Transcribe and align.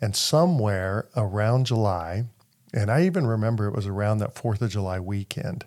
And 0.00 0.16
somewhere 0.16 1.08
around 1.16 1.66
July, 1.66 2.24
and 2.72 2.90
I 2.90 3.04
even 3.04 3.26
remember 3.26 3.66
it 3.66 3.74
was 3.74 3.86
around 3.86 4.18
that 4.18 4.34
4th 4.34 4.62
of 4.62 4.70
July 4.70 4.98
weekend, 4.98 5.66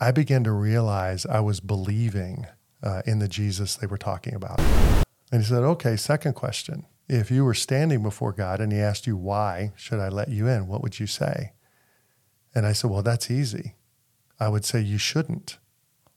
I 0.00 0.10
began 0.10 0.44
to 0.44 0.52
realize 0.52 1.26
I 1.26 1.40
was 1.40 1.60
believing 1.60 2.46
uh, 2.82 3.02
in 3.06 3.18
the 3.18 3.28
Jesus 3.28 3.76
they 3.76 3.86
were 3.86 3.98
talking 3.98 4.34
about. 4.34 4.60
And 5.32 5.42
he 5.42 5.48
said, 5.48 5.62
Okay, 5.62 5.96
second 5.96 6.34
question. 6.34 6.86
If 7.08 7.30
you 7.30 7.44
were 7.44 7.54
standing 7.54 8.02
before 8.02 8.32
God 8.32 8.60
and 8.60 8.72
he 8.72 8.78
asked 8.78 9.06
you, 9.06 9.16
Why 9.16 9.72
should 9.76 9.98
I 9.98 10.08
let 10.08 10.28
you 10.28 10.46
in? 10.46 10.68
What 10.68 10.82
would 10.82 11.00
you 11.00 11.06
say? 11.06 11.52
And 12.54 12.66
I 12.66 12.72
said, 12.72 12.90
Well, 12.90 13.02
that's 13.02 13.30
easy. 13.30 13.74
I 14.38 14.48
would 14.48 14.64
say 14.64 14.80
you 14.80 14.98
shouldn't. 14.98 15.58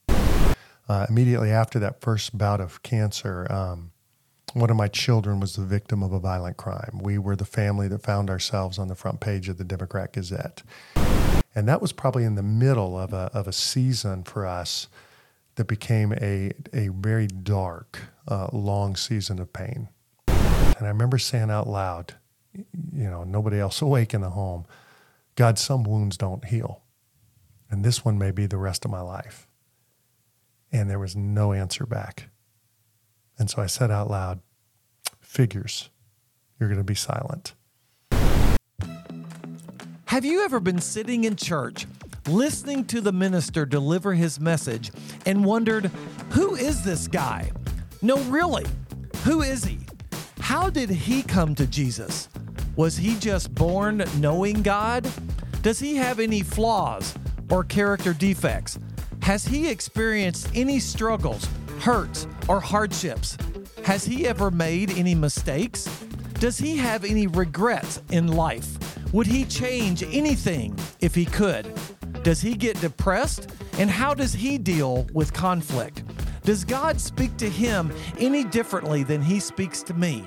Uh, 0.07 1.05
immediately 1.07 1.51
after 1.51 1.77
that 1.79 2.01
first 2.01 2.37
bout 2.37 2.59
of 2.59 2.81
cancer, 2.81 3.45
um, 3.51 3.91
one 4.53 4.69
of 4.69 4.77
my 4.77 4.87
children 4.87 5.39
was 5.39 5.55
the 5.55 5.65
victim 5.65 6.01
of 6.01 6.11
a 6.11 6.19
violent 6.19 6.57
crime. 6.57 6.99
We 7.01 7.17
were 7.17 7.35
the 7.35 7.45
family 7.45 7.87
that 7.87 8.01
found 8.01 8.29
ourselves 8.29 8.79
on 8.79 8.87
the 8.87 8.95
front 8.95 9.19
page 9.19 9.49
of 9.49 9.57
the 9.57 9.63
Democrat 9.63 10.13
Gazette. 10.13 10.63
And 11.55 11.67
that 11.67 11.81
was 11.81 11.91
probably 11.91 12.23
in 12.23 12.35
the 12.35 12.43
middle 12.43 12.97
of 12.97 13.13
a, 13.13 13.29
of 13.33 13.47
a 13.47 13.53
season 13.53 14.23
for 14.23 14.45
us 14.45 14.87
that 15.55 15.65
became 15.65 16.13
a, 16.13 16.51
a 16.73 16.87
very 16.89 17.27
dark, 17.27 17.99
uh, 18.27 18.47
long 18.53 18.95
season 18.95 19.39
of 19.39 19.51
pain. 19.51 19.89
And 20.27 20.85
I 20.85 20.87
remember 20.87 21.17
saying 21.17 21.51
out 21.51 21.67
loud, 21.67 22.15
you 22.53 23.09
know, 23.09 23.23
nobody 23.23 23.59
else 23.59 23.81
awake 23.83 24.13
in 24.13 24.21
the 24.21 24.29
home, 24.29 24.65
God, 25.35 25.59
some 25.59 25.83
wounds 25.83 26.17
don't 26.17 26.45
heal. 26.45 26.81
And 27.69 27.83
this 27.83 28.03
one 28.03 28.17
may 28.17 28.31
be 28.31 28.45
the 28.45 28.57
rest 28.57 28.85
of 28.85 28.91
my 28.91 29.01
life. 29.01 29.47
And 30.71 30.89
there 30.89 30.99
was 30.99 31.15
no 31.15 31.53
answer 31.53 31.85
back. 31.85 32.29
And 33.37 33.49
so 33.49 33.61
I 33.61 33.67
said 33.67 33.89
out 33.89 34.09
loud, 34.09 34.41
figures, 35.29 35.91
you're 36.59 36.67
going 36.67 36.79
to 36.79 36.83
be 36.83 36.95
silent. 36.95 37.53
Have 40.05 40.25
you 40.25 40.43
ever 40.43 40.59
been 40.59 40.81
sitting 40.81 41.25
in 41.25 41.35
church, 41.35 41.85
listening 42.27 42.83
to 42.85 42.99
the 42.99 43.11
minister 43.11 43.63
deliver 43.63 44.15
his 44.15 44.39
message, 44.39 44.91
and 45.27 45.45
wondered, 45.45 45.91
who 46.31 46.55
is 46.55 46.83
this 46.83 47.07
guy? 47.07 47.51
No, 48.01 48.17
really, 48.23 48.65
who 49.23 49.43
is 49.43 49.63
he? 49.63 49.77
How 50.39 50.67
did 50.67 50.89
he 50.89 51.21
come 51.21 51.53
to 51.55 51.67
Jesus? 51.67 52.27
Was 52.75 52.97
he 52.97 53.15
just 53.19 53.53
born 53.53 54.03
knowing 54.17 54.63
God? 54.63 55.07
Does 55.61 55.77
he 55.77 55.95
have 55.97 56.19
any 56.19 56.41
flaws 56.41 57.13
or 57.51 57.63
character 57.63 58.13
defects? 58.13 58.79
Has 59.21 59.45
he 59.45 59.69
experienced 59.69 60.49
any 60.55 60.79
struggles, 60.79 61.47
hurts, 61.81 62.25
or 62.47 62.59
hardships? 62.59 63.37
Has 63.83 64.05
he 64.05 64.27
ever 64.27 64.51
made 64.51 64.91
any 64.91 65.15
mistakes? 65.15 65.85
Does 66.33 66.57
he 66.57 66.77
have 66.77 67.03
any 67.03 67.27
regrets 67.27 68.01
in 68.11 68.27
life? 68.27 68.77
Would 69.13 69.27
he 69.27 69.45
change 69.45 70.03
anything 70.03 70.77
if 71.01 71.15
he 71.15 71.25
could? 71.25 71.73
Does 72.23 72.41
he 72.41 72.53
get 72.53 72.79
depressed? 72.79 73.49
And 73.77 73.89
how 73.89 74.13
does 74.13 74.33
he 74.33 74.57
deal 74.57 75.07
with 75.13 75.33
conflict? 75.33 76.03
Does 76.43 76.63
God 76.63 76.99
speak 77.01 77.35
to 77.37 77.49
him 77.49 77.91
any 78.19 78.43
differently 78.43 79.03
than 79.03 79.21
he 79.21 79.39
speaks 79.39 79.81
to 79.83 79.93
me? 79.93 80.25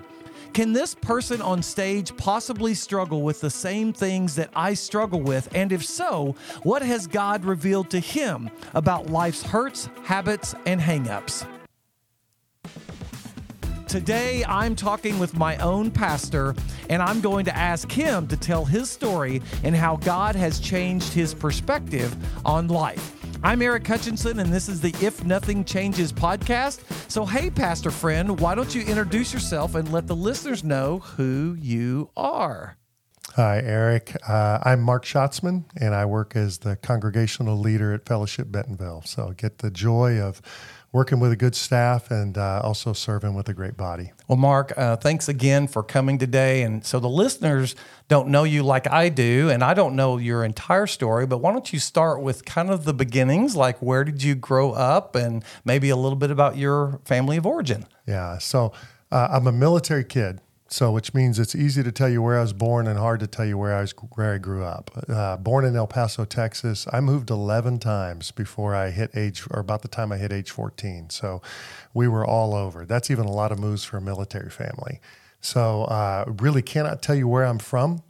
Can 0.52 0.72
this 0.72 0.94
person 0.94 1.40
on 1.40 1.62
stage 1.62 2.14
possibly 2.16 2.74
struggle 2.74 3.22
with 3.22 3.40
the 3.40 3.48
same 3.48 3.92
things 3.92 4.34
that 4.34 4.50
I 4.54 4.74
struggle 4.74 5.22
with? 5.22 5.48
And 5.54 5.72
if 5.72 5.84
so, 5.84 6.34
what 6.62 6.82
has 6.82 7.06
God 7.06 7.44
revealed 7.44 7.88
to 7.90 8.00
him 8.00 8.50
about 8.74 9.08
life's 9.08 9.42
hurts, 9.42 9.88
habits, 10.04 10.54
and 10.66 10.80
hangups? 10.80 11.46
Today, 13.92 14.42
I'm 14.48 14.74
talking 14.74 15.18
with 15.18 15.36
my 15.36 15.58
own 15.58 15.90
pastor, 15.90 16.54
and 16.88 17.02
I'm 17.02 17.20
going 17.20 17.44
to 17.44 17.54
ask 17.54 17.92
him 17.92 18.26
to 18.28 18.38
tell 18.38 18.64
his 18.64 18.88
story 18.88 19.42
and 19.64 19.76
how 19.76 19.96
God 19.96 20.34
has 20.34 20.58
changed 20.58 21.12
his 21.12 21.34
perspective 21.34 22.16
on 22.46 22.68
life. 22.68 23.12
I'm 23.42 23.60
Eric 23.60 23.86
Hutchinson, 23.86 24.38
and 24.38 24.50
this 24.50 24.66
is 24.66 24.80
the 24.80 24.94
If 25.02 25.26
Nothing 25.26 25.62
Changes 25.62 26.10
podcast. 26.10 26.80
So, 27.10 27.26
hey, 27.26 27.50
Pastor 27.50 27.90
friend, 27.90 28.40
why 28.40 28.54
don't 28.54 28.74
you 28.74 28.80
introduce 28.80 29.34
yourself 29.34 29.74
and 29.74 29.92
let 29.92 30.06
the 30.06 30.16
listeners 30.16 30.64
know 30.64 31.00
who 31.00 31.58
you 31.60 32.08
are? 32.16 32.78
Hi, 33.36 33.58
Eric. 33.58 34.16
Uh, 34.26 34.58
I'm 34.62 34.80
Mark 34.80 35.04
Schatzman, 35.04 35.64
and 35.76 35.94
I 35.94 36.06
work 36.06 36.34
as 36.34 36.58
the 36.58 36.76
congregational 36.76 37.58
leader 37.58 37.92
at 37.92 38.06
Fellowship 38.06 38.50
Bentonville. 38.50 39.02
So, 39.04 39.28
I 39.28 39.34
get 39.34 39.58
the 39.58 39.70
joy 39.70 40.18
of 40.18 40.40
working 40.92 41.18
with 41.20 41.32
a 41.32 41.36
good 41.36 41.54
staff 41.54 42.10
and 42.10 42.36
uh, 42.36 42.60
also 42.62 42.92
serving 42.92 43.34
with 43.34 43.48
a 43.48 43.54
great 43.54 43.76
body. 43.76 44.12
Well, 44.28 44.36
Mark, 44.36 44.72
uh, 44.76 44.96
thanks 44.96 45.28
again 45.28 45.66
for 45.66 45.82
coming 45.82 46.18
today. 46.18 46.62
And 46.62 46.84
so 46.84 47.00
the 47.00 47.08
listeners 47.08 47.74
don't 48.08 48.28
know 48.28 48.44
you 48.44 48.62
like 48.62 48.86
I 48.90 49.08
do, 49.08 49.48
and 49.48 49.64
I 49.64 49.72
don't 49.72 49.96
know 49.96 50.18
your 50.18 50.44
entire 50.44 50.86
story, 50.86 51.26
but 51.26 51.38
why 51.38 51.52
don't 51.52 51.72
you 51.72 51.78
start 51.78 52.20
with 52.20 52.44
kind 52.44 52.70
of 52.70 52.84
the 52.84 52.92
beginnings, 52.92 53.56
like 53.56 53.78
where 53.78 54.04
did 54.04 54.22
you 54.22 54.34
grow 54.34 54.72
up, 54.72 55.14
and 55.14 55.42
maybe 55.64 55.88
a 55.88 55.96
little 55.96 56.16
bit 56.16 56.30
about 56.30 56.58
your 56.58 57.00
family 57.06 57.38
of 57.38 57.46
origin? 57.46 57.86
Yeah. 58.06 58.36
So 58.38 58.72
uh, 59.10 59.28
I'm 59.30 59.46
a 59.46 59.52
military 59.52 60.04
kid. 60.04 60.40
So, 60.72 60.90
which 60.90 61.12
means 61.12 61.38
it's 61.38 61.54
easy 61.54 61.82
to 61.82 61.92
tell 61.92 62.08
you 62.08 62.22
where 62.22 62.38
I 62.38 62.40
was 62.40 62.54
born 62.54 62.86
and 62.86 62.98
hard 62.98 63.20
to 63.20 63.26
tell 63.26 63.44
you 63.44 63.58
where 63.58 63.76
I 63.76 63.82
was 63.82 63.92
where 64.14 64.32
I 64.32 64.38
grew 64.38 64.64
up. 64.64 64.90
Uh, 65.06 65.36
born 65.36 65.66
in 65.66 65.76
El 65.76 65.86
Paso, 65.86 66.24
Texas. 66.24 66.86
I 66.90 67.00
moved 67.00 67.28
11 67.28 67.78
times 67.78 68.30
before 68.30 68.74
I 68.74 68.88
hit 68.88 69.10
age, 69.14 69.44
or 69.50 69.60
about 69.60 69.82
the 69.82 69.88
time 69.88 70.12
I 70.12 70.16
hit 70.16 70.32
age 70.32 70.50
14. 70.50 71.10
So, 71.10 71.42
we 71.92 72.08
were 72.08 72.26
all 72.26 72.54
over. 72.54 72.86
That's 72.86 73.10
even 73.10 73.26
a 73.26 73.30
lot 73.30 73.52
of 73.52 73.58
moves 73.58 73.84
for 73.84 73.98
a 73.98 74.00
military 74.00 74.48
family. 74.48 75.00
So, 75.42 75.84
uh, 75.84 76.24
really 76.40 76.62
cannot 76.62 77.02
tell 77.02 77.16
you 77.16 77.28
where 77.28 77.44
I'm 77.44 77.58
from, 77.58 78.02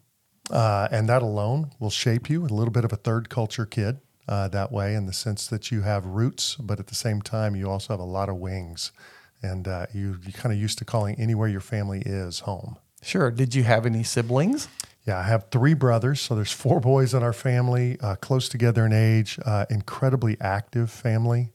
uh, 0.49 0.87
and 0.93 1.09
that 1.09 1.23
alone 1.23 1.73
will 1.81 1.91
shape 1.91 2.31
you. 2.31 2.45
A 2.45 2.47
little 2.47 2.71
bit 2.71 2.85
of 2.85 2.93
a 2.93 2.97
third 2.97 3.29
culture 3.29 3.67
kid. 3.67 3.99
Uh, 4.29 4.47
that 4.47 4.71
way, 4.71 4.95
in 4.95 5.07
the 5.07 5.13
sense 5.13 5.49
that 5.49 5.73
you 5.73 5.81
have 5.81 6.07
roots, 6.07 6.55
but 6.55 6.79
at 6.79 6.87
the 6.87 6.95
same 6.95 7.23
time, 7.23 7.57
you 7.57 7.69
also 7.69 7.93
have 7.93 8.01
a 8.01 8.05
lot 8.05 8.29
of 8.29 8.37
wings 8.37 8.93
and 9.43 9.67
uh, 9.69 9.87
you 9.93 10.19
you 10.25 10.33
kind 10.33 10.53
of 10.53 10.61
used 10.61 10.79
to 10.79 10.85
calling 10.85 11.17
anywhere 11.19 11.49
your 11.49 11.61
family 11.61 12.03
is 12.05 12.41
home. 12.41 12.77
Sure. 13.03 13.31
Did 13.31 13.55
you 13.55 13.65
have 13.65 13.85
any 13.85 14.05
siblings? 14.05 14.69
Yeah, 15.05 15.19
I 15.19 15.25
have 15.25 15.51
three 15.51 15.75
brothers, 15.75 16.21
so 16.21 16.37
there's 16.37 16.53
four 16.53 16.79
boys 16.79 17.13
in 17.13 17.25
our 17.25 17.33
family, 17.33 17.99
uh, 18.01 18.15
close 18.17 18.49
together 18.49 18.87
in 18.87 18.93
age, 18.93 19.37
uh, 19.45 19.67
incredibly 19.69 20.41
active 20.41 20.93
family. 20.93 21.51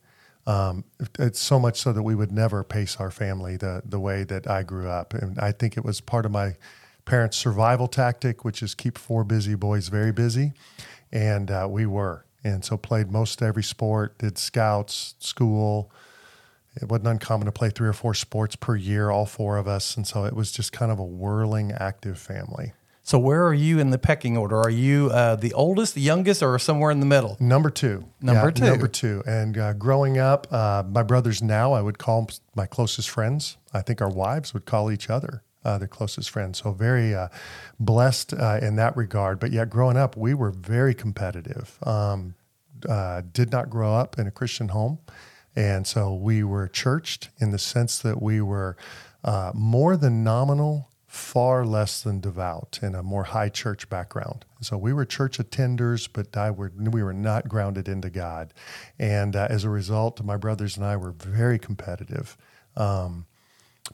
Um, 0.45 0.83
it's 1.17 1.39
so 1.39 1.57
much 1.57 1.79
so 1.79 1.93
that 1.93 2.03
we 2.03 2.13
would 2.13 2.31
never 2.31 2.63
pace 2.63 2.97
our 2.97 3.11
family 3.11 3.55
the 3.55 3.81
the 3.85 3.99
way 3.99 4.23
that 4.25 4.49
I 4.49 4.63
grew 4.63 4.89
up, 4.89 5.13
and 5.13 5.39
I 5.39 5.53
think 5.53 5.77
it 5.77 5.85
was 5.85 6.01
part 6.01 6.25
of 6.25 6.31
my 6.31 6.55
parents' 7.05 7.37
survival 7.37 7.87
tactic, 7.87 8.43
which 8.43 8.61
is 8.61 8.75
keep 8.75 8.97
four 8.97 9.23
busy 9.23 9.55
boys 9.55 9.87
very 9.87 10.11
busy, 10.11 10.51
and 11.11 11.49
uh, 11.49 11.67
we 11.69 11.85
were, 11.85 12.25
and 12.43 12.65
so 12.65 12.75
played 12.75 13.11
most 13.11 13.41
every 13.41 13.63
sport, 13.63 14.17
did 14.19 14.37
scouts, 14.37 15.15
school, 15.19 15.89
it 16.81 16.89
wasn't 16.89 17.07
uncommon 17.07 17.45
to 17.45 17.51
play 17.51 17.69
three 17.69 17.87
or 17.87 17.93
four 17.93 18.13
sports 18.13 18.55
per 18.55 18.75
year, 18.75 19.09
all 19.09 19.25
four 19.25 19.57
of 19.57 19.67
us. 19.67 19.95
And 19.95 20.07
so 20.07 20.25
it 20.25 20.35
was 20.35 20.51
just 20.51 20.71
kind 20.71 20.91
of 20.91 20.99
a 20.99 21.05
whirling, 21.05 21.71
active 21.71 22.17
family. 22.17 22.73
So, 23.07 23.17
where 23.17 23.45
are 23.45 23.53
you 23.53 23.79
in 23.79 23.91
the 23.91 23.97
pecking 23.97 24.35
order? 24.35 24.57
Are 24.57 24.69
you 24.69 25.09
uh, 25.13 25.37
the 25.37 25.53
oldest, 25.53 25.95
the 25.95 26.01
youngest, 26.01 26.43
or 26.43 26.59
somewhere 26.59 26.91
in 26.91 26.99
the 26.99 27.05
middle? 27.05 27.37
Number 27.39 27.69
two. 27.69 28.03
Number 28.19 28.47
yeah, 28.47 28.51
two. 28.51 28.65
Number 28.65 28.87
two. 28.89 29.23
And 29.25 29.57
uh, 29.57 29.71
growing 29.71 30.17
up, 30.17 30.45
uh, 30.51 30.83
my 30.85 31.03
brothers 31.03 31.41
now, 31.41 31.71
I 31.71 31.81
would 31.81 31.99
call 31.99 32.29
my 32.53 32.65
closest 32.65 33.09
friends. 33.09 33.55
I 33.73 33.81
think 33.81 34.01
our 34.01 34.09
wives 34.09 34.53
would 34.53 34.65
call 34.65 34.91
each 34.91 35.09
other 35.09 35.41
uh, 35.63 35.77
their 35.77 35.87
closest 35.87 36.29
friends. 36.31 36.59
So, 36.59 36.73
very 36.73 37.15
uh, 37.15 37.29
blessed 37.79 38.33
uh, 38.33 38.59
in 38.61 38.75
that 38.75 38.97
regard. 38.97 39.39
But 39.39 39.53
yet, 39.53 39.69
growing 39.69 39.95
up, 39.95 40.17
we 40.17 40.33
were 40.33 40.51
very 40.51 40.93
competitive. 40.93 41.79
Um, 41.83 42.35
did 43.31 43.53
not 43.53 43.69
grow 43.69 43.93
up 43.93 44.19
in 44.19 44.27
a 44.27 44.31
Christian 44.31 44.67
home. 44.67 44.99
And 45.57 45.87
so 45.87 46.13
we 46.13 46.43
were 46.43 46.67
churched 46.67 47.29
in 47.39 47.49
the 47.49 47.57
sense 47.57 47.97
that 47.97 48.21
we 48.21 48.41
were 48.41 48.77
uh, 49.23 49.51
more 49.55 49.97
than 49.97 50.23
nominal, 50.23 50.91
far 51.07 51.65
less 51.65 51.99
than 52.03 52.19
devout 52.19 52.77
in 52.83 52.93
a 52.93 53.01
more 53.01 53.23
high 53.23 53.49
church 53.49 53.89
background. 53.89 54.45
So 54.61 54.77
we 54.77 54.93
were 54.93 55.03
church 55.03 55.39
attenders, 55.39 56.07
but 56.13 56.37
I 56.37 56.51
were, 56.51 56.71
we 56.77 57.01
were 57.01 57.11
not 57.11 57.49
grounded 57.49 57.87
into 57.87 58.11
God. 58.11 58.53
And 58.99 59.35
uh, 59.35 59.47
as 59.49 59.63
a 59.63 59.69
result, 59.71 60.23
my 60.23 60.37
brothers 60.37 60.77
and 60.77 60.85
I 60.85 60.95
were 60.95 61.11
very 61.11 61.57
competitive. 61.57 62.37
Um, 62.75 63.25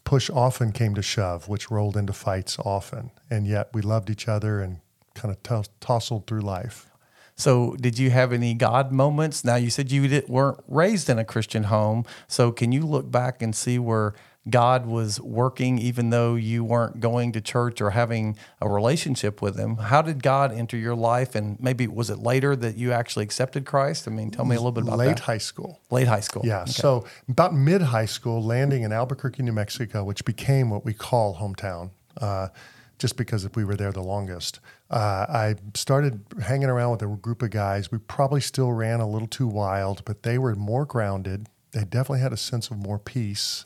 push 0.03 0.29
often 0.29 0.73
came 0.73 0.95
to 0.95 1.01
shove, 1.01 1.47
which 1.47 1.71
rolled 1.71 1.95
into 1.95 2.11
fights 2.11 2.59
often. 2.59 3.11
And 3.31 3.47
yet 3.47 3.69
we 3.73 3.81
loved 3.81 4.09
each 4.09 4.27
other 4.27 4.59
and 4.59 4.81
kind 5.15 5.33
of 5.33 5.41
t- 5.43 5.71
tousled 5.79 6.27
through 6.27 6.41
life. 6.41 6.89
So, 7.35 7.75
did 7.79 7.97
you 7.97 8.09
have 8.11 8.31
any 8.31 8.53
God 8.53 8.91
moments? 8.91 9.43
Now, 9.43 9.55
you 9.55 9.69
said 9.69 9.91
you 9.91 10.23
weren't 10.27 10.59
raised 10.67 11.09
in 11.09 11.17
a 11.17 11.25
Christian 11.25 11.63
home. 11.63 12.05
So, 12.27 12.51
can 12.51 12.71
you 12.71 12.85
look 12.85 13.09
back 13.09 13.41
and 13.41 13.55
see 13.55 13.79
where 13.79 14.13
God 14.49 14.85
was 14.85 15.21
working, 15.21 15.79
even 15.79 16.09
though 16.09 16.35
you 16.35 16.63
weren't 16.63 16.99
going 16.99 17.31
to 17.31 17.41
church 17.41 17.79
or 17.79 17.91
having 17.91 18.37
a 18.61 18.69
relationship 18.69 19.41
with 19.41 19.57
Him? 19.57 19.77
How 19.77 20.01
did 20.01 20.21
God 20.21 20.51
enter 20.51 20.77
your 20.77 20.95
life? 20.95 21.33
And 21.33 21.59
maybe 21.61 21.87
was 21.87 22.09
it 22.09 22.19
later 22.19 22.55
that 22.57 22.77
you 22.77 22.91
actually 22.91 23.23
accepted 23.23 23.65
Christ? 23.65 24.07
I 24.07 24.11
mean, 24.11 24.31
tell 24.31 24.45
me 24.45 24.55
a 24.55 24.59
little 24.59 24.71
bit 24.71 24.83
about 24.83 24.97
late 24.97 25.05
that. 25.05 25.11
Late 25.11 25.19
high 25.21 25.37
school. 25.37 25.79
Late 25.89 26.07
high 26.07 26.19
school. 26.19 26.43
Yeah. 26.45 26.63
Okay. 26.63 26.71
So, 26.71 27.05
about 27.29 27.53
mid 27.53 27.81
high 27.81 28.05
school, 28.05 28.43
landing 28.43 28.83
in 28.83 28.91
Albuquerque, 28.91 29.43
New 29.43 29.53
Mexico, 29.53 30.03
which 30.03 30.25
became 30.25 30.69
what 30.69 30.83
we 30.83 30.93
call 30.93 31.37
hometown. 31.37 31.91
Uh, 32.19 32.49
just 33.03 33.17
because 33.17 33.43
if 33.43 33.57
we 33.57 33.65
were 33.65 33.75
there 33.75 33.91
the 33.91 34.01
longest. 34.01 34.61
Uh, 34.89 35.25
I 35.27 35.55
started 35.73 36.23
hanging 36.41 36.69
around 36.69 36.91
with 36.91 37.01
a 37.01 37.07
group 37.07 37.41
of 37.41 37.49
guys. 37.49 37.91
We 37.91 37.97
probably 37.97 38.39
still 38.39 38.71
ran 38.71 39.01
a 39.01 39.09
little 39.09 39.27
too 39.27 39.45
wild, 39.45 40.05
but 40.05 40.23
they 40.23 40.37
were 40.37 40.55
more 40.55 40.85
grounded. 40.85 41.49
They 41.73 41.83
definitely 41.83 42.21
had 42.21 42.31
a 42.31 42.37
sense 42.37 42.71
of 42.71 42.77
more 42.77 42.97
peace 42.97 43.65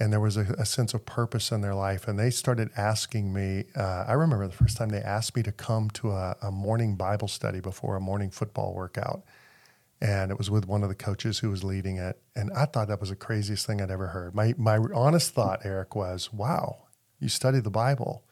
and 0.00 0.10
there 0.10 0.20
was 0.20 0.38
a, 0.38 0.54
a, 0.58 0.64
sense 0.64 0.94
of 0.94 1.04
purpose 1.04 1.52
in 1.52 1.60
their 1.60 1.74
life. 1.74 2.08
And 2.08 2.18
they 2.18 2.30
started 2.30 2.70
asking 2.74 3.34
me. 3.34 3.66
Uh, 3.76 4.06
I 4.08 4.14
remember 4.14 4.48
the 4.48 4.54
first 4.54 4.78
time 4.78 4.88
they 4.88 5.02
asked 5.02 5.36
me 5.36 5.42
to 5.42 5.52
come 5.52 5.90
to 5.90 6.12
a, 6.12 6.34
a, 6.40 6.50
morning 6.50 6.96
Bible 6.96 7.28
study 7.28 7.60
before 7.60 7.94
a 7.94 8.00
morning 8.00 8.30
football 8.30 8.72
workout, 8.72 9.22
and 10.00 10.30
it 10.30 10.38
was 10.38 10.50
with 10.50 10.66
one 10.66 10.82
of 10.82 10.88
the 10.88 10.94
coaches 10.94 11.40
who 11.40 11.50
was 11.50 11.62
leading 11.62 11.98
it. 11.98 12.18
And 12.34 12.50
I 12.56 12.64
thought 12.64 12.88
that 12.88 13.00
was 13.00 13.10
the 13.10 13.16
craziest 13.16 13.66
thing 13.66 13.82
I'd 13.82 13.90
ever 13.90 14.08
heard. 14.08 14.34
My 14.34 14.54
my 14.56 14.78
honest 14.94 15.34
thought, 15.34 15.60
Eric, 15.62 15.94
was, 15.94 16.32
"Wow, 16.32 16.86
you 17.20 17.28
study 17.28 17.60
the 17.60 17.70
Bible. 17.70 18.24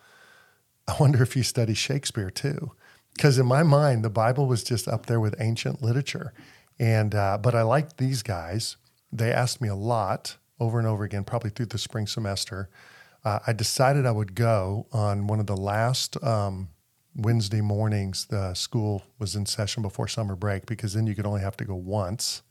I 0.90 0.96
wonder 1.00 1.22
if 1.22 1.36
you 1.36 1.42
study 1.42 1.74
Shakespeare 1.74 2.30
too." 2.30 2.72
Because 3.14 3.38
in 3.38 3.46
my 3.46 3.62
mind, 3.62 4.04
the 4.04 4.10
Bible 4.10 4.46
was 4.46 4.64
just 4.64 4.88
up 4.88 5.06
there 5.06 5.20
with 5.20 5.34
ancient 5.40 5.82
literature. 5.82 6.32
And 6.78 7.14
uh, 7.14 7.38
but 7.38 7.54
I 7.54 7.62
liked 7.62 7.98
these 7.98 8.22
guys. 8.22 8.76
They 9.12 9.32
asked 9.32 9.60
me 9.60 9.68
a 9.68 9.74
lot 9.74 10.36
over 10.58 10.78
and 10.78 10.88
over 10.88 11.04
again, 11.04 11.24
probably 11.24 11.50
through 11.50 11.66
the 11.66 11.78
spring 11.78 12.06
semester. 12.06 12.70
Uh, 13.24 13.40
I 13.46 13.52
decided 13.52 14.06
I 14.06 14.12
would 14.12 14.34
go 14.34 14.86
on 14.92 15.26
one 15.26 15.40
of 15.40 15.46
the 15.46 15.56
last 15.56 16.22
um, 16.24 16.68
Wednesday 17.14 17.60
mornings. 17.60 18.26
The 18.26 18.54
school 18.54 19.02
was 19.18 19.36
in 19.36 19.44
session 19.44 19.82
before 19.82 20.08
summer 20.08 20.36
break 20.36 20.64
because 20.64 20.94
then 20.94 21.06
you 21.06 21.14
could 21.14 21.26
only 21.26 21.42
have 21.42 21.56
to 21.58 21.64
go 21.64 21.74
once, 21.74 22.42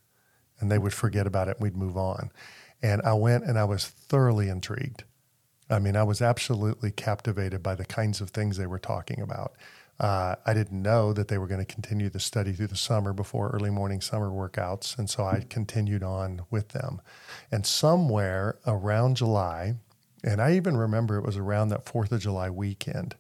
and 0.59 0.69
they 0.69 0.77
would 0.77 0.93
forget 0.93 1.25
about 1.25 1.47
it 1.47 1.57
and 1.57 1.63
we'd 1.63 1.77
move 1.77 1.97
on. 1.97 2.31
And 2.81 3.01
I 3.01 3.13
went 3.13 3.45
and 3.45 3.57
I 3.57 3.63
was 3.63 3.87
thoroughly 3.87 4.49
intrigued. 4.49 5.03
I 5.69 5.79
mean, 5.79 5.95
I 5.95 6.03
was 6.03 6.21
absolutely 6.21 6.91
captivated 6.91 7.61
by 7.61 7.75
the 7.75 7.85
kinds 7.85 8.21
of 8.21 8.31
things 8.31 8.57
they 8.57 8.67
were 8.67 8.79
talking 8.79 9.21
about. 9.21 9.53
Uh, 9.99 10.35
I 10.45 10.53
didn't 10.53 10.81
know 10.81 11.11
that 11.13 11.27
they 11.27 11.37
were 11.37 11.47
going 11.47 11.63
to 11.63 11.73
continue 11.73 12.09
the 12.09 12.21
study 12.21 12.53
through 12.53 12.67
the 12.67 12.77
summer 12.77 13.11
before 13.11 13.49
early 13.49 13.69
morning 13.69 13.99
summer 13.99 14.29
workouts. 14.29 14.97
And 14.97 15.09
so 15.09 15.25
I 15.25 15.45
continued 15.49 16.03
on 16.03 16.43
with 16.49 16.69
them. 16.69 17.01
And 17.51 17.65
somewhere 17.65 18.57
around 18.65 19.17
July, 19.17 19.75
and 20.23 20.41
I 20.41 20.55
even 20.55 20.77
remember 20.77 21.17
it 21.17 21.25
was 21.25 21.37
around 21.37 21.69
that 21.69 21.85
4th 21.85 22.13
of 22.13 22.21
July 22.21 22.49
weekend, 22.49 23.15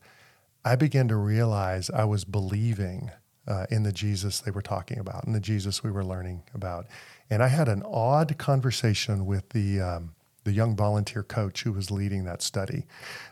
I 0.63 0.75
began 0.75 1.07
to 1.09 1.17
realize 1.17 1.89
I 1.89 2.05
was 2.05 2.23
believing 2.23 3.11
uh, 3.47 3.65
in 3.69 3.83
the 3.83 3.91
Jesus 3.91 4.39
they 4.39 4.51
were 4.51 4.61
talking 4.61 4.99
about, 4.99 5.25
and 5.25 5.33
the 5.33 5.39
Jesus 5.39 5.83
we 5.83 5.91
were 5.91 6.03
learning 6.03 6.43
about. 6.53 6.85
And 7.29 7.41
I 7.41 7.47
had 7.47 7.67
an 7.67 7.83
odd 7.83 8.37
conversation 8.37 9.25
with 9.25 9.49
the 9.49 9.81
um, 9.81 10.15
the 10.49 10.55
young 10.55 10.75
volunteer 10.75 11.21
coach 11.21 11.61
who 11.63 11.71
was 11.71 11.91
leading 11.91 12.23
that 12.23 12.41
study. 12.41 12.85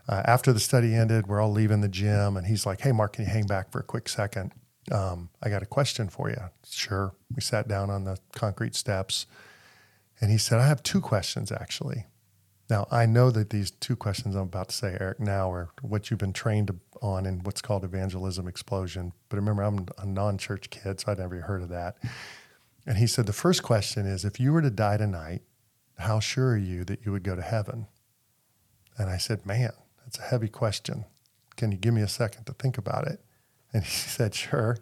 Uh, 0.08 0.22
after 0.26 0.54
the 0.54 0.60
study 0.60 0.94
ended, 0.94 1.26
we're 1.26 1.42
all 1.42 1.52
leaving 1.52 1.82
the 1.82 1.90
gym, 1.90 2.38
and 2.38 2.46
he's 2.46 2.64
like, 2.64 2.82
Hey, 2.82 2.92
Mark, 2.92 3.14
can 3.14 3.26
you 3.26 3.32
hang 3.32 3.48
back 3.48 3.72
for 3.72 3.80
a 3.80 3.84
quick 3.84 4.08
second? 4.08 4.52
Um, 4.92 5.30
I 5.42 5.50
got 5.50 5.64
a 5.64 5.66
question 5.66 6.10
for 6.10 6.30
you. 6.30 6.38
Sure. 6.70 7.16
We 7.36 7.42
sat 7.42 7.68
down 7.68 7.90
on 7.90 8.04
the 8.04 8.20
concrete 8.36 8.76
steps, 8.76 9.26
and 10.22 10.30
he 10.30 10.38
said, 10.38 10.60
I 10.60 10.68
have 10.68 10.84
two 10.84 11.02
questions 11.02 11.52
actually. 11.52 12.06
Now, 12.70 12.86
I 12.92 13.08
know 13.08 13.32
that 13.32 13.50
these 13.50 13.72
two 13.72 13.96
questions 13.96 14.36
I'm 14.36 14.44
about 14.44 14.70
to 14.70 14.76
say, 14.76 14.96
Eric, 15.00 15.20
now 15.20 15.52
are 15.52 15.70
what 15.82 16.12
you've 16.12 16.20
been 16.20 16.34
trained 16.34 16.70
on 17.02 17.26
in 17.26 17.40
what's 17.40 17.62
called 17.62 17.84
evangelism 17.84 18.48
explosion. 18.48 19.14
But 19.30 19.38
remember, 19.38 19.64
I'm 19.64 19.88
a 19.98 20.06
non 20.06 20.38
church 20.38 20.70
kid, 20.70 21.00
so 21.00 21.12
I'd 21.12 21.18
never 21.18 21.42
heard 21.42 21.64
of 21.64 21.70
that. 21.70 21.98
And 22.86 22.98
he 22.98 23.08
said, 23.08 23.26
The 23.26 23.34
first 23.34 23.64
question 23.64 24.06
is 24.06 24.24
if 24.24 24.40
you 24.40 24.54
were 24.54 24.62
to 24.62 24.70
die 24.70 24.98
tonight, 24.98 25.42
how 25.98 26.20
sure 26.20 26.52
are 26.52 26.58
you 26.58 26.84
that 26.86 27.06
you 27.06 27.12
would 27.12 27.24
go 27.24 27.36
to 27.36 27.42
heaven? 27.42 27.88
And 28.98 29.10
I 29.10 29.18
said, 29.18 29.46
Man, 29.46 29.72
that's 30.04 30.20
a 30.20 30.24
heavy 30.24 30.48
question. 30.48 31.06
Can 31.56 31.72
you 31.72 31.78
give 31.78 31.94
me 31.94 32.02
a 32.02 32.08
second 32.08 32.46
to 32.46 32.54
think 32.54 32.78
about 32.78 33.08
it? 33.08 33.20
And 33.74 33.84
he 33.84 33.92
said, 34.10 34.34
Sure. 34.34 34.78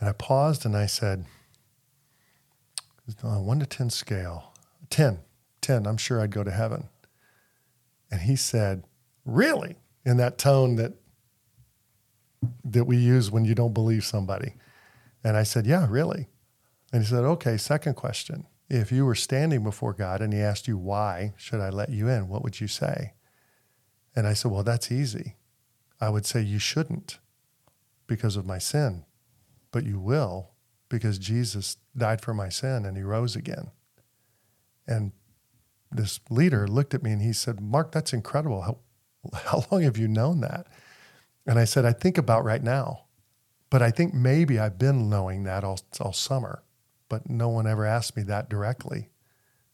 And 0.00 0.08
I 0.08 0.12
paused 0.12 0.64
and 0.64 0.76
I 0.76 0.86
said, 0.86 1.24
On 3.22 3.36
a 3.36 3.42
one 3.42 3.60
to 3.60 3.66
10 3.66 3.90
scale, 3.90 4.52
10, 4.90 5.20
10, 5.60 5.86
I'm 5.86 5.96
sure 5.96 6.20
I'd 6.20 6.30
go 6.30 6.44
to 6.44 6.50
heaven. 6.50 6.88
And 8.10 8.22
he 8.22 8.36
said, 8.36 8.84
Really? 9.24 9.76
In 10.04 10.16
that 10.18 10.38
tone 10.38 10.76
that 10.76 10.94
that 12.64 12.84
we 12.84 12.96
use 12.96 13.30
when 13.30 13.44
you 13.44 13.54
don't 13.54 13.74
believe 13.74 14.04
somebody. 14.04 14.54
And 15.24 15.36
I 15.36 15.42
said, 15.42 15.66
Yeah, 15.66 15.86
really. 15.88 16.28
And 16.92 17.02
he 17.02 17.08
said, 17.08 17.24
Okay, 17.24 17.56
second 17.56 17.94
question. 17.94 18.46
If 18.68 18.92
you 18.92 19.06
were 19.06 19.14
standing 19.14 19.64
before 19.64 19.94
God 19.94 20.20
and 20.20 20.32
He 20.32 20.40
asked 20.40 20.68
you, 20.68 20.76
Why 20.76 21.32
should 21.36 21.60
I 21.60 21.70
let 21.70 21.90
you 21.90 22.08
in? 22.08 22.28
What 22.28 22.42
would 22.42 22.60
you 22.60 22.68
say? 22.68 23.14
And 24.14 24.26
I 24.26 24.32
said, 24.32 24.50
Well, 24.50 24.64
that's 24.64 24.92
easy. 24.92 25.36
I 26.00 26.10
would 26.10 26.26
say, 26.26 26.42
You 26.42 26.58
shouldn't 26.58 27.18
because 28.06 28.36
of 28.36 28.46
my 28.46 28.58
sin, 28.58 29.04
but 29.70 29.84
you 29.84 29.98
will 29.98 30.50
because 30.88 31.18
Jesus 31.18 31.76
died 31.96 32.22
for 32.22 32.34
my 32.34 32.48
sin 32.48 32.84
and 32.84 32.96
He 32.96 33.02
rose 33.02 33.36
again. 33.36 33.70
And 34.86 35.12
this 35.90 36.20
leader 36.30 36.66
looked 36.66 36.94
at 36.94 37.02
me 37.02 37.12
and 37.12 37.22
he 37.22 37.32
said, 37.32 37.60
Mark, 37.60 37.92
that's 37.92 38.12
incredible. 38.12 38.62
How, 38.62 38.78
how 39.34 39.64
long 39.70 39.82
have 39.82 39.98
you 39.98 40.08
known 40.08 40.40
that? 40.40 40.66
And 41.46 41.58
I 41.58 41.64
said, 41.64 41.84
I 41.84 41.92
think 41.92 42.18
about 42.18 42.44
right 42.44 42.62
now. 42.62 43.04
But 43.70 43.82
I 43.82 43.90
think 43.90 44.14
maybe 44.14 44.58
I've 44.58 44.78
been 44.78 45.10
knowing 45.10 45.44
that 45.44 45.62
all, 45.62 45.78
all 46.00 46.12
summer 46.12 46.62
but 47.08 47.28
no 47.28 47.48
one 47.48 47.66
ever 47.66 47.86
asked 47.86 48.16
me 48.16 48.22
that 48.24 48.48
directly. 48.48 49.10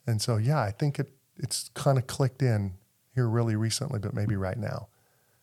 And 0.06 0.20
so, 0.20 0.36
yeah, 0.36 0.60
I 0.60 0.70
think 0.70 0.98
it, 0.98 1.12
it's 1.36 1.70
kind 1.74 1.98
of 1.98 2.06
clicked 2.06 2.42
in 2.42 2.74
here 3.14 3.28
really 3.28 3.56
recently, 3.56 3.98
but 3.98 4.14
maybe 4.14 4.36
right 4.36 4.58
now. 4.58 4.88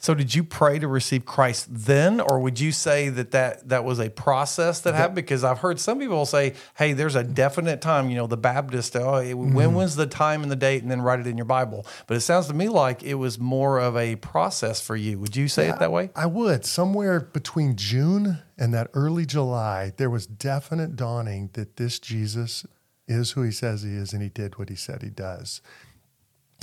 So, 0.01 0.15
did 0.15 0.33
you 0.33 0.43
pray 0.43 0.79
to 0.79 0.87
receive 0.87 1.25
Christ 1.25 1.67
then, 1.69 2.21
or 2.21 2.39
would 2.39 2.59
you 2.59 2.71
say 2.71 3.09
that 3.09 3.29
that, 3.31 3.69
that 3.69 3.83
was 3.83 3.99
a 3.99 4.09
process 4.09 4.81
that, 4.81 4.95
happened? 4.95 5.17
Because 5.17 5.43
I've 5.43 5.59
heard 5.59 5.79
some 5.79 5.99
people 5.99 6.25
say, 6.25 6.55
"Hey, 6.75 6.93
there's 6.93 7.13
a 7.13 7.23
definite 7.23 7.81
time." 7.81 8.09
You 8.09 8.15
know, 8.15 8.25
the 8.25 8.35
Baptist, 8.35 8.95
oh, 8.95 9.17
it, 9.17 9.35
mm-hmm. 9.35 9.53
when 9.53 9.75
was 9.75 9.95
the 9.95 10.07
time 10.07 10.41
and 10.41 10.51
the 10.51 10.55
date, 10.55 10.81
and 10.81 10.89
then 10.89 11.03
write 11.03 11.19
it 11.19 11.27
in 11.27 11.37
your 11.37 11.45
Bible. 11.45 11.85
But 12.07 12.17
it 12.17 12.21
sounds 12.21 12.47
to 12.47 12.55
me 12.55 12.67
like 12.67 13.03
it 13.03 13.13
was 13.13 13.37
more 13.37 13.79
of 13.79 13.95
a 13.95 14.15
process 14.15 14.81
for 14.81 14.95
you. 14.95 15.19
Would 15.19 15.35
you 15.35 15.47
say 15.47 15.67
yeah, 15.67 15.75
it 15.75 15.79
that 15.79 15.91
way? 15.91 16.09
I 16.15 16.25
would. 16.25 16.65
Somewhere 16.65 17.19
between 17.19 17.75
June 17.75 18.39
and 18.57 18.73
that 18.73 18.89
early 18.95 19.27
July, 19.27 19.93
there 19.97 20.09
was 20.09 20.25
definite 20.25 20.95
dawning 20.95 21.51
that 21.53 21.77
this 21.77 21.99
Jesus 21.99 22.65
is 23.07 23.31
who 23.31 23.43
he 23.43 23.51
says 23.51 23.83
he 23.83 23.93
is, 23.93 24.13
and 24.13 24.23
he 24.23 24.29
did 24.29 24.57
what 24.57 24.69
he 24.69 24.75
said 24.75 25.03
he 25.03 25.09
does. 25.09 25.61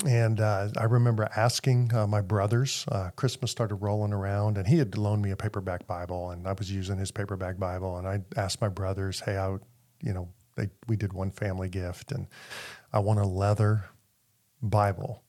And 0.07 0.41
uh, 0.41 0.69
I 0.77 0.85
remember 0.85 1.29
asking 1.35 1.93
uh, 1.93 2.07
my 2.07 2.21
brothers, 2.21 2.85
uh, 2.93 3.11
Christmas 3.17 3.51
started 3.51 3.77
rolling 3.77 4.13
around, 4.13 4.57
and 4.57 4.67
he 4.67 4.79
had 4.79 4.97
loaned 4.97 5.23
me 5.23 5.33
a 5.33 5.37
paperback 5.37 5.87
Bible, 5.87 6.31
and 6.31 6.47
I 6.47 6.53
was 6.53 6.71
using 6.71 6.99
his 6.99 7.11
paperback 7.11 7.59
Bible. 7.59 7.97
And 7.99 8.07
I 8.07 8.21
asked 8.37 8.61
my 8.61 8.69
brothers, 8.69 9.21
hey, 9.21 9.37
I, 9.37 9.57
you 10.01 10.13
know, 10.13 10.29
they, 10.55 10.69
we 10.87 10.97
did 10.97 11.13
one 11.13 11.33
family 11.33 11.69
gift, 11.69 12.13
and 12.13 12.29
I 12.93 13.01
want 13.01 13.19
a 13.19 13.27
leather 13.27 13.87
Bible. 14.63 15.25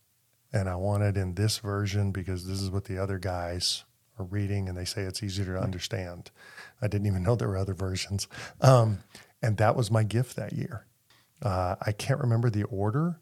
And 0.54 0.70
I 0.70 0.76
want 0.76 1.04
it 1.04 1.18
in 1.18 1.36
this 1.36 1.60
version 1.60 2.12
because 2.12 2.46
this 2.46 2.62
is 2.62 2.72
what 2.72 2.86
the 2.86 2.98
other 2.98 3.18
guys 3.18 3.84
are 4.20 4.26
reading, 4.26 4.70
and 4.70 4.78
they 4.78 4.86
say 4.86 5.02
it's 5.02 5.24
easier 5.24 5.46
to 5.46 5.60
understand. 5.60 6.30
I 6.82 6.88
didn't 6.88 7.08
even 7.08 7.24
know 7.24 7.36
there 7.36 7.48
were 7.48 7.58
other 7.58 7.74
versions. 7.74 8.28
Um, 8.62 9.00
and 9.42 9.58
that 9.58 9.76
was 9.76 9.90
my 9.90 10.04
gift 10.04 10.36
that 10.36 10.54
year. 10.54 10.86
Uh, 11.42 11.76
I 11.82 11.92
can't 11.92 12.20
remember 12.20 12.50
the 12.50 12.64
order 12.64 13.20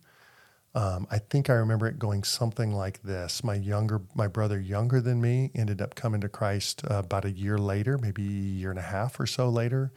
um, 0.78 1.08
I 1.10 1.18
think 1.18 1.50
I 1.50 1.54
remember 1.54 1.88
it 1.88 1.98
going 1.98 2.24
something 2.24 2.72
like 2.72 3.02
this. 3.02 3.44
My 3.44 3.56
younger, 3.56 4.00
my 4.14 4.28
brother, 4.28 4.60
younger 4.60 5.02
than 5.02 5.20
me, 5.20 5.50
ended 5.56 5.82
up 5.82 5.96
coming 5.96 6.22
to 6.22 6.30
Christ 6.30 6.84
uh, 6.88 7.00
about 7.00 7.26
a 7.26 7.32
year 7.32 7.58
later, 7.58 7.98
maybe 7.98 8.22
a 8.22 8.60
year 8.60 8.70
and 8.70 8.78
a 8.78 8.84
half 8.84 9.20
or 9.20 9.26
so 9.26 9.50
later. 9.50 9.92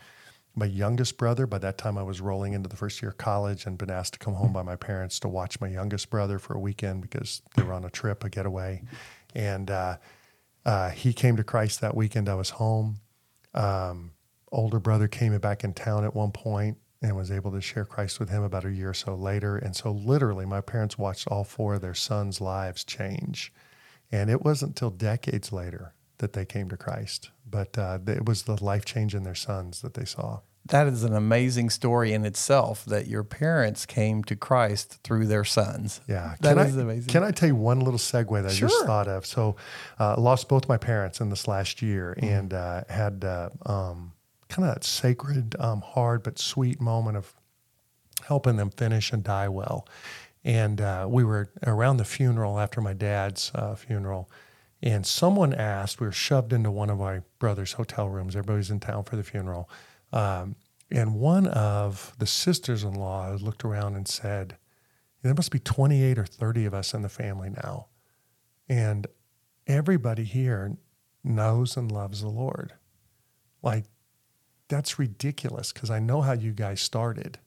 My 0.57 0.65
youngest 0.65 1.19
brother, 1.19 1.47
by 1.47 1.59
that 1.59 1.77
time 1.77 1.99
I 1.99 2.03
was 2.03 2.23
rolling 2.23 2.55
into 2.55 2.71
the 2.71 2.77
first 2.77 3.03
year 3.03 3.11
of 3.11 3.19
college 3.19 3.67
and 3.67 3.77
been 3.77 3.91
asked 3.91 4.15
to 4.15 4.19
come 4.19 4.33
home 4.33 4.55
by 4.55 4.63
my 4.63 4.75
parents 4.75 5.21
to 5.21 5.29
watch 5.29 5.61
my 5.61 5.69
youngest 5.69 6.09
brother 6.09 6.39
for 6.39 6.55
a 6.55 6.59
weekend 6.59 7.03
because 7.03 7.43
they 7.57 7.63
were 7.63 7.75
on 7.75 7.85
a 7.85 7.91
trip, 7.91 8.25
a 8.25 8.31
getaway. 8.31 8.83
And 9.35 9.71
uh, 9.71 9.99
uh, 10.65 10.89
he 10.89 11.13
came 11.13 11.37
to 11.37 11.45
Christ 11.45 11.83
that 11.83 11.95
weekend. 11.95 12.27
I 12.27 12.37
was 12.37 12.49
home. 12.49 13.01
Um, 13.53 14.13
older 14.51 14.81
brother 14.81 15.09
came 15.09 15.37
back 15.41 15.63
in 15.63 15.75
town 15.75 16.05
at 16.05 16.15
one 16.15 16.33
point 16.33 16.79
and 17.03 17.17
was 17.17 17.31
able 17.31 17.51
to 17.53 17.61
share 17.61 17.85
Christ 17.85 18.21
with 18.21 18.29
him 18.29 18.43
about 18.43 18.65
a 18.65 18.73
year 18.73 18.91
or 18.91 18.95
so 18.95 19.15
later. 19.15 19.57
And 19.57 19.75
so, 19.75 19.91
literally, 19.91 20.45
my 20.45 20.61
parents 20.61 20.99
watched 20.99 21.29
all 21.29 21.45
four 21.45 21.75
of 21.75 21.81
their 21.81 21.95
sons' 21.95 22.41
lives 22.41 22.85
change. 22.85 23.53
And 24.13 24.29
it 24.29 24.43
wasn't 24.43 24.71
until 24.71 24.91
decades 24.91 25.53
later 25.53 25.95
that 26.19 26.33
they 26.33 26.45
came 26.45 26.69
to 26.69 26.77
Christ, 26.77 27.31
but 27.49 27.79
uh, 27.79 27.99
it 28.07 28.27
was 28.27 28.43
the 28.43 28.63
life 28.63 28.85
change 28.85 29.15
in 29.15 29.23
their 29.23 29.35
sons 29.35 29.81
that 29.83 29.95
they 29.95 30.05
saw. 30.05 30.41
That 30.67 30.87
is 30.87 31.05
an 31.05 31.15
amazing 31.15 31.71
story 31.71 32.13
in 32.13 32.25
itself 32.25 32.85
that 32.85 33.07
your 33.07 33.25
parents 33.25 33.87
came 33.87 34.23
to 34.25 34.37
Christ 34.37 34.99
through 35.03 35.27
their 35.27 35.45
sons. 35.45 36.01
Yeah. 36.07 36.35
That 36.41 36.57
can 36.57 36.67
is 36.67 36.77
I, 36.77 36.83
amazing. 36.83 37.09
Can 37.09 37.25
I 37.25 37.31
tell 37.31 37.49
you 37.49 37.57
one 37.57 37.81
little 37.81 37.99
segue 37.99 38.43
that 38.43 38.53
sure. 38.53 38.69
I 38.69 38.71
just 38.71 38.85
thought 38.85 39.09
of? 39.09 39.25
So, 39.25 39.57
uh, 39.99 40.21
lost 40.21 40.49
both 40.49 40.69
my 40.69 40.77
parents 40.77 41.21
in 41.21 41.31
this 41.31 41.49
last 41.49 41.81
year 41.81 42.15
mm. 42.21 42.29
and 42.29 42.53
uh, 42.53 42.85
had 42.89 43.25
uh, 43.25 43.49
um, 43.65 44.13
kind 44.51 44.69
of 44.69 44.75
that 44.75 44.85
sacred, 44.85 45.57
um, 45.59 45.81
hard 45.81 46.23
but 46.23 46.39
sweet 46.39 46.81
moment 46.81 47.17
of 47.17 47.35
helping 48.27 48.57
them 48.57 48.71
finish 48.71 49.13
and 49.13 49.25
die 49.25 49.49
well. 49.49 49.89
And 50.45 50.81
uh, 50.81 51.07
we 51.09 51.25
were 51.25 51.51
around 51.67 51.99
the 51.99 52.05
funeral 52.05 52.59
after 52.59 52.81
my 52.81 52.93
dad's 52.93 53.51
uh, 53.55 53.75
funeral, 53.75 54.31
And 54.83 55.07
someone 55.07 55.53
asked, 55.53 56.01
we 56.01 56.07
were 56.07 56.13
shoved 56.13 56.53
into 56.53 56.71
one 56.71 56.91
of 56.91 56.99
my 56.99 57.21
brother's 57.39 57.73
hotel 57.73 58.09
rooms. 58.09 58.35
Everybody's 58.35 58.71
in 58.71 58.81
town 58.81 59.05
for 59.05 59.17
the 59.17 59.23
funeral. 59.23 59.69
Um, 60.13 60.57
and 60.91 61.15
one 61.15 61.47
of 61.47 62.15
the 62.19 62.27
sisters 62.27 62.83
in 62.83 62.95
law 62.95 63.37
looked 63.41 63.65
around 63.65 63.95
and 63.95 64.09
said, 64.09 64.57
There 65.23 65.35
must 65.35 65.53
be 65.53 65.61
28 65.61 66.19
or 66.19 66.25
30 66.25 66.65
of 66.65 66.75
us 66.75 66.95
in 66.95 67.03
the 67.03 67.09
family 67.09 67.51
now. 67.51 67.87
And 68.69 69.07
everybody 69.67 70.25
here 70.25 70.77
knows 71.23 71.77
and 71.77 71.93
loves 71.93 72.23
the 72.23 72.29
Lord. 72.29 72.73
Like, 73.63 73.85
that's 74.71 74.99
ridiculous 74.99 75.73
because 75.73 75.91
I 75.91 75.99
know 75.99 76.23
how 76.23 76.33
you 76.33 76.53
guys 76.53 76.81
started. 76.81 77.39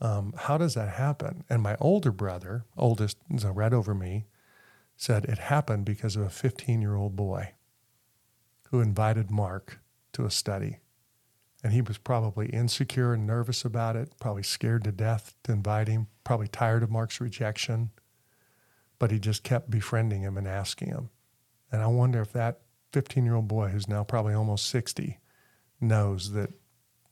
Um, 0.00 0.34
how 0.36 0.58
does 0.58 0.74
that 0.74 0.90
happen? 0.90 1.44
And 1.48 1.62
my 1.62 1.76
older 1.80 2.12
brother, 2.12 2.66
oldest, 2.76 3.16
so 3.38 3.50
right 3.50 3.72
over 3.72 3.94
me, 3.94 4.26
said 4.96 5.24
it 5.24 5.38
happened 5.38 5.86
because 5.86 6.16
of 6.16 6.22
a 6.22 6.30
15 6.30 6.82
year 6.82 6.96
old 6.96 7.16
boy 7.16 7.52
who 8.70 8.80
invited 8.80 9.30
Mark 9.30 9.80
to 10.12 10.26
a 10.26 10.30
study. 10.30 10.78
And 11.62 11.72
he 11.72 11.80
was 11.80 11.96
probably 11.96 12.48
insecure 12.48 13.14
and 13.14 13.26
nervous 13.26 13.64
about 13.64 13.96
it, 13.96 14.12
probably 14.20 14.42
scared 14.42 14.84
to 14.84 14.92
death 14.92 15.34
to 15.44 15.52
invite 15.52 15.88
him, 15.88 16.08
probably 16.22 16.48
tired 16.48 16.82
of 16.82 16.90
Mark's 16.90 17.20
rejection. 17.20 17.90
But 18.98 19.10
he 19.10 19.18
just 19.18 19.44
kept 19.44 19.70
befriending 19.70 20.22
him 20.22 20.36
and 20.36 20.46
asking 20.46 20.88
him. 20.88 21.08
And 21.72 21.80
I 21.80 21.86
wonder 21.86 22.20
if 22.20 22.32
that 22.32 22.60
15 22.92 23.24
year 23.24 23.36
old 23.36 23.48
boy, 23.48 23.68
who's 23.68 23.88
now 23.88 24.04
probably 24.04 24.34
almost 24.34 24.66
60, 24.66 25.18
knows 25.80 26.32
that 26.32 26.50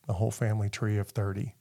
a 0.07 0.13
whole 0.13 0.31
family 0.31 0.69
tree 0.69 0.97
of 0.97 1.09
30. 1.09 1.55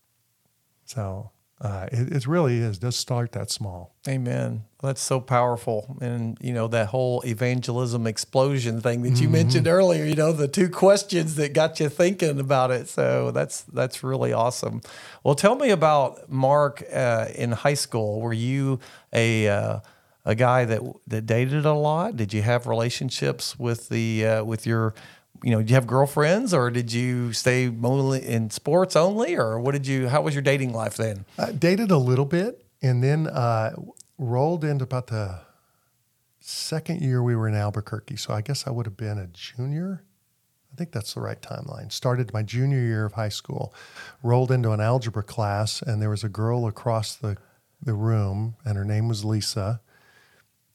So 0.85 1.31
uh, 1.63 1.87
it, 1.93 2.13
it 2.13 2.27
really 2.27 2.59
is, 2.59 2.79
does 2.79 2.97
start 2.97 3.31
that 3.33 3.49
small. 3.49 3.95
Amen. 4.09 4.65
That's 4.83 5.01
so 5.01 5.21
powerful. 5.21 5.97
And, 6.01 6.37
you 6.41 6.53
know, 6.53 6.67
that 6.67 6.89
whole 6.89 7.23
evangelism 7.25 8.05
explosion 8.09 8.81
thing 8.81 9.03
that 9.03 9.21
you 9.21 9.27
mm-hmm. 9.27 9.33
mentioned 9.33 9.69
earlier, 9.69 10.05
you 10.05 10.17
know, 10.17 10.33
the 10.33 10.49
two 10.49 10.69
questions 10.69 11.37
that 11.37 11.53
got 11.53 11.79
you 11.79 11.89
thinking 11.89 12.41
about 12.41 12.73
it. 12.73 12.89
So 12.89 13.31
that's, 13.31 13.63
that's 13.63 14.03
really 14.03 14.33
awesome. 14.33 14.81
Well, 15.23 15.37
tell 15.37 15.55
me 15.55 15.71
about 15.71 16.29
Mark 16.29 16.83
uh, 16.93 17.29
in 17.33 17.53
high 17.53 17.75
school. 17.75 18.21
Were 18.21 18.33
you 18.33 18.81
a, 19.13 19.47
uh, 19.47 19.81
a 20.25 20.35
guy 20.35 20.65
that, 20.65 20.83
that 21.07 21.27
dated 21.27 21.65
a 21.65 21.75
lot? 21.75 22.17
Did 22.17 22.33
you 22.33 22.43
have 22.43 22.67
relationships 22.67 23.57
with 23.57 23.89
the, 23.89 24.27
uh, 24.27 24.45
with 24.45 24.67
your, 24.67 24.95
you 25.43 25.51
know, 25.51 25.59
did 25.59 25.71
you 25.71 25.75
have 25.75 25.87
girlfriends 25.87 26.55
or 26.55 26.71
did 26.71 26.93
you 26.93 27.33
stay 27.33 27.67
only 27.83 28.25
in 28.27 28.51
sports 28.51 28.97
only 28.97 29.37
or 29.37 29.59
what 29.59 29.73
did 29.73 29.87
you, 29.87 30.09
how 30.09 30.23
was 30.23 30.35
your 30.35 30.43
dating 30.43 30.73
life 30.73 30.97
then? 30.97 31.25
I 31.39 31.53
dated 31.53 31.91
a 31.91 31.99
little 31.99 32.25
bit 32.25 32.65
and 32.81 33.03
then 33.03 33.27
uh, 33.27 33.75
rolled 34.19 34.65
into 34.65 34.85
about 34.85 35.09
the 35.09 35.41
second 36.41 37.03
year 37.03 37.23
we 37.23 37.37
were 37.37 37.49
in 37.49 37.55
Albuquerque. 37.55 38.17
So 38.17 38.35
I 38.35 38.41
guess 38.41 38.67
I 38.67 38.71
would 38.71 38.87
have 38.87 38.97
been 38.97 39.19
a 39.19 39.27
junior. 39.27 40.05
I 40.73 40.77
think 40.77 40.93
that's 40.93 41.15
the 41.15 41.21
right 41.21 41.41
timeline. 41.41 41.93
Started 41.93 42.33
my 42.33 42.43
junior 42.43 42.79
year 42.79 43.05
of 43.05 43.13
high 43.13 43.29
school, 43.29 43.75
rolled 44.23 44.51
into 44.51 44.71
an 44.71 44.81
algebra 44.81 45.23
class, 45.23 45.83
and 45.83 46.01
there 46.01 46.09
was 46.09 46.25
a 46.25 46.29
girl 46.29 46.67
across 46.67 47.15
the, 47.15 47.37
the 47.83 47.93
room, 47.93 48.57
and 48.65 48.77
her 48.79 48.85
name 48.85 49.07
was 49.07 49.25
Lisa 49.25 49.81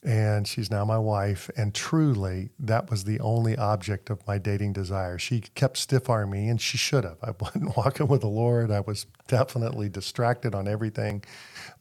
and 0.04 0.48
she's 0.48 0.70
now 0.70 0.86
my 0.86 0.98
wife. 0.98 1.50
And 1.58 1.74
truly, 1.74 2.50
that 2.60 2.90
was 2.90 3.04
the 3.04 3.20
only 3.20 3.58
object 3.58 4.10
of 4.10 4.26
my 4.28 4.38
dating 4.38 4.74
desire. 4.74 5.18
She 5.18 5.42
kept 5.42 5.78
stiff 5.78 6.10
arming 6.10 6.28
me, 6.44 6.50
and 6.50 6.62
she 6.62 6.78
should 6.78 7.04
have. 7.04 7.18
I 7.22 7.32
wasn't 7.40 7.76
walking 7.78 8.08
with 8.08 8.22
the 8.22 8.28
Lord. 8.28 8.72
I 8.72 8.82
was 8.82 9.06
definitely 9.28 9.90
distracted 9.90 10.54
on 10.54 10.68
everything. 10.68 11.24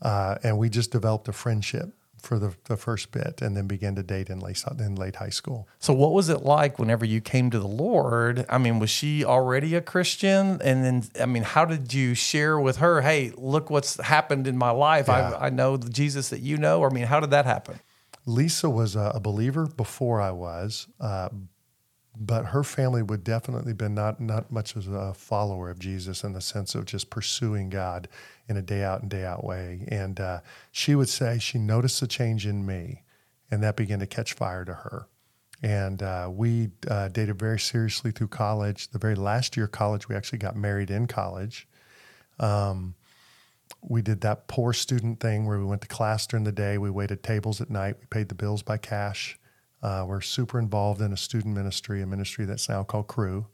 Uh, 0.00 0.36
and 0.42 0.58
we 0.58 0.68
just 0.68 0.90
developed 0.90 1.28
a 1.28 1.32
friendship 1.32 1.94
for 2.26 2.38
the, 2.38 2.54
the 2.64 2.76
first 2.76 3.12
bit 3.12 3.40
and 3.40 3.56
then 3.56 3.66
began 3.66 3.94
to 3.94 4.02
date 4.02 4.28
in 4.28 4.40
late, 4.40 4.62
in 4.78 4.96
late 4.96 5.16
high 5.16 5.30
school. 5.30 5.68
So, 5.78 5.94
what 5.94 6.12
was 6.12 6.28
it 6.28 6.42
like 6.42 6.78
whenever 6.78 7.04
you 7.04 7.20
came 7.20 7.50
to 7.50 7.58
the 7.58 7.68
Lord? 7.68 8.44
I 8.48 8.58
mean, 8.58 8.78
was 8.78 8.90
she 8.90 9.24
already 9.24 9.74
a 9.74 9.80
Christian? 9.80 10.60
And 10.62 10.84
then, 10.84 11.04
I 11.20 11.26
mean, 11.26 11.44
how 11.44 11.64
did 11.64 11.94
you 11.94 12.14
share 12.14 12.58
with 12.58 12.78
her, 12.78 13.00
hey, 13.02 13.32
look 13.36 13.70
what's 13.70 14.00
happened 14.00 14.46
in 14.46 14.58
my 14.58 14.70
life? 14.70 15.06
Yeah. 15.08 15.36
I, 15.38 15.46
I 15.46 15.50
know 15.50 15.76
the 15.76 15.88
Jesus 15.88 16.30
that 16.30 16.40
you 16.40 16.56
know. 16.56 16.84
I 16.84 16.88
mean, 16.88 17.04
how 17.04 17.20
did 17.20 17.30
that 17.30 17.46
happen? 17.46 17.80
Lisa 18.26 18.68
was 18.68 18.96
a, 18.96 19.12
a 19.14 19.20
believer 19.20 19.66
before 19.66 20.20
I 20.20 20.32
was, 20.32 20.88
uh, 21.00 21.28
but 22.18 22.46
her 22.46 22.64
family 22.64 23.02
would 23.02 23.22
definitely 23.22 23.72
been 23.72 23.94
not 23.94 24.20
not 24.20 24.50
much 24.50 24.76
as 24.76 24.88
a 24.88 25.14
follower 25.14 25.70
of 25.70 25.78
Jesus 25.78 26.24
in 26.24 26.32
the 26.32 26.40
sense 26.40 26.74
of 26.74 26.86
just 26.86 27.08
pursuing 27.08 27.70
God 27.70 28.08
in 28.48 28.56
a 28.56 28.62
day 28.62 28.82
out 28.82 29.02
and 29.02 29.10
day 29.10 29.24
out 29.24 29.44
way. 29.44 29.86
And 29.88 30.18
uh, 30.18 30.40
she 30.72 30.94
would 30.94 31.08
say 31.08 31.38
she 31.38 31.58
noticed 31.58 32.02
a 32.02 32.06
change 32.06 32.46
in 32.46 32.66
me, 32.66 33.02
and 33.50 33.62
that 33.62 33.76
began 33.76 34.00
to 34.00 34.06
catch 34.06 34.32
fire 34.32 34.64
to 34.64 34.74
her. 34.74 35.06
And 35.62 36.02
uh, 36.02 36.28
we 36.32 36.70
uh, 36.88 37.08
dated 37.08 37.38
very 37.38 37.58
seriously 37.58 38.10
through 38.10 38.28
college. 38.28 38.88
The 38.90 38.98
very 38.98 39.14
last 39.14 39.56
year 39.56 39.66
of 39.66 39.72
college, 39.72 40.08
we 40.08 40.14
actually 40.14 40.38
got 40.38 40.56
married 40.56 40.90
in 40.90 41.06
college. 41.06 41.68
Um, 42.38 42.94
we 43.82 44.02
did 44.02 44.20
that 44.22 44.48
poor 44.48 44.72
student 44.72 45.20
thing 45.20 45.46
where 45.46 45.58
we 45.58 45.64
went 45.64 45.82
to 45.82 45.88
class 45.88 46.26
during 46.26 46.44
the 46.44 46.52
day, 46.52 46.78
we 46.78 46.90
waited 46.90 47.22
tables 47.22 47.60
at 47.60 47.70
night, 47.70 47.96
we 48.00 48.06
paid 48.06 48.28
the 48.28 48.34
bills 48.34 48.62
by 48.62 48.76
cash. 48.76 49.38
Uh, 49.82 50.04
we're 50.06 50.20
super 50.20 50.58
involved 50.58 51.00
in 51.00 51.12
a 51.12 51.16
student 51.16 51.54
ministry, 51.54 52.02
a 52.02 52.06
ministry 52.06 52.44
that's 52.44 52.68
now 52.68 52.82
called 52.82 53.06
Cru. 53.06 53.46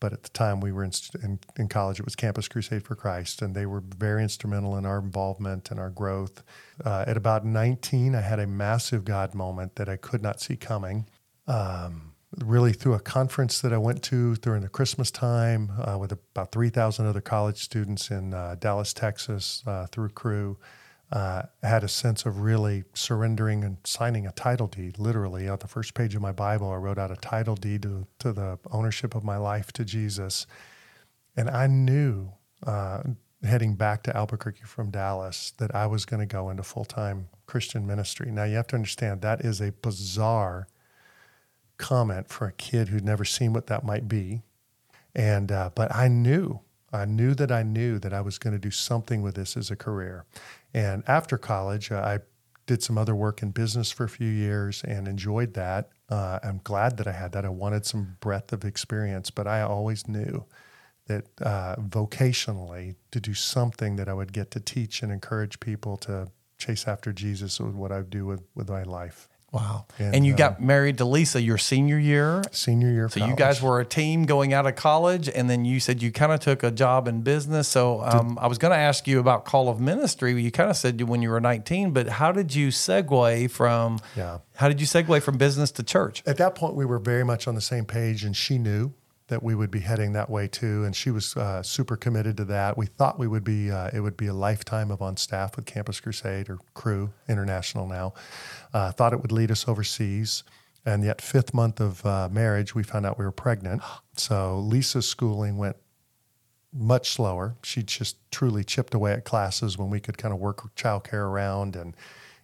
But 0.00 0.12
at 0.12 0.22
the 0.22 0.28
time 0.28 0.60
we 0.60 0.70
were 0.70 0.84
in, 0.84 0.92
in, 1.22 1.38
in, 1.58 1.68
college, 1.68 1.98
it 1.98 2.04
was 2.04 2.14
Campus 2.14 2.46
Crusade 2.46 2.84
for 2.84 2.94
Christ, 2.94 3.42
and 3.42 3.54
they 3.54 3.66
were 3.66 3.80
very 3.80 4.22
instrumental 4.22 4.76
in 4.76 4.86
our 4.86 4.98
involvement 4.98 5.70
and 5.70 5.80
our 5.80 5.90
growth. 5.90 6.42
Uh, 6.84 7.04
at 7.06 7.16
about 7.16 7.44
19, 7.44 8.14
I 8.14 8.20
had 8.20 8.38
a 8.38 8.46
massive 8.46 9.04
God 9.04 9.34
moment 9.34 9.74
that 9.74 9.88
I 9.88 9.96
could 9.96 10.22
not 10.22 10.40
see 10.40 10.56
coming. 10.56 11.08
Um, 11.48 12.12
really 12.36 12.72
through 12.72 12.94
a 12.94 13.00
conference 13.00 13.60
that 13.60 13.72
I 13.72 13.78
went 13.78 14.02
to 14.04 14.36
during 14.36 14.62
the 14.62 14.68
Christmas 14.68 15.10
time 15.10 15.72
uh, 15.80 15.96
with 15.98 16.12
about 16.12 16.52
3,000 16.52 17.06
other 17.06 17.20
college 17.20 17.62
students 17.62 18.10
in 18.10 18.34
uh, 18.34 18.56
Dallas, 18.58 18.92
Texas, 18.92 19.62
uh, 19.66 19.86
through 19.86 20.10
Cru, 20.10 20.58
Uh, 21.10 21.40
had 21.62 21.82
a 21.82 21.88
sense 21.88 22.26
of 22.26 22.40
really 22.40 22.84
surrendering 22.92 23.64
and 23.64 23.78
signing 23.82 24.26
a 24.26 24.32
title 24.32 24.66
deed. 24.66 24.98
Literally, 24.98 25.48
on 25.48 25.58
the 25.58 25.66
first 25.66 25.94
page 25.94 26.14
of 26.14 26.20
my 26.20 26.32
Bible, 26.32 26.70
I 26.70 26.76
wrote 26.76 26.98
out 26.98 27.10
a 27.10 27.16
title 27.16 27.56
deed 27.56 27.80
to, 27.84 28.06
to 28.18 28.32
the 28.34 28.58
ownership 28.70 29.14
of 29.14 29.24
my 29.24 29.38
life 29.38 29.72
to 29.72 29.86
Jesus. 29.86 30.46
And 31.34 31.48
I 31.48 31.66
knew 31.66 32.32
uh, 32.66 33.04
heading 33.42 33.74
back 33.74 34.02
to 34.02 34.14
Albuquerque 34.14 34.64
from 34.64 34.90
Dallas 34.90 35.52
that 35.56 35.74
I 35.74 35.86
was 35.86 36.04
going 36.04 36.20
to 36.20 36.26
go 36.26 36.50
into 36.50 36.62
full 36.62 36.84
time 36.84 37.28
Christian 37.46 37.86
ministry. 37.86 38.30
Now, 38.30 38.44
you 38.44 38.56
have 38.56 38.66
to 38.68 38.76
understand 38.76 39.22
that 39.22 39.40
is 39.40 39.62
a 39.62 39.72
bizarre 39.72 40.68
comment 41.78 42.28
for 42.28 42.46
a 42.46 42.52
kid 42.52 42.88
who'd 42.88 43.04
never 43.04 43.24
seen 43.24 43.52
what 43.52 43.68
that 43.68 43.84
might 43.84 44.08
be. 44.08 44.42
And 45.14 45.50
uh, 45.50 45.70
but 45.74 45.94
I 45.94 46.08
knew, 46.08 46.60
I 46.92 47.04
knew 47.06 47.34
that 47.34 47.50
I 47.50 47.62
knew 47.62 47.98
that 47.98 48.12
I 48.12 48.20
was 48.20 48.38
going 48.38 48.52
to 48.52 48.58
do 48.58 48.70
something 48.70 49.22
with 49.22 49.34
this 49.34 49.56
as 49.56 49.70
a 49.70 49.76
career. 49.76 50.26
And 50.74 51.02
after 51.06 51.38
college, 51.38 51.90
uh, 51.90 52.00
I 52.00 52.18
did 52.66 52.82
some 52.82 52.98
other 52.98 53.14
work 53.14 53.42
in 53.42 53.50
business 53.50 53.90
for 53.90 54.04
a 54.04 54.08
few 54.08 54.28
years 54.28 54.84
and 54.84 55.08
enjoyed 55.08 55.54
that. 55.54 55.88
Uh, 56.08 56.38
I'm 56.42 56.60
glad 56.62 56.98
that 56.98 57.06
I 57.06 57.12
had 57.12 57.32
that. 57.32 57.44
I 57.44 57.48
wanted 57.48 57.86
some 57.86 58.16
breadth 58.20 58.52
of 58.52 58.64
experience, 58.64 59.30
but 59.30 59.46
I 59.46 59.62
always 59.62 60.06
knew 60.06 60.44
that 61.06 61.24
uh, 61.40 61.76
vocationally 61.76 62.96
to 63.10 63.20
do 63.20 63.32
something 63.32 63.96
that 63.96 64.08
I 64.08 64.12
would 64.12 64.32
get 64.32 64.50
to 64.52 64.60
teach 64.60 65.02
and 65.02 65.10
encourage 65.10 65.58
people 65.58 65.96
to 65.98 66.30
chase 66.58 66.86
after 66.86 67.12
Jesus 67.12 67.58
was 67.58 67.74
what 67.74 67.90
I 67.90 67.98
would 67.98 68.10
do 68.10 68.26
with, 68.26 68.42
with 68.54 68.68
my 68.68 68.82
life. 68.82 69.28
Wow. 69.50 69.86
And, 69.98 70.16
and 70.16 70.26
you 70.26 70.34
uh, 70.34 70.36
got 70.36 70.62
married 70.62 70.98
to 70.98 71.06
Lisa 71.06 71.40
your 71.40 71.56
senior 71.56 71.98
year? 71.98 72.42
Senior 72.52 72.90
year. 72.90 73.08
So 73.08 73.20
college. 73.20 73.30
you 73.30 73.36
guys 73.36 73.62
were 73.62 73.80
a 73.80 73.84
team 73.84 74.26
going 74.26 74.52
out 74.52 74.66
of 74.66 74.76
college, 74.76 75.28
and 75.28 75.48
then 75.48 75.64
you 75.64 75.80
said 75.80 76.02
you 76.02 76.12
kind 76.12 76.32
of 76.32 76.40
took 76.40 76.62
a 76.62 76.70
job 76.70 77.08
in 77.08 77.22
business. 77.22 77.66
So 77.66 78.02
um, 78.02 78.34
did, 78.34 78.38
I 78.40 78.46
was 78.46 78.58
going 78.58 78.72
to 78.72 78.78
ask 78.78 79.08
you 79.08 79.20
about 79.20 79.46
call 79.46 79.70
of 79.70 79.80
ministry. 79.80 80.40
You 80.40 80.50
kind 80.50 80.68
of 80.68 80.76
said 80.76 81.00
when 81.08 81.22
you 81.22 81.30
were 81.30 81.40
19, 81.40 81.92
but 81.92 82.08
how 82.08 82.30
did 82.30 82.54
you 82.54 82.68
segue 82.68 83.50
from? 83.50 84.00
Yeah. 84.14 84.38
How 84.56 84.68
did 84.68 84.80
you 84.80 84.86
segue 84.86 85.22
from 85.22 85.38
business 85.38 85.70
to 85.72 85.82
church? 85.82 86.22
At 86.26 86.36
that 86.38 86.54
point, 86.54 86.74
we 86.74 86.84
were 86.84 86.98
very 86.98 87.24
much 87.24 87.48
on 87.48 87.54
the 87.54 87.60
same 87.62 87.86
page, 87.86 88.24
and 88.24 88.36
she 88.36 88.58
knew 88.58 88.92
that 89.28 89.42
we 89.42 89.54
would 89.54 89.70
be 89.70 89.80
heading 89.80 90.14
that 90.14 90.28
way 90.28 90.48
too, 90.48 90.84
and 90.84 90.96
she 90.96 91.10
was 91.10 91.36
uh, 91.36 91.62
super 91.62 91.96
committed 91.96 92.36
to 92.38 92.44
that. 92.46 92.76
We 92.76 92.86
thought 92.86 93.18
we 93.18 93.28
would 93.28 93.44
be 93.44 93.70
uh, 93.70 93.90
it 93.92 94.00
would 94.00 94.16
be 94.16 94.26
a 94.26 94.34
lifetime 94.34 94.90
of 94.90 95.00
on 95.00 95.16
staff 95.16 95.56
with 95.56 95.66
Campus 95.66 96.00
Crusade 96.00 96.48
or 96.48 96.58
Cru 96.74 97.12
International 97.28 97.86
now. 97.86 98.14
Uh, 98.72 98.90
thought 98.90 99.12
it 99.12 99.20
would 99.20 99.32
lead 99.32 99.50
us 99.50 99.68
overseas, 99.68 100.42
and 100.84 101.04
yet 101.04 101.20
fifth 101.20 101.52
month 101.52 101.80
of 101.80 102.04
uh, 102.04 102.28
marriage, 102.30 102.74
we 102.74 102.82
found 102.82 103.06
out 103.06 103.18
we 103.18 103.24
were 103.24 103.32
pregnant. 103.32 103.82
So 104.18 104.58
Lisa's 104.58 105.08
schooling 105.08 105.58
went 105.58 105.76
much 106.72 107.10
slower. 107.10 107.54
She 107.62 107.84
just 107.84 108.16
truly 108.32 108.64
chipped 108.64 108.92
away 108.92 109.12
at 109.12 109.24
classes 109.24 109.78
when 109.78 109.90
we 109.90 110.00
could 110.00 110.18
kind 110.18 110.34
of 110.34 110.40
work 110.40 110.74
childcare 110.74 111.24
around 111.24 111.76
and 111.76 111.94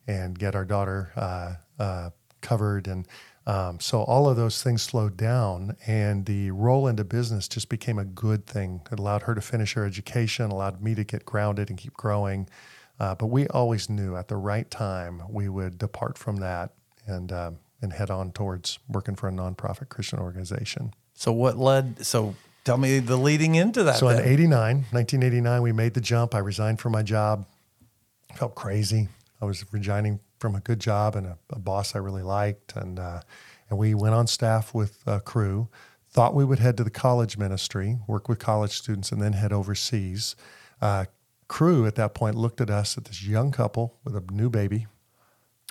and 0.06 0.38
get 0.38 0.54
our 0.54 0.64
daughter 0.64 1.10
uh, 1.16 1.82
uh, 1.82 2.10
covered 2.42 2.86
and 2.86 3.08
um, 3.46 3.78
so 3.78 4.02
all 4.02 4.28
of 4.28 4.36
those 4.36 4.62
things 4.62 4.82
slowed 4.82 5.16
down, 5.16 5.76
and 5.86 6.24
the 6.24 6.50
roll 6.50 6.86
into 6.86 7.04
business 7.04 7.46
just 7.46 7.68
became 7.68 7.98
a 7.98 8.04
good 8.04 8.46
thing. 8.46 8.80
It 8.90 8.98
allowed 8.98 9.22
her 9.22 9.34
to 9.34 9.40
finish 9.40 9.74
her 9.74 9.84
education, 9.84 10.50
allowed 10.50 10.80
me 10.80 10.94
to 10.94 11.04
get 11.04 11.26
grounded 11.26 11.68
and 11.68 11.78
keep 11.78 11.92
growing. 11.94 12.48
Uh, 12.98 13.14
but 13.14 13.26
we 13.26 13.46
always 13.48 13.90
knew 13.90 14.16
at 14.16 14.28
the 14.28 14.36
right 14.36 14.70
time 14.70 15.22
we 15.28 15.48
would 15.48 15.78
depart 15.78 16.16
from 16.16 16.36
that 16.36 16.72
and 17.06 17.32
um, 17.32 17.58
and 17.82 17.92
head 17.92 18.10
on 18.10 18.32
towards 18.32 18.78
working 18.88 19.14
for 19.14 19.28
a 19.28 19.32
nonprofit 19.32 19.88
Christian 19.88 20.18
organization. 20.18 20.94
So 21.12 21.32
what 21.32 21.58
led? 21.58 22.04
So 22.06 22.34
tell 22.64 22.78
me 22.78 22.98
the 23.00 23.16
leading 23.16 23.56
into 23.56 23.82
that. 23.82 23.96
So 23.96 24.08
in 24.08 24.16
then. 24.16 24.26
89, 24.28 24.76
1989, 24.90 25.62
we 25.62 25.72
made 25.72 25.94
the 25.94 26.00
jump. 26.00 26.34
I 26.34 26.38
resigned 26.38 26.80
from 26.80 26.92
my 26.92 27.02
job. 27.02 27.46
Felt 28.36 28.54
crazy. 28.54 29.08
I 29.40 29.44
was 29.44 29.64
resigning 29.72 30.20
from 30.38 30.54
a 30.54 30.60
good 30.60 30.80
job 30.80 31.16
and 31.16 31.26
a, 31.26 31.38
a 31.50 31.58
boss 31.58 31.94
I 31.94 31.98
really 31.98 32.22
liked. 32.22 32.76
And, 32.76 32.98
uh, 32.98 33.20
and 33.70 33.78
we 33.78 33.94
went 33.94 34.14
on 34.14 34.26
staff 34.26 34.74
with 34.74 35.02
a 35.06 35.20
Cru. 35.20 35.68
Thought 36.10 36.34
we 36.34 36.44
would 36.44 36.60
head 36.60 36.76
to 36.76 36.84
the 36.84 36.90
college 36.90 37.36
ministry, 37.36 37.98
work 38.06 38.28
with 38.28 38.38
college 38.38 38.72
students, 38.72 39.10
and 39.10 39.20
then 39.20 39.32
head 39.32 39.52
overseas. 39.52 40.36
Uh, 40.80 41.06
Cru 41.48 41.86
at 41.86 41.96
that 41.96 42.14
point 42.14 42.36
looked 42.36 42.60
at 42.60 42.70
us 42.70 42.96
at 42.96 43.04
this 43.04 43.24
young 43.24 43.50
couple 43.50 43.98
with 44.04 44.16
a 44.16 44.22
new 44.32 44.48
baby, 44.48 44.86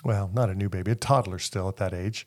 well, 0.04 0.30
not 0.32 0.50
a 0.50 0.54
new 0.54 0.68
baby, 0.68 0.92
a 0.92 0.94
toddler 0.94 1.38
still 1.38 1.68
at 1.68 1.76
that 1.76 1.94
age, 1.94 2.26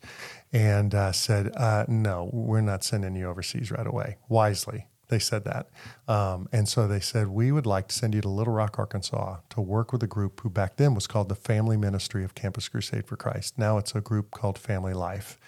and 0.52 0.94
uh, 0.94 1.12
said, 1.12 1.52
uh, 1.56 1.84
No, 1.88 2.28
we're 2.32 2.60
not 2.60 2.82
sending 2.82 3.14
you 3.14 3.28
overseas 3.28 3.70
right 3.70 3.86
away. 3.86 4.16
Wisely, 4.28 4.86
they 5.08 5.18
said 5.18 5.44
that. 5.44 5.68
Um, 6.06 6.48
and 6.52 6.68
so 6.68 6.86
they 6.86 7.00
said, 7.00 7.28
We 7.28 7.50
would 7.52 7.66
like 7.66 7.88
to 7.88 7.94
send 7.94 8.14
you 8.14 8.20
to 8.20 8.28
Little 8.28 8.52
Rock, 8.54 8.78
Arkansas 8.78 9.38
to 9.50 9.60
work 9.60 9.92
with 9.92 10.02
a 10.02 10.06
group 10.06 10.40
who 10.40 10.50
back 10.50 10.76
then 10.76 10.94
was 10.94 11.06
called 11.06 11.28
the 11.28 11.34
Family 11.34 11.76
Ministry 11.76 12.24
of 12.24 12.34
Campus 12.34 12.68
Crusade 12.68 13.06
for 13.06 13.16
Christ. 13.16 13.58
Now 13.58 13.78
it's 13.78 13.94
a 13.94 14.00
group 14.00 14.30
called 14.30 14.58
Family 14.58 14.94
Life. 14.94 15.38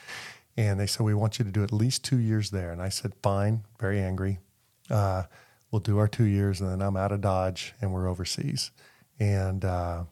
And 0.56 0.80
they 0.80 0.86
said, 0.86 1.04
We 1.04 1.14
want 1.14 1.38
you 1.38 1.44
to 1.44 1.50
do 1.50 1.62
at 1.62 1.72
least 1.72 2.04
two 2.04 2.18
years 2.18 2.50
there. 2.50 2.72
And 2.72 2.82
I 2.82 2.88
said, 2.88 3.12
Fine, 3.22 3.64
very 3.78 4.00
angry. 4.00 4.38
Uh, 4.90 5.24
we'll 5.70 5.80
do 5.80 5.98
our 5.98 6.08
two 6.08 6.24
years, 6.24 6.60
and 6.60 6.68
then 6.70 6.82
I'm 6.82 6.96
out 6.96 7.12
of 7.12 7.20
Dodge 7.20 7.74
and 7.80 7.92
we're 7.92 8.08
overseas. 8.08 8.70
And 9.20 9.64
uh, 9.64 10.04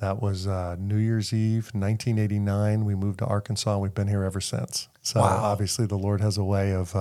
that 0.00 0.20
was 0.20 0.46
uh, 0.46 0.76
New 0.78 0.96
Year's 0.96 1.32
Eve, 1.32 1.66
1989. 1.74 2.84
We 2.84 2.94
moved 2.94 3.18
to 3.20 3.26
Arkansas, 3.26 3.72
and 3.74 3.80
we've 3.82 3.94
been 3.94 4.08
here 4.08 4.24
ever 4.24 4.40
since. 4.40 4.88
So 5.02 5.20
Wow. 5.20 5.40
obviously, 5.44 5.86
the 5.86 5.98
Lord 5.98 6.20
has 6.20 6.36
a 6.38 6.44
way 6.44 6.72
of 6.72 6.96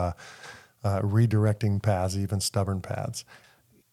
uh, 0.83 1.01
redirecting 1.01 1.81
paths, 1.81 2.17
even 2.17 2.39
stubborn 2.39 2.81
paths. 2.81 3.25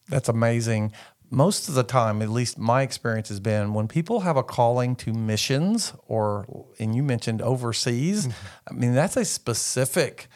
That's 0.09 0.29
amazing. 0.29 0.91
Most 1.29 1.69
of 1.69 1.75
the 1.75 1.83
time, 1.83 2.21
at 2.21 2.29
least 2.29 2.57
my 2.57 2.81
experience 2.81 3.29
has 3.29 3.39
been 3.39 3.73
when 3.73 3.87
people 3.87 4.21
have 4.21 4.35
a 4.35 4.43
calling 4.43 4.95
to 4.97 5.13
missions 5.13 5.93
or, 6.07 6.65
and 6.79 6.93
you 6.93 7.03
mentioned 7.03 7.41
overseas, 7.41 8.27
I 8.69 8.73
mean, 8.73 8.93
that's 8.93 9.15
a 9.15 9.23
specific, 9.23 10.27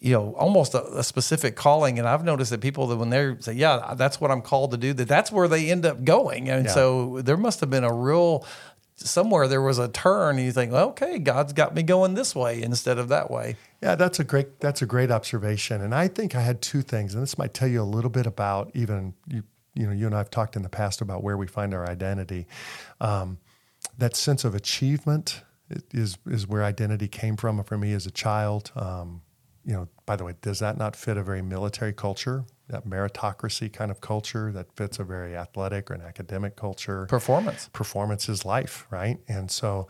you 0.00 0.12
know, 0.14 0.34
almost 0.34 0.74
a, 0.74 0.82
a 0.98 1.04
specific 1.04 1.54
calling. 1.54 2.00
And 2.00 2.08
I've 2.08 2.24
noticed 2.24 2.50
that 2.50 2.60
people 2.60 2.88
that 2.88 2.96
when 2.96 3.10
they 3.10 3.36
say, 3.38 3.52
yeah, 3.52 3.94
that's 3.96 4.20
what 4.20 4.32
I'm 4.32 4.42
called 4.42 4.72
to 4.72 4.76
do, 4.76 4.92
that 4.94 5.06
that's 5.06 5.30
where 5.30 5.46
they 5.46 5.70
end 5.70 5.86
up 5.86 6.02
going. 6.02 6.50
And 6.50 6.64
Yeah. 6.64 6.72
so 6.72 7.20
there 7.22 7.36
must 7.36 7.60
have 7.60 7.70
been 7.70 7.84
a 7.84 7.94
real, 7.94 8.44
somewhere 8.96 9.48
there 9.48 9.62
was 9.62 9.78
a 9.78 9.88
turn. 9.88 10.36
And 10.36 10.44
you 10.44 10.52
think, 10.52 10.72
well, 10.72 10.90
okay, 10.90 11.18
God's 11.18 11.52
got 11.52 11.74
me 11.74 11.82
going 11.82 12.14
this 12.14 12.34
way 12.34 12.62
instead 12.62 12.98
of 12.98 13.08
that 13.08 13.30
way. 13.30 13.56
Yeah, 13.82 13.96
that's 13.96 14.20
a 14.20 14.24
great 14.24 14.60
that's 14.60 14.80
a 14.80 14.86
great 14.86 15.10
observation, 15.10 15.82
and 15.82 15.92
I 15.94 16.06
think 16.06 16.36
I 16.36 16.40
had 16.40 16.62
two 16.62 16.82
things, 16.82 17.14
and 17.14 17.22
this 17.22 17.36
might 17.36 17.52
tell 17.52 17.66
you 17.66 17.82
a 17.82 17.84
little 17.84 18.10
bit 18.10 18.26
about 18.26 18.70
even 18.74 19.14
you. 19.28 19.42
You 19.74 19.86
know, 19.86 19.92
you 19.92 20.04
and 20.04 20.14
I 20.14 20.18
have 20.18 20.30
talked 20.30 20.54
in 20.54 20.62
the 20.62 20.68
past 20.68 21.00
about 21.00 21.22
where 21.22 21.38
we 21.38 21.46
find 21.46 21.72
our 21.72 21.88
identity. 21.88 22.46
Um, 23.00 23.38
that 23.96 24.14
sense 24.14 24.44
of 24.44 24.54
achievement 24.54 25.42
is 25.92 26.18
is 26.26 26.46
where 26.46 26.62
identity 26.62 27.08
came 27.08 27.36
from 27.36 27.64
for 27.64 27.78
me 27.78 27.94
as 27.94 28.06
a 28.06 28.10
child. 28.10 28.70
Um, 28.76 29.22
you 29.64 29.72
know, 29.72 29.88
by 30.06 30.16
the 30.16 30.24
way, 30.24 30.34
does 30.42 30.58
that 30.58 30.76
not 30.76 30.94
fit 30.94 31.16
a 31.16 31.22
very 31.22 31.42
military 31.42 31.92
culture, 31.92 32.44
that 32.72 32.86
meritocracy 32.86 33.72
kind 33.72 33.90
of 33.90 34.00
culture 34.00 34.50
that 34.52 34.72
fits 34.74 34.98
a 34.98 35.04
very 35.04 35.36
athletic 35.36 35.90
or 35.90 35.94
an 35.94 36.02
academic 36.02 36.56
culture? 36.56 37.06
Performance. 37.06 37.70
performance 37.72 38.28
is 38.28 38.44
life, 38.44 38.86
right? 38.90 39.18
And 39.28 39.50
so 39.50 39.86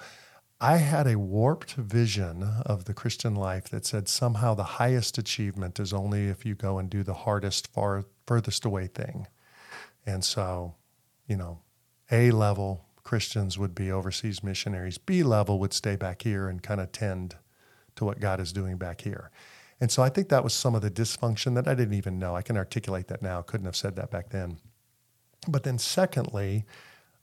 I 0.61 0.77
had 0.77 1.07
a 1.09 1.19
warped 1.19 1.73
vision 1.73 2.45
of 2.67 2.85
the 2.85 2.95
Christian 2.95 3.35
life 3.35 3.69
that 3.71 3.85
said 3.85 4.07
somehow 4.09 4.55
the 4.55 4.63
highest 4.63 5.19
achievement 5.19 5.81
is 5.81 5.93
only 5.93 6.29
if 6.29 6.47
you 6.47 6.55
go 6.55 6.79
and 6.79 6.89
do 6.89 7.03
the 7.03 7.15
hardest, 7.15 7.67
far 7.73 8.05
furthest 8.27 8.65
away 8.65 8.87
thing. 8.87 9.27
And 10.07 10.25
so, 10.25 10.75
you 11.27 11.37
know, 11.37 11.61
A 12.13 12.31
level 12.31 12.85
Christians 13.03 13.59
would 13.59 13.75
be 13.75 13.91
overseas 13.91 14.45
missionaries, 14.45 14.99
B 14.99 15.23
level 15.23 15.59
would 15.59 15.73
stay 15.73 15.97
back 15.97 16.23
here 16.23 16.49
and 16.49 16.63
kind 16.63 16.81
of 16.81 16.93
tend 16.93 17.37
to 17.97 18.05
what 18.05 18.21
God 18.21 18.41
is 18.41 18.53
doing 18.53 18.77
back 18.77 19.01
here. 19.01 19.31
And 19.83 19.91
so 19.91 20.01
I 20.01 20.11
think 20.11 20.29
that 20.29 20.45
was 20.45 20.55
some 20.55 20.77
of 20.77 20.83
the 20.83 20.93
dysfunction 20.93 21.57
that 21.57 21.67
I 21.67 21.75
didn't 21.75 21.95
even 21.95 22.17
know. 22.17 22.37
I 22.37 22.43
can 22.43 22.57
articulate 22.57 23.09
that 23.09 23.21
now, 23.21 23.43
couldn't 23.43 23.67
have 23.67 23.75
said 23.75 23.97
that 23.97 24.13
back 24.13 24.29
then. 24.29 24.59
But 25.49 25.65
then, 25.65 25.77
secondly, 25.77 26.65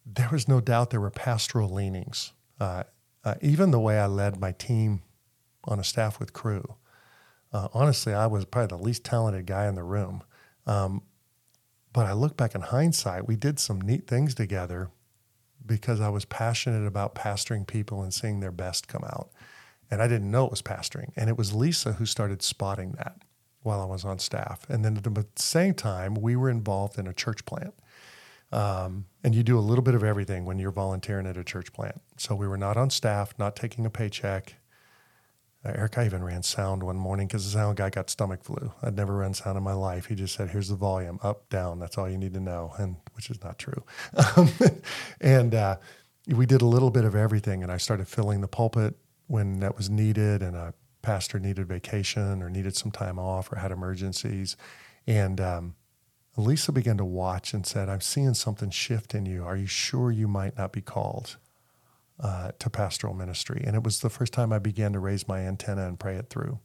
there 0.06 0.28
was 0.30 0.45
no 0.45 0.60
doubt 0.60 0.89
there 0.89 1.00
were 1.00 1.10
pastoral 1.10 1.69
leanings. 1.69 2.34
Uh, 2.60 2.84
uh, 3.24 3.36
even 3.41 3.72
the 3.72 3.80
way 3.80 3.98
I 3.98 4.08
led 4.08 4.41
my 4.41 4.52
team 4.52 5.04
on 5.63 5.80
a 5.80 5.86
staff 5.86 6.19
with 6.19 6.34
Cru, 6.34 6.76
uh, 7.54 7.69
honestly, 7.74 8.13
I 8.13 8.28
was 8.28 8.43
probably 8.43 8.76
the 8.76 8.84
least 8.84 9.06
talented 9.06 9.45
guy 9.45 9.65
in 9.67 9.76
the 9.76 9.84
room. 9.84 10.22
Um, 10.67 11.04
but 11.93 12.08
I 12.08 12.12
look 12.12 12.36
back 12.36 12.56
in 12.56 12.62
hindsight, 12.62 13.26
we 13.26 13.38
did 13.38 13.58
some 13.58 13.80
neat 13.80 14.06
things 14.06 14.36
together 14.36 14.89
because 15.65 16.02
I 16.02 16.10
was 16.10 16.26
passionate 16.26 16.86
about 16.86 17.15
pastoring 17.15 17.65
people 17.65 18.04
and 18.04 18.13
seeing 18.13 18.41
their 18.41 18.52
best 18.52 18.89
come 18.89 19.06
out. 19.06 19.30
And 19.91 20.02
I 20.02 20.08
didn't 20.08 20.30
know 20.30 20.45
it 20.45 20.52
was 20.52 20.62
pastoring. 20.62 21.12
And 21.15 21.30
it 21.30 21.38
was 21.38 21.54
Lisa 21.54 21.93
who 21.93 22.06
started 22.06 22.41
spotting 22.41 22.91
that 22.93 23.17
while 23.62 23.82
I 23.82 23.86
was 23.86 24.06
on 24.06 24.19
staff. 24.19 24.69
And 24.69 24.86
then 24.86 24.97
at 24.97 25.04
the 25.04 25.25
same 25.36 25.73
time, 25.73 26.15
we 26.15 26.36
were 26.36 26.49
involved 26.49 26.97
in 26.97 27.08
a 27.08 27.13
church 27.13 27.45
plant. 27.45 27.73
Um, 28.52 29.06
and 29.23 29.36
you 29.36 29.43
do 29.43 29.58
a 29.58 29.62
little 29.62 29.84
bit 29.84 29.95
of 29.95 30.04
everything 30.04 30.45
when 30.45 30.58
you're 30.60 30.71
volunteering 30.71 31.28
at 31.28 31.38
a 31.38 31.43
church 31.43 31.71
plant. 31.73 32.02
So 32.17 32.36
we 32.36 32.47
were 32.47 32.58
not 32.58 32.78
on 32.78 32.89
staff, 32.89 33.34
not 33.38 33.56
taking 33.56 33.86
a 33.86 33.89
paycheck. 33.89 34.56
Uh, 35.63 35.73
Eric, 35.75 35.97
I 35.97 36.06
even 36.06 36.23
ran 36.23 36.41
sound 36.41 36.82
one 36.82 36.95
morning 36.95 37.28
because 37.28 37.45
the 37.45 37.52
sound 37.52 37.78
guy 37.78 37.89
got 37.89 38.10
stomach 38.10 38.43
flu. 38.43 38.71
I'd 38.82 38.95
never 38.95 39.17
run 39.17 39.34
sound 39.34 39.58
in 39.58 39.63
my 39.63 39.73
life. 39.73 40.06
He 40.06 40.15
just 40.15 40.34
said, 40.34 40.49
"Here's 40.49 40.69
the 40.69 40.75
volume, 40.75 41.19
up, 41.21 41.49
down. 41.49 41.80
That's 41.80 41.97
all 41.97 42.10
you 42.10 42.17
need 42.17 42.34
to 42.34 42.39
know," 42.39 42.73
and 42.78 42.95
which 43.13 43.30
is 43.30 43.43
not 43.43 43.60
true. 43.60 43.84
And 45.21 45.54
uh, 45.54 45.78
we 46.28 46.45
did 46.45 46.62
a 46.62 46.65
little 46.65 46.91
bit 46.91 47.04
of 47.04 47.13
everything. 47.13 47.62
And 47.62 47.71
I 47.71 47.78
started 47.78 48.08
filling 48.08 48.39
the 48.39 48.47
pulpit 48.47 48.95
when 49.30 49.60
that 49.60 49.78
was 49.78 49.92
needed, 49.92 50.42
and 50.42 50.56
a 50.56 50.74
pastor 51.04 51.39
needed 51.39 51.68
vacation 51.68 52.42
or 52.42 52.50
needed 52.50 52.76
some 52.76 52.89
time 52.92 53.20
off 53.20 53.52
or 53.52 53.58
had 53.58 53.72
emergencies. 53.72 54.58
And 55.06 55.39
um, 55.39 55.76
Lisa 56.36 56.72
began 56.72 56.98
to 56.98 57.06
watch 57.06 57.54
and 57.54 57.65
said, 57.65 57.89
I'm 57.89 58.02
seeing 58.02 58.34
something 58.34 58.72
shift 58.72 59.13
in 59.13 59.28
you. 59.28 59.46
Are 59.46 59.56
you 59.56 59.68
sure 59.68 60.12
you 60.12 60.28
might 60.28 60.58
not 60.58 60.72
be 60.72 60.82
called 60.82 61.38
uh, 62.20 62.54
to 62.58 62.70
pastoral 62.72 63.13
ministry? 63.13 63.63
And 63.65 63.76
it 63.76 63.84
was 63.84 64.00
the 64.00 64.10
first 64.10 64.34
time 64.34 64.52
I 64.52 64.58
began 64.58 64.94
to 64.94 65.00
raise 65.00 65.28
my 65.28 65.42
antenna 65.42 65.88
and 65.88 66.00
pray 66.00 66.15
it 66.15 66.30
through. 66.32 66.60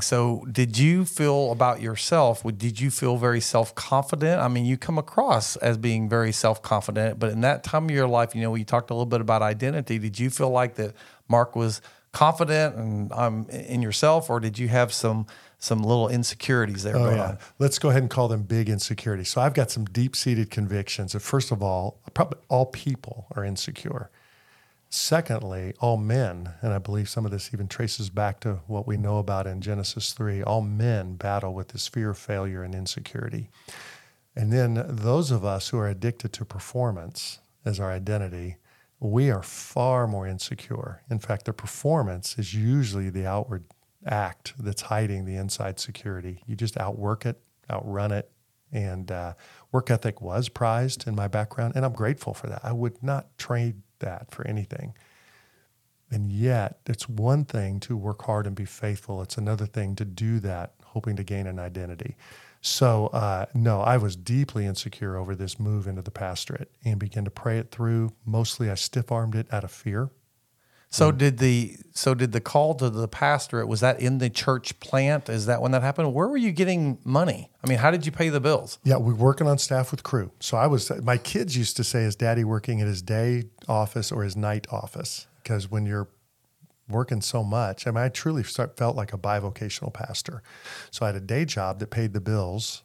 So, 0.00 0.44
did 0.50 0.76
you 0.76 1.04
feel 1.04 1.52
about 1.52 1.80
yourself? 1.80 2.42
Did 2.56 2.80
you 2.80 2.90
feel 2.90 3.16
very 3.16 3.40
self 3.40 3.74
confident? 3.74 4.40
I 4.40 4.48
mean, 4.48 4.64
you 4.64 4.76
come 4.76 4.98
across 4.98 5.56
as 5.56 5.78
being 5.78 6.08
very 6.08 6.32
self 6.32 6.60
confident, 6.62 7.18
but 7.18 7.30
in 7.30 7.42
that 7.42 7.62
time 7.62 7.84
of 7.84 7.90
your 7.92 8.08
life, 8.08 8.34
you 8.34 8.42
know, 8.42 8.54
you 8.56 8.64
talked 8.64 8.90
a 8.90 8.94
little 8.94 9.06
bit 9.06 9.20
about 9.20 9.40
identity. 9.42 9.98
Did 9.98 10.18
you 10.18 10.30
feel 10.30 10.50
like 10.50 10.74
that 10.76 10.94
Mark 11.28 11.54
was 11.54 11.80
confident 12.12 12.76
and 12.76 13.12
um, 13.12 13.46
in 13.50 13.82
yourself, 13.82 14.30
or 14.30 14.40
did 14.40 14.58
you 14.58 14.68
have 14.68 14.92
some 14.92 15.26
some 15.58 15.82
little 15.82 16.08
insecurities 16.08 16.82
there 16.82 16.96
Oh, 16.96 17.04
going 17.04 17.16
yeah. 17.16 17.28
on? 17.28 17.38
Let's 17.58 17.78
go 17.78 17.88
ahead 17.90 18.02
and 18.02 18.10
call 18.10 18.26
them 18.28 18.42
big 18.42 18.68
insecurities. 18.68 19.28
So 19.30 19.40
I've 19.40 19.54
got 19.54 19.70
some 19.70 19.84
deep 19.86 20.16
seated 20.16 20.50
convictions 20.50 21.12
that, 21.12 21.20
first 21.20 21.52
of 21.52 21.62
all, 21.62 22.00
probably 22.14 22.40
all 22.48 22.66
people 22.66 23.26
are 23.36 23.44
insecure. 23.44 24.10
Secondly, 24.96 25.74
all 25.80 25.96
men, 25.96 26.54
and 26.62 26.72
I 26.72 26.78
believe 26.78 27.08
some 27.08 27.24
of 27.24 27.32
this 27.32 27.52
even 27.52 27.66
traces 27.66 28.10
back 28.10 28.38
to 28.40 28.60
what 28.68 28.86
we 28.86 28.96
know 28.96 29.18
about 29.18 29.44
in 29.44 29.60
Genesis 29.60 30.12
3, 30.12 30.44
all 30.44 30.62
men 30.62 31.16
battle 31.16 31.52
with 31.52 31.70
this 31.70 31.88
fear 31.88 32.10
of 32.10 32.18
failure 32.18 32.62
and 32.62 32.76
insecurity. 32.76 33.50
And 34.36 34.52
then 34.52 34.84
those 34.88 35.32
of 35.32 35.44
us 35.44 35.70
who 35.70 35.78
are 35.78 35.88
addicted 35.88 36.32
to 36.34 36.44
performance 36.44 37.40
as 37.64 37.80
our 37.80 37.90
identity, 37.90 38.58
we 39.00 39.32
are 39.32 39.42
far 39.42 40.06
more 40.06 40.28
insecure. 40.28 41.02
In 41.10 41.18
fact, 41.18 41.46
the 41.46 41.52
performance 41.52 42.38
is 42.38 42.54
usually 42.54 43.10
the 43.10 43.26
outward 43.26 43.64
act 44.06 44.54
that's 44.60 44.82
hiding 44.82 45.24
the 45.24 45.34
inside 45.34 45.80
security. 45.80 46.40
You 46.46 46.54
just 46.54 46.78
outwork 46.78 47.26
it, 47.26 47.42
outrun 47.68 48.12
it. 48.12 48.30
And 48.70 49.10
uh, 49.10 49.34
work 49.72 49.90
ethic 49.90 50.20
was 50.20 50.48
prized 50.48 51.08
in 51.08 51.16
my 51.16 51.26
background, 51.26 51.72
and 51.74 51.84
I'm 51.84 51.92
grateful 51.94 52.32
for 52.32 52.46
that. 52.46 52.60
I 52.64 52.72
would 52.72 53.02
not 53.02 53.36
trade 53.38 53.82
that 54.00 54.30
for 54.30 54.46
anything. 54.46 54.94
And 56.10 56.30
yet, 56.30 56.78
it's 56.86 57.08
one 57.08 57.44
thing 57.44 57.80
to 57.80 57.96
work 57.96 58.22
hard 58.22 58.46
and 58.46 58.54
be 58.54 58.64
faithful. 58.64 59.22
It's 59.22 59.36
another 59.38 59.66
thing 59.66 59.96
to 59.96 60.04
do 60.04 60.38
that, 60.40 60.74
hoping 60.84 61.16
to 61.16 61.24
gain 61.24 61.46
an 61.46 61.58
identity. 61.58 62.16
So, 62.60 63.08
uh, 63.08 63.46
no, 63.52 63.80
I 63.80 63.96
was 63.96 64.16
deeply 64.16 64.64
insecure 64.64 65.16
over 65.16 65.34
this 65.34 65.58
move 65.58 65.86
into 65.86 66.02
the 66.02 66.10
pastorate 66.10 66.70
and 66.84 66.98
began 66.98 67.24
to 67.24 67.30
pray 67.30 67.58
it 67.58 67.70
through. 67.70 68.12
Mostly, 68.24 68.70
I 68.70 68.74
stiff 68.74 69.10
armed 69.12 69.34
it 69.34 69.52
out 69.52 69.64
of 69.64 69.70
fear. 69.70 70.10
So 70.94 71.10
did 71.10 71.38
the 71.38 71.76
so 71.92 72.14
did 72.14 72.30
the 72.30 72.40
call 72.40 72.74
to 72.76 72.88
the 72.88 73.08
pastorate 73.08 73.66
was 73.66 73.80
that 73.80 73.98
in 73.98 74.18
the 74.18 74.30
church 74.30 74.78
plant? 74.78 75.28
Is 75.28 75.46
that 75.46 75.60
when 75.60 75.72
that 75.72 75.82
happened? 75.82 76.14
Where 76.14 76.28
were 76.28 76.36
you 76.36 76.52
getting 76.52 76.98
money? 77.04 77.50
I 77.64 77.68
mean, 77.68 77.78
how 77.78 77.90
did 77.90 78.06
you 78.06 78.12
pay 78.12 78.28
the 78.28 78.40
bills? 78.40 78.78
Yeah, 78.84 78.96
we're 78.96 79.14
working 79.14 79.48
on 79.48 79.58
staff 79.58 79.90
with 79.90 80.04
Cru. 80.04 80.30
So 80.38 80.56
I 80.56 80.68
was, 80.68 80.92
my 81.02 81.18
kids 81.18 81.56
used 81.56 81.76
to 81.78 81.84
say, 81.84 82.02
is 82.02 82.14
daddy 82.14 82.44
working 82.44 82.80
at 82.80 82.86
his 82.86 83.02
day 83.02 83.44
office 83.68 84.12
or 84.12 84.22
his 84.22 84.36
night 84.36 84.68
office? 84.70 85.26
Because 85.42 85.68
when 85.68 85.84
you're 85.84 86.08
working 86.88 87.22
so 87.22 87.42
much. 87.42 87.86
I 87.86 87.90
mean, 87.90 88.04
I 88.04 88.08
truly 88.08 88.42
felt 88.42 88.94
like 88.94 89.12
a 89.12 89.18
bivocational 89.18 89.92
pastor. 89.92 90.42
So 90.90 91.04
I 91.04 91.08
had 91.08 91.16
a 91.16 91.20
day 91.20 91.44
job 91.44 91.78
that 91.80 91.90
paid 91.90 92.12
the 92.12 92.20
bills 92.20 92.82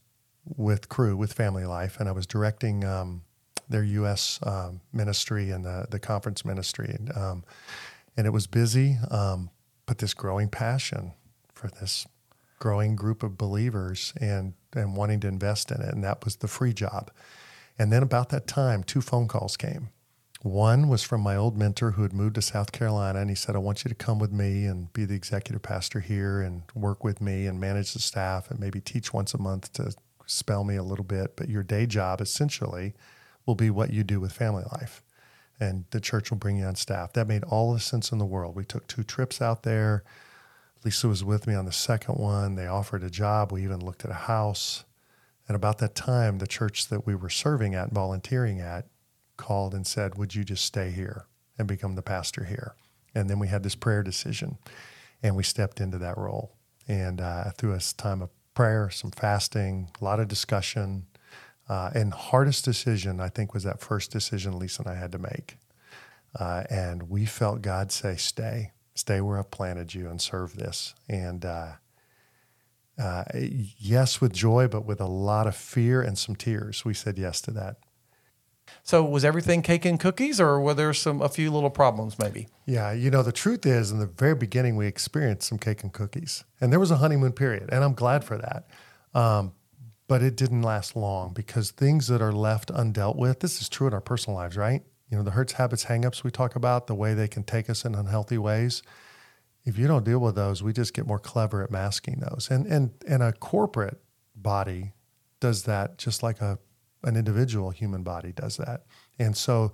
with 0.58 0.90
Cru 0.90 1.16
with 1.16 1.34
family 1.34 1.66
life, 1.66 2.00
and 2.00 2.08
I 2.08 2.14
was 2.14 2.26
directing 2.26 2.86
um, 2.86 3.22
their 3.70 3.84
U.S. 3.84 4.40
Um, 4.44 4.82
ministry 4.92 5.52
and 5.52 5.64
the, 5.64 5.86
the 5.90 6.00
conference 6.00 6.44
ministry. 6.44 6.96
And, 6.98 7.16
um, 7.16 7.44
and 8.20 8.28
it 8.28 8.32
was 8.32 8.48
busy, 8.48 8.98
um, 9.10 9.50
but 9.86 10.00
this 10.00 10.14
growing 10.14 10.50
passion 10.50 11.14
for 11.54 11.70
this 11.70 12.06
growing 12.60 12.94
group 12.94 13.24
of 13.24 13.38
believers 13.38 14.12
and, 14.20 14.56
and 14.76 14.98
wanting 14.98 15.22
to 15.22 15.28
invest 15.30 15.72
in 15.72 15.80
it. 15.80 15.94
And 15.94 16.04
that 16.04 16.26
was 16.26 16.36
the 16.36 16.50
free 16.50 16.74
job. 16.74 17.12
And 17.78 17.94
then 17.94 18.04
about 18.04 18.28
that 18.32 18.46
time, 18.46 18.84
two 18.84 19.00
phone 19.00 19.30
calls 19.30 19.56
came 19.56 19.88
one 20.42 20.90
was 20.90 21.02
from 21.02 21.22
my 21.22 21.38
old 21.38 21.58
mentor 21.58 21.92
who 21.92 22.04
had 22.04 22.12
moved 22.12 22.36
to 22.36 22.42
South 22.42 22.74
Carolina, 22.74 23.20
and 23.20 23.30
he 23.30 23.36
said, 23.36 23.56
I 23.56 23.60
want 23.60 23.86
you 23.86 23.90
to 23.90 23.96
come 23.96 24.20
with 24.20 24.34
me 24.34 24.66
and 24.66 24.92
be 24.92 25.06
the 25.06 25.16
executive 25.16 25.62
pastor 25.62 26.02
here 26.02 26.42
and 26.42 26.64
work 26.74 27.04
with 27.04 27.22
me 27.22 27.46
and 27.46 27.60
manage 27.60 27.94
the 27.94 28.00
staff 28.00 28.50
and 28.50 28.60
maybe 28.60 28.82
teach 28.82 29.14
once 29.14 29.34
a 29.34 29.38
month 29.38 29.72
to 29.74 29.94
spell 30.26 30.64
me 30.64 30.76
a 30.76 30.84
little 30.84 31.06
bit. 31.06 31.36
But 31.36 31.50
your 31.50 31.64
day 31.64 31.86
job 31.86 32.22
essentially 32.22 32.94
will 33.46 33.56
be 33.56 33.70
what 33.70 33.92
you 33.92 34.04
do 34.04 34.20
with 34.20 34.32
family 34.32 34.64
life. 34.72 35.04
And 35.60 35.86
the 35.92 36.00
church 36.00 36.30
will 36.30 36.38
bring 36.38 36.58
you 36.58 36.66
on 36.66 36.76
staff. 36.76 37.14
That 37.14 37.28
made 37.28 37.44
all 37.44 37.74
the 37.74 37.80
sense 37.80 38.12
in 38.12 38.18
the 38.18 38.26
world. 38.26 38.56
We 38.56 38.64
took 38.64 38.88
two 38.88 39.04
trips 39.04 39.42
out 39.42 39.64
there. 39.64 40.04
Lisa 40.86 41.10
was 41.10 41.24
with 41.24 41.48
me 41.48 41.54
on 41.54 41.66
the 41.66 41.72
second 41.74 42.16
one. 42.16 42.56
They 42.56 42.68
offered 42.68 43.04
a 43.04 43.10
job. 43.10 43.52
We 43.52 43.64
even 43.64 43.84
looked 43.84 44.06
at 44.06 44.12
a 44.12 44.14
house. 44.14 44.86
And 45.48 45.56
about 45.56 45.80
that 45.80 45.96
time, 45.96 46.38
the 46.38 46.48
church 46.48 46.88
that 46.88 47.06
we 47.06 47.16
were 47.16 47.30
serving 47.30 47.76
at, 47.76 47.92
volunteering 47.92 48.62
at, 48.62 48.86
called 49.36 49.74
and 49.74 49.86
said, 49.86 50.16
Would 50.16 50.36
you 50.36 50.44
just 50.44 50.64
stay 50.64 50.92
here 50.92 51.26
and 51.58 51.68
become 51.68 51.96
the 51.96 52.02
pastor 52.02 52.46
here? 52.46 52.76
And 53.14 53.30
then 53.30 53.40
we 53.40 53.48
had 53.48 53.64
this 53.64 53.76
prayer 53.76 54.04
decision 54.04 54.58
and 55.22 55.36
we 55.36 55.44
stepped 55.44 55.82
into 55.82 55.98
that 55.98 56.18
role. 56.18 56.56
And 56.88 57.20
uh, 57.20 57.52
through 57.58 57.74
a 57.74 57.80
time 57.80 58.22
of 58.22 58.30
prayer, 58.54 58.90
some 58.90 59.12
fasting, 59.12 59.90
a 60.00 60.04
lot 60.04 60.20
of 60.20 60.28
discussion, 60.28 61.06
uh, 61.70 61.92
and 61.94 62.14
hardest 62.14 62.66
decision, 62.66 63.22
I 63.22 63.30
think, 63.30 63.54
was 63.54 63.64
that 63.64 63.80
first 63.80 64.12
decision 64.12 64.58
Lisa 64.58 64.82
and 64.82 64.92
I 64.92 64.96
had 64.96 65.12
to 65.12 65.20
make. 65.20 65.58
Uh, 66.38 66.64
and 66.70 67.10
we 67.10 67.26
felt 67.26 67.62
God 67.62 67.92
say, 67.92 68.16
Stay, 68.16 68.72
stay 68.96 69.22
where 69.22 69.38
I've 69.38 69.52
planted 69.52 69.94
you 69.94 70.10
and 70.10 70.20
serve 70.20 70.56
this. 70.56 70.96
And 71.08 71.46
uh, 71.46 71.74
uh, 73.00 73.24
yes, 73.34 74.20
with 74.20 74.34
joy, 74.34 74.68
but 74.68 74.86
with 74.86 75.00
a 75.00 75.08
lot 75.08 75.48
of 75.48 75.56
fear 75.56 76.02
and 76.02 76.18
some 76.18 76.36
tears, 76.36 76.84
we 76.84 76.94
said 76.94 77.18
yes 77.18 77.40
to 77.42 77.52
that. 77.52 77.78
So 78.84 79.04
was 79.04 79.26
everything 79.26 79.62
cake 79.62 79.86
and 79.86 80.00
cookies, 80.00 80.40
or 80.40 80.60
were 80.60 80.74
there 80.74 80.94
some 80.94 81.22
a 81.22 81.30
few 81.30 81.52
little 81.52 81.70
problems 81.70 82.20
maybe? 82.20 82.48
Yeah, 82.66 82.92
you 82.92 83.10
know 83.10 83.24
the 83.24 83.32
truth 83.32 83.66
is, 83.66 83.92
in 83.92 84.00
the 84.00 84.06
very 84.06 84.36
beginning, 84.36 84.76
we 84.76 84.86
experienced 84.86 85.48
some 85.48 85.58
cake 85.58 85.82
and 85.82 85.92
cookies, 85.92 86.44
and 86.62 86.72
there 86.72 86.80
was 86.80 86.92
a 86.92 86.98
honeymoon 86.98 87.32
period, 87.32 87.70
and 87.72 87.84
I'm 87.84 87.94
glad 87.94 88.24
for 88.24 88.38
that. 88.38 88.68
Um, 89.20 89.54
but 90.10 90.24
it 90.24 90.36
didn't 90.36 90.64
last 90.64 90.96
long 90.96 91.32
because 91.34 91.70
things 91.70 92.08
that 92.08 92.20
are 92.20 92.34
left 92.34 92.74
undealt 92.74 93.16
with. 93.16 93.42
This 93.42 93.62
is 93.62 93.70
true 93.70 93.86
in 93.86 93.94
our 93.94 94.02
personal 94.02 94.36
lives, 94.36 94.58
right? 94.58 94.82
You 95.08 95.18
know 95.18 95.24
the 95.24 95.32
hurts, 95.32 95.54
habits, 95.54 95.86
hangups 95.86 96.24
we 96.24 96.32
talk 96.32 96.56
about, 96.56 96.88
the 96.88 96.96
way 96.96 97.14
they 97.14 97.28
can 97.28 97.44
take 97.44 97.70
us 97.70 97.86
in 97.86 97.94
unhealthy 97.94 98.40
ways. 98.40 98.82
If 99.66 99.78
you 99.78 99.88
don't 99.88 100.04
deal 100.04 100.18
with 100.18 100.34
those, 100.34 100.64
we 100.64 100.74
just 100.74 100.96
get 100.96 101.06
more 101.06 101.20
clever 101.20 101.64
at 101.64 101.70
masking 101.70 102.24
those, 102.28 102.50
and 102.50 102.66
and 102.66 102.92
and 103.08 103.22
a 103.22 103.34
corporate 103.34 104.02
body 104.36 104.94
does 105.40 105.64
that 105.64 106.00
just 106.00 106.24
like 106.24 106.42
a 106.42 106.58
an 107.04 107.16
individual 107.16 107.70
human 107.70 108.02
body 108.02 108.32
does 108.32 108.58
that. 108.58 108.86
And 109.20 109.38
so 109.38 109.72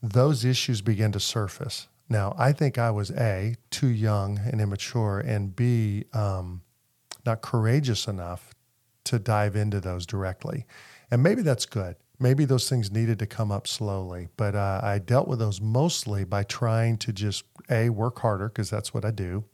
those 0.00 0.44
issues 0.44 0.80
begin 0.80 1.10
to 1.12 1.20
surface. 1.20 1.88
Now, 2.08 2.34
I 2.38 2.52
think 2.52 2.78
I 2.78 2.90
was 2.90 3.10
A, 3.10 3.56
too 3.70 3.88
young 3.88 4.38
and 4.38 4.60
immature, 4.60 5.18
and 5.18 5.54
B, 5.54 6.04
um, 6.12 6.62
not 7.26 7.42
courageous 7.42 8.06
enough 8.06 8.54
to 9.04 9.18
dive 9.18 9.56
into 9.56 9.80
those 9.80 10.06
directly. 10.06 10.66
And 11.10 11.22
maybe 11.22 11.42
that's 11.42 11.66
good. 11.66 11.96
Maybe 12.18 12.44
those 12.44 12.68
things 12.68 12.90
needed 12.90 13.18
to 13.18 13.26
come 13.26 13.50
up 13.50 13.66
slowly, 13.66 14.28
but 14.36 14.54
uh, 14.54 14.80
I 14.82 14.98
dealt 14.98 15.26
with 15.26 15.40
those 15.40 15.60
mostly 15.60 16.24
by 16.24 16.44
trying 16.44 16.98
to 16.98 17.12
just 17.12 17.44
A, 17.68 17.90
work 17.90 18.20
harder, 18.20 18.48
because 18.48 18.70
that's 18.70 18.94
what 18.94 19.04
I 19.04 19.10
do, 19.10 19.44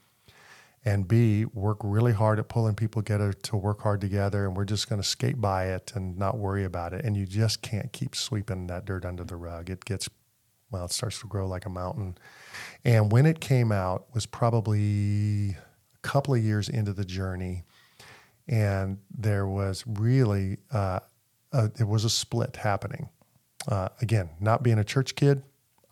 and 0.84 1.08
B, 1.08 1.44
work 1.46 1.78
really 1.82 2.12
hard 2.12 2.38
at 2.38 2.48
pulling 2.48 2.74
people 2.74 3.02
together 3.02 3.32
to 3.32 3.56
work 3.56 3.82
hard 3.82 4.00
together. 4.00 4.46
And 4.46 4.56
we're 4.56 4.64
just 4.64 4.88
going 4.88 5.00
to 5.02 5.06
skate 5.06 5.40
by 5.40 5.66
it 5.66 5.92
and 5.94 6.16
not 6.16 6.38
worry 6.38 6.64
about 6.64 6.92
it. 6.92 7.04
And 7.04 7.16
you 7.16 7.26
just 7.26 7.62
can't 7.62 7.92
keep 7.92 8.14
sweeping 8.14 8.68
that 8.68 8.84
dirt 8.84 9.04
under 9.04 9.24
the 9.24 9.36
rug. 9.36 9.70
It 9.70 9.84
gets, 9.84 10.08
well, 10.70 10.84
it 10.84 10.92
starts 10.92 11.20
to 11.20 11.26
grow 11.26 11.46
like 11.46 11.66
a 11.66 11.70
mountain. 11.70 12.16
And 12.84 13.10
when 13.10 13.26
it 13.26 13.40
came 13.40 13.72
out 13.72 14.06
was 14.14 14.24
probably 14.24 15.50
a 15.50 15.98
couple 16.02 16.34
of 16.34 16.42
years 16.42 16.68
into 16.68 16.92
the 16.92 17.04
journey. 17.04 17.64
And 18.48 18.98
there 19.10 19.46
was 19.46 19.84
really, 19.86 20.58
uh, 20.70 21.00
a, 21.52 21.68
there 21.68 21.86
was 21.86 22.04
a 22.04 22.10
split 22.10 22.56
happening. 22.56 23.08
Uh, 23.66 23.88
again, 24.00 24.30
not 24.40 24.62
being 24.62 24.78
a 24.78 24.84
church 24.84 25.14
kid, 25.14 25.42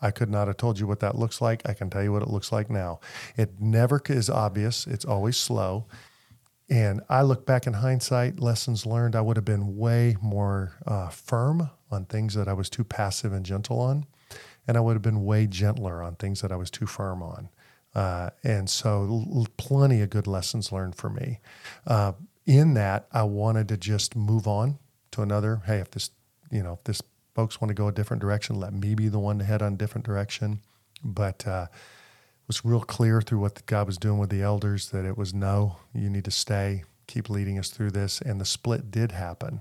I 0.00 0.10
could 0.10 0.30
not 0.30 0.46
have 0.46 0.56
told 0.56 0.78
you 0.78 0.86
what 0.86 1.00
that 1.00 1.16
looks 1.16 1.40
like. 1.40 1.62
I 1.68 1.74
can 1.74 1.90
tell 1.90 2.02
you 2.02 2.12
what 2.12 2.22
it 2.22 2.28
looks 2.28 2.52
like 2.52 2.70
now. 2.70 3.00
It 3.36 3.60
never 3.60 4.00
is 4.08 4.30
obvious, 4.30 4.86
it's 4.86 5.04
always 5.04 5.36
slow. 5.36 5.86
And 6.68 7.00
I 7.08 7.22
look 7.22 7.46
back 7.46 7.66
in 7.66 7.74
hindsight, 7.74 8.40
lessons 8.40 8.86
learned, 8.86 9.14
I 9.14 9.20
would 9.20 9.36
have 9.36 9.44
been 9.44 9.76
way 9.76 10.16
more 10.20 10.72
uh, 10.86 11.08
firm 11.10 11.70
on 11.90 12.06
things 12.06 12.34
that 12.34 12.48
I 12.48 12.54
was 12.54 12.68
too 12.68 12.82
passive 12.84 13.32
and 13.32 13.46
gentle 13.46 13.80
on. 13.80 14.06
And 14.66 14.76
I 14.76 14.80
would 14.80 14.94
have 14.94 15.02
been 15.02 15.24
way 15.24 15.46
gentler 15.46 16.02
on 16.02 16.16
things 16.16 16.40
that 16.40 16.50
I 16.50 16.56
was 16.56 16.70
too 16.70 16.86
firm 16.86 17.22
on. 17.22 17.48
Uh, 17.94 18.30
and 18.42 18.68
so, 18.68 19.24
l- 19.32 19.46
plenty 19.56 20.02
of 20.02 20.10
good 20.10 20.26
lessons 20.26 20.72
learned 20.72 20.96
for 20.96 21.08
me. 21.08 21.38
Uh, 21.86 22.12
in 22.46 22.74
that, 22.74 23.08
I 23.12 23.24
wanted 23.24 23.68
to 23.68 23.76
just 23.76 24.14
move 24.14 24.46
on 24.46 24.78
to 25.10 25.22
another. 25.22 25.62
Hey, 25.66 25.78
if 25.78 25.90
this, 25.90 26.10
you 26.50 26.62
know, 26.62 26.74
if 26.74 26.84
this 26.84 27.02
folks 27.34 27.60
want 27.60 27.68
to 27.68 27.74
go 27.74 27.88
a 27.88 27.92
different 27.92 28.20
direction, 28.20 28.58
let 28.58 28.72
me 28.72 28.94
be 28.94 29.08
the 29.08 29.18
one 29.18 29.38
to 29.40 29.44
head 29.44 29.62
on 29.62 29.74
a 29.74 29.76
different 29.76 30.06
direction. 30.06 30.60
But 31.04 31.46
uh, 31.46 31.66
it 31.70 32.48
was 32.48 32.64
real 32.64 32.80
clear 32.80 33.20
through 33.20 33.40
what 33.40 33.66
God 33.66 33.86
was 33.86 33.98
doing 33.98 34.18
with 34.18 34.30
the 34.30 34.42
elders 34.42 34.90
that 34.90 35.04
it 35.04 35.18
was 35.18 35.34
no, 35.34 35.76
you 35.92 36.08
need 36.08 36.24
to 36.24 36.30
stay, 36.30 36.84
keep 37.06 37.28
leading 37.28 37.58
us 37.58 37.70
through 37.70 37.90
this. 37.90 38.20
And 38.20 38.40
the 38.40 38.46
split 38.46 38.90
did 38.90 39.12
happen. 39.12 39.60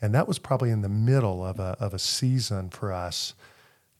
And 0.00 0.14
that 0.14 0.28
was 0.28 0.38
probably 0.38 0.70
in 0.70 0.82
the 0.82 0.88
middle 0.88 1.44
of 1.44 1.58
a, 1.58 1.76
of 1.80 1.92
a 1.92 1.98
season 1.98 2.68
for 2.70 2.92
us 2.92 3.34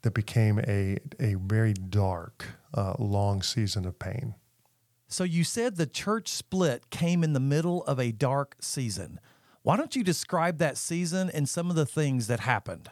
that 0.02 0.14
became 0.14 0.60
a, 0.60 0.98
a 1.18 1.34
very 1.34 1.72
dark, 1.72 2.46
uh, 2.74 2.94
long 2.98 3.42
season 3.42 3.84
of 3.84 3.98
pain. 3.98 4.34
So 5.08 5.24
you 5.24 5.42
said 5.42 5.76
the 5.76 5.86
church 5.86 6.28
split 6.28 6.90
came 6.90 7.24
in 7.24 7.32
the 7.32 7.40
middle 7.40 7.82
of 7.84 7.98
a 7.98 8.12
dark 8.12 8.56
season. 8.60 9.18
Why 9.62 9.78
don't 9.78 9.96
you 9.96 10.04
describe 10.04 10.58
that 10.58 10.76
season 10.76 11.30
and 11.30 11.48
some 11.48 11.70
of 11.70 11.76
the 11.76 11.86
things 11.86 12.26
that 12.26 12.40
happened? 12.40 12.90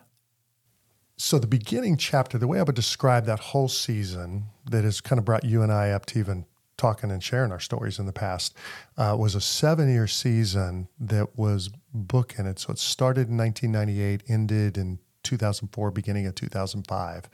So 1.18 1.38
the 1.38 1.46
beginning 1.46 1.98
chapter, 1.98 2.38
the 2.38 2.46
way 2.46 2.58
I 2.58 2.62
would 2.62 2.74
describe 2.74 3.26
that 3.26 3.38
whole 3.38 3.68
season 3.68 4.46
that 4.70 4.84
has 4.84 5.02
kind 5.02 5.18
of 5.18 5.26
brought 5.26 5.44
you 5.44 5.62
and 5.62 5.70
I 5.70 5.90
up 5.90 6.06
to 6.06 6.18
even 6.18 6.46
talking 6.78 7.10
and 7.10 7.22
sharing 7.22 7.52
our 7.52 7.60
stories 7.60 7.98
in 7.98 8.06
the 8.06 8.12
past, 8.12 8.54
uh, 8.96 9.16
was 9.18 9.34
a 9.34 9.40
seven-year 9.40 10.06
season 10.06 10.88
that 10.98 11.38
was 11.38 11.70
bookended. 11.94 12.58
So 12.58 12.72
it 12.72 12.78
started 12.78 13.28
in 13.28 13.36
1998, 13.36 14.22
ended 14.28 14.78
in 14.78 14.98
2004, 15.22 15.90
beginning 15.90 16.26
of 16.26 16.34
2005. 16.34 17.28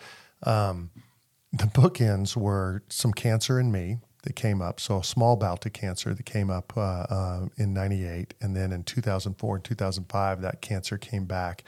Um, 0.44 0.90
the 1.52 1.64
bookends 1.64 2.36
were 2.36 2.82
some 2.88 3.12
cancer 3.12 3.60
in 3.60 3.70
me 3.70 3.98
that 4.22 4.36
came 4.36 4.62
up. 4.62 4.78
So 4.78 4.98
a 4.98 5.04
small 5.04 5.36
bout 5.36 5.66
of 5.66 5.72
cancer 5.72 6.14
that 6.14 6.24
came 6.24 6.50
up 6.50 6.72
uh, 6.76 6.80
uh, 6.80 7.46
in 7.56 7.74
98. 7.74 8.34
And 8.40 8.54
then 8.54 8.72
in 8.72 8.84
2004 8.84 9.56
and 9.56 9.64
2005, 9.64 10.40
that 10.42 10.60
cancer 10.60 10.96
came 10.96 11.24
back 11.24 11.64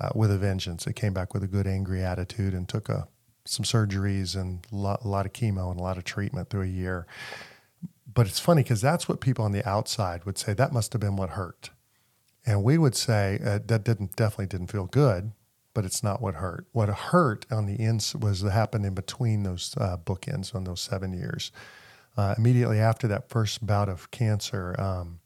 uh, 0.00 0.10
with 0.14 0.30
a 0.30 0.38
vengeance. 0.38 0.86
It 0.86 0.94
came 0.94 1.12
back 1.12 1.34
with 1.34 1.42
a 1.42 1.48
good 1.48 1.66
angry 1.66 2.04
attitude 2.04 2.54
and 2.54 2.68
took 2.68 2.88
a, 2.88 3.08
some 3.44 3.64
surgeries 3.64 4.40
and 4.40 4.66
a 4.72 4.76
lot, 4.76 5.04
a 5.04 5.08
lot 5.08 5.26
of 5.26 5.32
chemo 5.32 5.70
and 5.70 5.80
a 5.80 5.82
lot 5.82 5.98
of 5.98 6.04
treatment 6.04 6.48
through 6.48 6.62
a 6.62 6.66
year. 6.66 7.06
But 8.12 8.26
it's 8.26 8.40
funny 8.40 8.62
because 8.62 8.80
that's 8.80 9.08
what 9.08 9.20
people 9.20 9.44
on 9.44 9.52
the 9.52 9.68
outside 9.68 10.24
would 10.24 10.38
say 10.38 10.54
that 10.54 10.72
must 10.72 10.92
have 10.92 11.00
been 11.00 11.16
what 11.16 11.30
hurt. 11.30 11.70
And 12.46 12.62
we 12.62 12.78
would 12.78 12.94
say 12.94 13.40
uh, 13.44 13.58
that 13.66 13.84
didn't 13.84 14.14
definitely 14.14 14.46
didn't 14.46 14.68
feel 14.68 14.86
good, 14.86 15.32
but 15.74 15.84
it's 15.84 16.04
not 16.04 16.22
what 16.22 16.36
hurt. 16.36 16.66
What 16.70 16.88
hurt 16.88 17.44
on 17.50 17.66
the 17.66 17.80
ends 17.80 18.14
was 18.14 18.44
what 18.44 18.52
happened 18.52 18.86
in 18.86 18.94
between 18.94 19.42
those 19.42 19.74
uh, 19.76 19.96
bookends 19.96 20.54
on 20.54 20.64
those 20.64 20.80
seven 20.80 21.12
years. 21.12 21.50
Uh, 22.16 22.34
immediately 22.38 22.78
after 22.78 23.06
that 23.06 23.28
first 23.28 23.66
bout 23.66 23.88
of 23.88 24.10
cancer, 24.10 24.74
um, 24.80 25.20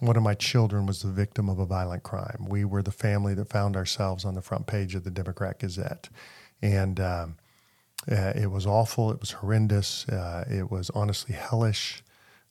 one 0.00 0.16
of 0.16 0.22
my 0.22 0.34
children 0.34 0.86
was 0.86 1.02
the 1.02 1.10
victim 1.10 1.48
of 1.48 1.58
a 1.58 1.66
violent 1.66 2.02
crime. 2.02 2.46
We 2.48 2.64
were 2.64 2.82
the 2.82 2.90
family 2.92 3.34
that 3.34 3.48
found 3.48 3.76
ourselves 3.76 4.24
on 4.24 4.34
the 4.34 4.42
front 4.42 4.66
page 4.66 4.94
of 4.94 5.04
the 5.04 5.10
Democrat 5.10 5.60
Gazette. 5.60 6.08
And 6.60 6.98
um, 6.98 7.36
uh, 8.10 8.32
it 8.34 8.50
was 8.50 8.66
awful. 8.66 9.12
It 9.12 9.20
was 9.20 9.30
horrendous. 9.30 10.08
Uh, 10.08 10.44
it 10.50 10.70
was 10.70 10.90
honestly 10.90 11.34
hellish. 11.34 12.02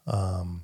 Um, 0.07 0.63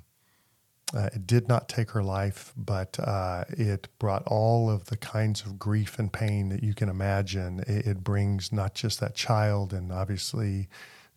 uh, 0.92 1.08
it 1.14 1.26
did 1.26 1.46
not 1.46 1.68
take 1.68 1.90
her 1.90 2.02
life, 2.02 2.52
but 2.56 2.98
uh, 2.98 3.44
it 3.50 3.88
brought 3.98 4.24
all 4.26 4.68
of 4.68 4.86
the 4.86 4.96
kinds 4.96 5.42
of 5.42 5.58
grief 5.58 5.98
and 5.98 6.12
pain 6.12 6.48
that 6.48 6.64
you 6.64 6.74
can 6.74 6.88
imagine. 6.88 7.60
It, 7.66 7.86
it 7.86 8.02
brings 8.02 8.52
not 8.52 8.74
just 8.74 8.98
that 9.00 9.14
child 9.14 9.72
and 9.72 9.92
obviously 9.92 10.68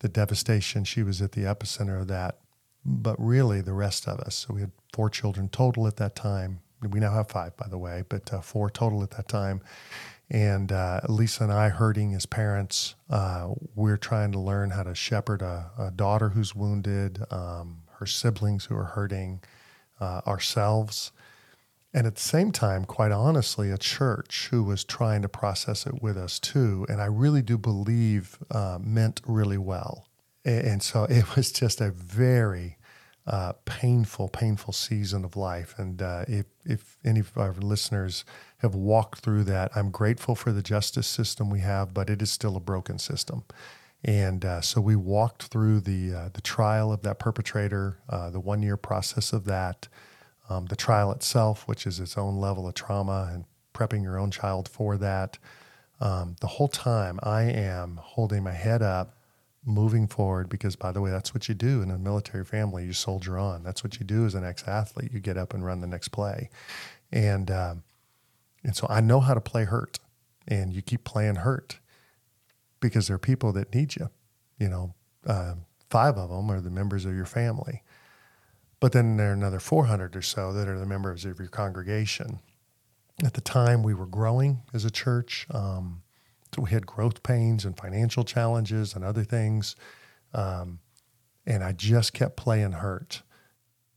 the 0.03 0.09
devastation. 0.09 0.83
She 0.83 1.01
was 1.01 1.21
at 1.21 1.31
the 1.31 1.41
epicenter 1.41 1.99
of 1.99 2.07
that. 2.09 2.37
But 2.85 3.15
really, 3.17 3.61
the 3.61 3.73
rest 3.73 4.07
of 4.09 4.19
us. 4.19 4.35
So 4.35 4.53
we 4.53 4.61
had 4.61 4.71
four 4.91 5.09
children 5.09 5.47
total 5.47 5.87
at 5.87 5.95
that 5.97 6.15
time. 6.15 6.59
We 6.87 6.99
now 6.99 7.13
have 7.13 7.29
five, 7.29 7.55
by 7.55 7.69
the 7.69 7.77
way, 7.77 8.03
but 8.09 8.31
uh, 8.33 8.41
four 8.41 8.69
total 8.69 9.01
at 9.03 9.11
that 9.11 9.29
time. 9.29 9.61
And 10.29 10.69
uh, 10.71 10.99
Lisa 11.07 11.45
and 11.45 11.53
I, 11.53 11.69
hurting 11.69 12.13
as 12.13 12.25
parents, 12.25 12.95
uh, 13.09 13.53
we're 13.73 13.95
trying 13.95 14.33
to 14.33 14.39
learn 14.39 14.71
how 14.71 14.83
to 14.83 14.93
shepherd 14.93 15.41
a, 15.41 15.71
a 15.79 15.91
daughter 15.91 16.29
who's 16.29 16.53
wounded, 16.53 17.23
um, 17.31 17.83
her 17.99 18.05
siblings 18.05 18.65
who 18.65 18.75
are 18.75 18.83
hurting, 18.83 19.41
uh, 20.01 20.19
ourselves. 20.27 21.13
And 21.93 22.07
at 22.07 22.15
the 22.15 22.21
same 22.21 22.51
time, 22.51 22.85
quite 22.85 23.11
honestly, 23.11 23.69
a 23.69 23.77
church 23.77 24.47
who 24.49 24.63
was 24.63 24.83
trying 24.83 25.21
to 25.21 25.29
process 25.29 25.85
it 25.85 26.01
with 26.01 26.17
us 26.17 26.39
too. 26.39 26.85
And 26.89 26.99
I 26.99 27.05
really 27.05 27.43
do 27.43 27.57
believe 27.57 28.39
uh, 28.49 28.79
meant 28.81 29.21
really 29.25 29.59
well. 29.59 30.07
And, 30.43 30.67
and, 30.67 30.83
so 30.83 31.03
it 31.09 31.35
was 31.35 31.51
just 31.51 31.81
a 31.81 31.91
very 31.91 32.77
uh, 33.27 33.53
painful, 33.65 34.29
painful 34.29 34.73
season 34.73 35.23
of 35.23 35.37
life. 35.37 35.75
And 35.77 36.01
uh, 36.01 36.25
if, 36.27 36.45
if 36.65 36.97
any 37.05 37.19
of 37.19 37.37
our 37.37 37.53
listeners 37.53 38.25
have 38.57 38.73
walked 38.73 39.19
through 39.19 39.43
that, 39.45 39.71
I'm 39.75 39.91
grateful 39.91 40.35
for 40.35 40.51
the 40.51 40.63
justice 40.63 41.07
system 41.07 41.49
we 41.49 41.59
have, 41.59 41.93
but 41.93 42.09
it 42.09 42.21
is 42.21 42.31
still 42.31 42.57
a 42.57 42.59
broken 42.59 42.97
system. 42.97 43.43
And 44.03 44.43
uh, 44.43 44.61
so 44.61 44.81
we 44.81 44.95
walked 44.95 45.43
through 45.43 45.79
the 45.81 46.13
uh, 46.13 46.29
the 46.33 46.41
trial 46.41 46.91
of 46.91 47.03
that 47.03 47.19
perpetrator, 47.19 47.99
uh, 48.09 48.29
the 48.31 48.39
one 48.39 48.61
year 48.61 48.75
process 48.75 49.31
of 49.31 49.45
that, 49.45 49.87
um, 50.49 50.65
the 50.65 50.75
trial 50.75 51.11
itself, 51.11 51.67
which 51.67 51.87
is 51.87 51.99
its 51.99 52.17
own 52.17 52.37
level 52.37 52.67
of 52.67 52.73
trauma, 52.73 53.29
and 53.31 53.45
prepping 53.73 54.03
your 54.03 54.17
own 54.17 54.31
child 54.31 54.67
for 54.67 54.97
that. 54.97 55.37
Um, 55.99 56.35
the 56.41 56.47
whole 56.47 56.67
time, 56.67 57.19
I 57.23 57.43
am 57.43 57.99
holding 58.01 58.43
my 58.43 58.51
head 58.51 58.81
up, 58.81 59.15
moving 59.65 60.07
forward, 60.07 60.49
because 60.49 60.75
by 60.75 60.91
the 60.91 61.01
way, 61.01 61.11
that's 61.11 61.33
what 61.33 61.47
you 61.47 61.55
do 61.55 61.81
in 61.81 61.89
a 61.91 61.97
military 61.97 62.43
family. 62.43 62.85
You 62.85 62.93
soldier 62.93 63.37
on. 63.37 63.63
That's 63.63 63.83
what 63.83 63.99
you 63.99 64.05
do 64.05 64.25
as 64.25 64.35
an 64.35 64.43
ex 64.43 64.63
athlete. 64.67 65.11
You 65.13 65.19
get 65.19 65.37
up 65.37 65.53
and 65.53 65.65
run 65.65 65.81
the 65.81 65.87
next 65.87 66.09
play, 66.09 66.49
and 67.11 67.49
um, 67.49 67.83
and 68.63 68.75
so 68.75 68.87
I 68.89 69.01
know 69.01 69.19
how 69.19 69.33
to 69.33 69.41
play 69.41 69.63
hurt, 69.63 69.99
and 70.47 70.73
you 70.73 70.81
keep 70.81 71.03
playing 71.03 71.35
hurt 71.35 71.79
because 72.79 73.07
there 73.07 73.15
are 73.15 73.19
people 73.19 73.53
that 73.53 73.73
need 73.73 73.95
you. 73.95 74.09
You 74.59 74.69
know, 74.69 74.93
uh, 75.25 75.55
five 75.89 76.17
of 76.17 76.29
them 76.29 76.51
are 76.51 76.59
the 76.59 76.69
members 76.69 77.05
of 77.05 77.15
your 77.15 77.25
family. 77.25 77.81
But 78.83 78.91
then 78.91 79.15
there 79.15 79.29
are 79.29 79.33
another 79.33 79.61
400 79.61 80.13
or 80.13 80.21
so 80.21 80.51
that 80.51 80.67
are 80.67 80.77
the 80.77 80.85
members 80.85 81.23
of 81.23 81.39
your 81.39 81.47
congregation. 81.47 82.39
At 83.23 83.33
the 83.33 83.39
time, 83.39 83.81
we 83.81 83.93
were 83.93 84.05
growing 84.05 84.63
as 84.73 84.83
a 84.83 84.91
church. 84.91 85.47
Um, 85.51 86.01
so 86.53 86.63
we 86.63 86.71
had 86.71 86.85
growth 86.85 87.23
pains 87.23 87.63
and 87.63 87.77
financial 87.77 88.25
challenges 88.25 88.93
and 88.93 89.05
other 89.05 89.23
things. 89.23 89.77
Um, 90.33 90.79
and 91.45 91.63
I 91.63 91.71
just 91.71 92.11
kept 92.11 92.35
playing 92.35 92.73
hurt. 92.73 93.21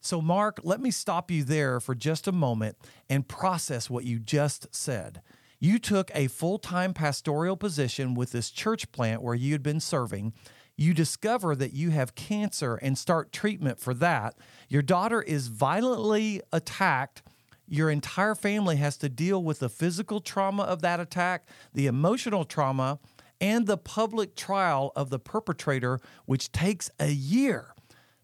So, 0.00 0.20
Mark, 0.20 0.60
let 0.62 0.80
me 0.80 0.92
stop 0.92 1.32
you 1.32 1.42
there 1.42 1.80
for 1.80 1.96
just 1.96 2.28
a 2.28 2.32
moment 2.32 2.76
and 3.10 3.26
process 3.26 3.90
what 3.90 4.04
you 4.04 4.20
just 4.20 4.72
said. 4.72 5.20
You 5.58 5.80
took 5.80 6.12
a 6.14 6.28
full 6.28 6.60
time 6.60 6.94
pastoral 6.94 7.56
position 7.56 8.14
with 8.14 8.30
this 8.30 8.52
church 8.52 8.92
plant 8.92 9.20
where 9.20 9.34
you 9.34 9.50
had 9.50 9.64
been 9.64 9.80
serving 9.80 10.32
you 10.76 10.92
discover 10.92 11.56
that 11.56 11.72
you 11.72 11.90
have 11.90 12.14
cancer 12.14 12.76
and 12.76 12.98
start 12.98 13.32
treatment 13.32 13.80
for 13.80 13.94
that. 13.94 14.36
Your 14.68 14.82
daughter 14.82 15.22
is 15.22 15.48
violently 15.48 16.42
attacked. 16.52 17.22
Your 17.66 17.90
entire 17.90 18.34
family 18.34 18.76
has 18.76 18.96
to 18.98 19.08
deal 19.08 19.42
with 19.42 19.60
the 19.60 19.68
physical 19.68 20.20
trauma 20.20 20.64
of 20.64 20.82
that 20.82 21.00
attack, 21.00 21.48
the 21.72 21.86
emotional 21.86 22.44
trauma, 22.44 22.98
and 23.40 23.66
the 23.66 23.78
public 23.78 24.36
trial 24.36 24.92
of 24.94 25.10
the 25.10 25.18
perpetrator, 25.18 26.00
which 26.26 26.52
takes 26.52 26.90
a 27.00 27.10
year. 27.10 27.74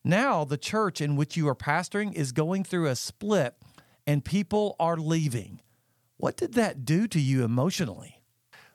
Now, 0.05 0.45
the 0.45 0.57
church 0.57 1.01
in 1.01 1.17
which 1.17 1.37
you 1.37 1.49
are 1.49 1.55
pastoring 1.55 2.12
is 2.12 2.33
going 2.33 2.65
through 2.65 2.87
a 2.87 2.97
split 2.97 3.55
and 4.07 4.25
people 4.25 4.75
are 4.81 4.97
leaving. 4.97 5.61
What 6.17 6.37
did 6.37 6.55
that 6.55 6.85
do 6.85 7.07
to 7.09 7.21
you 7.21 7.45
emotionally? 7.45 8.21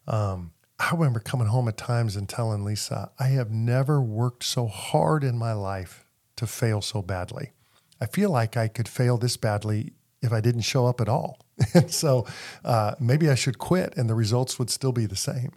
Um, 0.08 0.52
I 0.80 0.92
remember 0.92 1.20
coming 1.20 1.48
home 1.48 1.68
at 1.68 1.78
times 1.78 2.16
and 2.16 2.30
telling 2.30 2.64
Lisa, 2.64 3.12
I 3.20 3.28
have 3.30 3.52
never 3.52 4.00
worked 4.00 4.44
so 4.44 4.68
hard 4.68 5.24
in 5.24 5.38
my 5.38 5.54
life 5.54 6.06
to 6.36 6.46
fail 6.46 6.82
so 6.82 7.02
badly. 7.02 7.52
I 8.00 8.06
feel 8.06 8.30
like 8.30 8.56
I 8.56 8.68
could 8.68 8.88
fail 8.88 9.18
this 9.18 9.38
badly 9.38 9.94
if 10.22 10.32
I 10.32 10.40
didn't 10.40 10.62
show 10.62 10.86
up 10.86 11.02
at 11.02 11.10
all. 11.10 11.40
and 11.74 11.92
so 11.92 12.28
uh, 12.64 12.94
maybe 13.00 13.30
I 13.30 13.36
should 13.36 13.58
quit 13.58 13.96
and 13.98 14.10
the 14.10 14.16
results 14.16 14.60
would 14.60 14.70
still 14.70 14.92
be 14.92 15.08
the 15.08 15.16
same. 15.16 15.52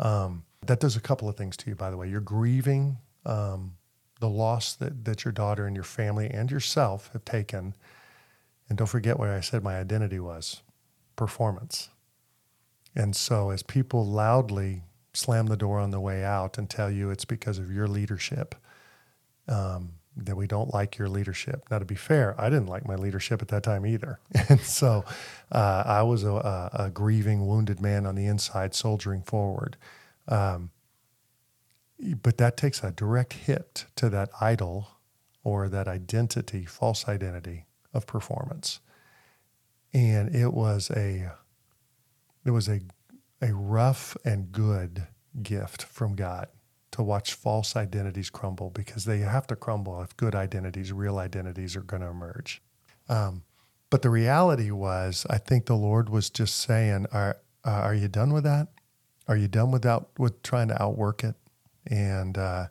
Um, 0.00 0.44
that 0.66 0.80
does 0.80 0.96
a 0.96 1.00
couple 1.00 1.28
of 1.28 1.36
things 1.36 1.56
to 1.58 1.70
you, 1.70 1.76
by 1.76 1.90
the 1.90 1.96
way. 1.96 2.08
You're 2.08 2.20
grieving 2.20 2.98
um, 3.24 3.74
the 4.20 4.28
loss 4.28 4.74
that, 4.74 5.04
that 5.04 5.24
your 5.24 5.32
daughter 5.32 5.66
and 5.66 5.76
your 5.76 5.84
family 5.84 6.28
and 6.28 6.50
yourself 6.50 7.10
have 7.12 7.24
taken. 7.24 7.74
And 8.68 8.76
don't 8.76 8.88
forget 8.88 9.18
what 9.18 9.28
I 9.28 9.40
said 9.40 9.62
my 9.62 9.78
identity 9.78 10.18
was 10.18 10.62
performance. 11.14 11.90
And 12.98 13.14
so, 13.14 13.50
as 13.50 13.62
people 13.62 14.04
loudly 14.04 14.82
slam 15.14 15.46
the 15.46 15.56
door 15.56 15.78
on 15.78 15.92
the 15.92 16.00
way 16.00 16.24
out 16.24 16.58
and 16.58 16.68
tell 16.68 16.90
you 16.90 17.10
it's 17.10 17.24
because 17.24 17.58
of 17.58 17.70
your 17.72 17.86
leadership, 17.86 18.56
um, 19.46 19.92
that 20.16 20.36
we 20.36 20.48
don't 20.48 20.74
like 20.74 20.98
your 20.98 21.08
leadership. 21.08 21.64
Now, 21.70 21.78
to 21.78 21.84
be 21.84 21.94
fair, 21.94 22.34
I 22.38 22.50
didn't 22.50 22.66
like 22.66 22.86
my 22.86 22.96
leadership 22.96 23.40
at 23.40 23.48
that 23.48 23.62
time 23.62 23.86
either. 23.86 24.18
And 24.48 24.60
so 24.60 25.04
uh, 25.52 25.84
I 25.86 26.02
was 26.02 26.24
a, 26.24 26.32
a, 26.32 26.70
a, 26.72 26.90
grieving, 26.90 27.46
wounded 27.46 27.80
man 27.80 28.04
on 28.04 28.16
the 28.16 28.26
inside, 28.26 28.74
soldiering 28.74 29.22
forward. 29.22 29.76
Um, 30.26 30.70
but 32.22 32.38
that 32.38 32.56
takes 32.56 32.82
a 32.82 32.90
direct 32.90 33.32
hit 33.34 33.86
to 33.96 34.08
that 34.10 34.30
idol 34.40 34.88
or 35.44 35.68
that 35.68 35.86
identity, 35.86 36.64
false 36.64 37.06
identity 37.06 37.66
of 37.94 38.06
performance. 38.06 38.80
And 39.92 40.34
it 40.34 40.52
was 40.52 40.90
a 40.90 41.30
it 42.48 42.52
was 42.52 42.66
a, 42.66 42.80
a 43.42 43.52
rough 43.52 44.16
and 44.24 44.50
good 44.50 45.06
gift 45.42 45.82
from 45.82 46.14
God 46.14 46.48
to 46.92 47.02
watch 47.02 47.34
false 47.34 47.76
identities 47.76 48.30
crumble 48.30 48.70
because 48.70 49.04
they 49.04 49.18
have 49.18 49.46
to 49.48 49.54
crumble 49.54 50.00
if 50.00 50.16
good 50.16 50.34
identities, 50.34 50.90
real 50.90 51.18
identities 51.18 51.76
are 51.76 51.82
going 51.82 52.00
to 52.00 52.08
emerge. 52.08 52.62
Um, 53.06 53.42
but 53.90 54.00
the 54.00 54.08
reality 54.08 54.70
was, 54.70 55.26
I 55.28 55.36
think 55.36 55.66
the 55.66 55.76
Lord 55.76 56.08
was 56.08 56.30
just 56.30 56.56
saying, 56.56 57.04
"Are 57.12 57.36
uh, 57.66 57.70
are 57.70 57.94
you 57.94 58.08
done 58.08 58.32
with 58.32 58.44
that? 58.44 58.68
Are 59.28 59.36
you 59.36 59.48
done 59.48 59.70
without 59.70 60.08
with 60.18 60.42
trying 60.42 60.68
to 60.68 60.82
outwork 60.82 61.24
it? 61.24 61.34
And 61.86 62.38
uh, 62.38 62.68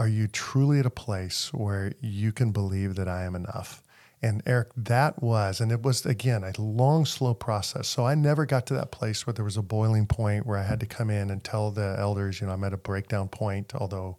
are 0.00 0.08
you 0.08 0.26
truly 0.26 0.80
at 0.80 0.86
a 0.86 0.90
place 0.90 1.54
where 1.54 1.92
you 2.00 2.32
can 2.32 2.50
believe 2.50 2.96
that 2.96 3.06
I 3.06 3.22
am 3.22 3.36
enough?" 3.36 3.83
And 4.24 4.42
Eric, 4.46 4.70
that 4.74 5.22
was, 5.22 5.60
and 5.60 5.70
it 5.70 5.82
was 5.82 6.06
again 6.06 6.44
a 6.44 6.58
long, 6.58 7.04
slow 7.04 7.34
process. 7.34 7.88
So 7.88 8.06
I 8.06 8.14
never 8.14 8.46
got 8.46 8.64
to 8.68 8.74
that 8.74 8.90
place 8.90 9.26
where 9.26 9.34
there 9.34 9.44
was 9.44 9.58
a 9.58 9.62
boiling 9.62 10.06
point 10.06 10.46
where 10.46 10.56
I 10.56 10.62
had 10.62 10.80
to 10.80 10.86
come 10.86 11.10
in 11.10 11.28
and 11.28 11.44
tell 11.44 11.70
the 11.70 11.94
elders, 11.98 12.40
you 12.40 12.46
know, 12.46 12.54
I'm 12.54 12.64
at 12.64 12.72
a 12.72 12.78
breakdown 12.78 13.28
point. 13.28 13.74
Although 13.74 14.16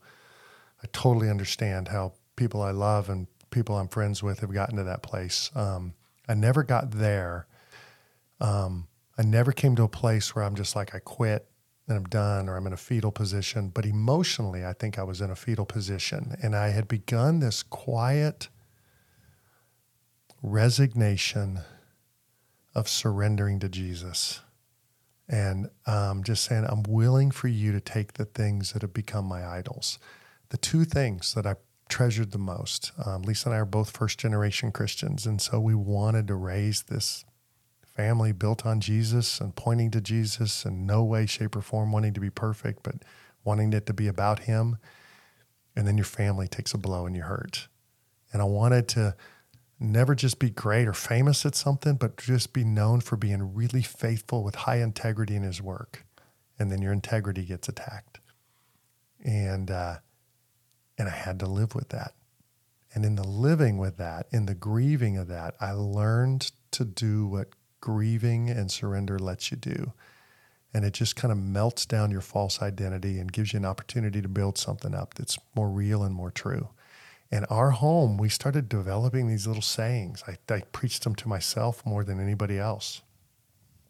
I 0.84 0.88
totally 0.94 1.28
understand 1.28 1.88
how 1.88 2.14
people 2.36 2.62
I 2.62 2.70
love 2.70 3.10
and 3.10 3.26
people 3.50 3.78
I'm 3.78 3.88
friends 3.88 4.22
with 4.22 4.42
have 4.42 4.54
gotten 4.54 4.76
to 4.78 4.84
that 4.84 5.02
place. 5.02 5.50
Um, 5.56 5.96
I 6.30 6.36
never 6.36 6.62
got 6.62 6.92
there. 6.92 7.48
Um, 8.40 8.88
I 9.18 9.24
never 9.24 9.52
came 9.52 9.76
to 9.78 9.84
a 9.84 9.90
place 9.90 10.36
where 10.36 10.46
I'm 10.46 10.56
just 10.56 10.76
like, 10.76 10.94
I 10.94 11.00
quit 11.00 11.48
and 11.88 11.98
I'm 11.98 12.04
done 12.04 12.48
or 12.48 12.58
I'm 12.58 12.68
in 12.68 12.74
a 12.74 12.78
fetal 12.78 13.12
position. 13.12 13.70
But 13.70 13.88
emotionally, 13.88 14.64
I 14.64 14.74
think 14.74 15.00
I 15.00 15.04
was 15.04 15.20
in 15.20 15.32
a 15.32 15.36
fetal 15.36 15.66
position. 15.66 16.36
And 16.44 16.56
I 16.56 16.70
had 16.70 16.88
begun 16.88 17.40
this 17.40 17.64
quiet, 17.64 18.50
resignation 20.46 21.60
of 22.74 22.88
surrendering 22.88 23.60
to 23.60 23.70
Jesus 23.70 24.42
and 25.28 25.70
um, 25.88 26.24
just 26.24 26.44
saying, 26.44 26.66
I'm 26.70 26.84
willing 26.84 27.32
for 27.32 27.48
you 27.48 27.72
to 27.72 27.82
take 27.82 28.14
the 28.14 28.26
things 28.26 28.74
that 28.74 28.84
have 28.84 28.94
become 28.94 29.26
my 29.26 29.46
idols. 29.46 29.98
The 30.50 30.58
two 30.58 30.86
things 30.86 31.34
that 31.34 31.48
I 31.48 31.56
treasured 31.90 32.32
the 32.32 32.38
most. 32.38 32.92
Um, 33.04 33.24
Lisa 33.24 33.50
and 33.50 33.56
I 33.56 33.60
are 33.60 33.66
both 33.66 33.90
first 33.90 34.20
generation 34.20 34.72
Christians. 34.72 35.26
And 35.26 35.42
so 35.42 35.60
we 35.60 35.74
wanted 35.74 36.28
to 36.28 36.36
raise 36.36 36.84
this 36.84 37.26
family 37.84 38.32
built 38.32 38.66
on 38.66 38.82
Jesus 38.82 39.40
and 39.40 39.56
pointing 39.56 39.90
to 39.92 40.02
Jesus 40.02 40.66
in 40.66 40.86
no 40.86 41.04
way, 41.04 41.26
shape, 41.26 41.56
or 41.56 41.62
form 41.62 41.92
wanting 41.92 42.14
to 42.14 42.20
be 42.20 42.30
perfect, 42.30 42.84
but 42.84 42.96
wanting 43.44 43.74
it 43.74 43.86
to 43.88 43.94
be 43.94 44.08
about 44.08 44.40
Him. 44.42 44.78
And 45.76 45.88
then 45.88 45.98
your 45.98 46.06
family 46.06 46.48
takes 46.48 46.74
a 46.74 46.78
blow 46.78 47.06
and 47.06 47.16
you 47.16 47.24
hurt. 47.24 47.68
And 48.32 48.42
I 48.42 48.46
wanted 48.46 48.88
to 48.90 49.16
never 49.86 50.16
just 50.16 50.40
be 50.40 50.50
great 50.50 50.88
or 50.88 50.94
famous 50.94 51.46
at 51.46 51.56
something, 51.56 51.96
but 51.96 52.18
just 52.18 52.54
be 52.54 52.64
known 52.64 53.02
for 53.02 53.16
being 53.18 53.54
really 53.56 53.82
faithful 53.84 54.44
with 54.44 54.56
high 54.56 54.82
integrity 54.82 55.36
in 55.36 55.44
his 55.44 55.62
work. 55.62 56.06
And 56.60 56.72
then 56.72 56.82
your 56.82 56.94
integrity 56.94 57.46
gets 57.46 57.70
attacked. 57.70 58.20
And, 59.24 59.72
uh, 59.72 59.98
and 60.98 61.08
I 61.10 61.12
had 61.12 61.40
to 61.40 61.48
live 61.48 61.76
with 61.76 61.90
that. 61.90 62.14
And 62.94 63.06
in 63.06 63.16
the 63.16 63.28
living 63.28 63.78
with 63.78 63.98
that, 63.98 64.28
in 64.32 64.46
the 64.46 64.56
grieving 64.56 65.18
of 65.18 65.28
that, 65.28 65.56
I 65.60 65.72
learned 65.72 66.52
to 66.72 66.86
do 66.86 67.28
what 67.28 67.50
grieving 67.82 68.50
and 68.50 68.72
surrender 68.72 69.20
lets 69.20 69.52
you 69.52 69.58
do. 69.58 69.94
and 70.76 70.84
it 70.84 70.94
just 70.94 71.16
kind 71.16 71.32
of 71.32 71.38
melts 71.38 71.86
down 71.86 72.12
your 72.12 72.20
false 72.20 72.62
identity 72.62 73.18
and 73.18 73.32
gives 73.32 73.54
you 73.54 73.58
an 73.60 73.66
opportunity 73.66 74.22
to 74.22 74.28
build 74.28 74.58
something 74.58 74.94
up 74.94 75.14
that's 75.14 75.38
more 75.56 75.70
real 75.70 76.04
and 76.04 76.14
more 76.14 76.32
true. 76.32 76.68
And 77.32 77.46
our 77.50 77.72
home, 77.72 78.18
we 78.18 78.30
started 78.30 78.70
developing 78.70 79.28
these 79.28 79.48
little 79.48 79.62
sayings. 79.62 80.24
I, 80.28 80.38
I 80.54 80.62
preached 80.72 81.04
them 81.04 81.16
to 81.16 81.28
myself 81.28 81.86
more 81.86 82.04
than 82.04 82.20
anybody 82.20 82.60
else. 82.60 83.02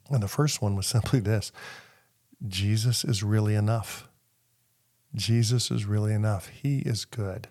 And 0.10 0.24
the 0.24 0.28
first 0.28 0.62
one 0.62 0.76
was 0.76 0.88
simply 0.96 1.20
this 1.20 1.52
Jesus 2.46 3.04
is 3.04 3.24
really 3.24 3.56
enough. 3.56 4.08
Jesus 5.14 5.72
is 5.72 5.86
really 5.86 6.14
enough. 6.14 6.48
He 6.48 6.80
is 6.80 7.06
good. 7.06 7.48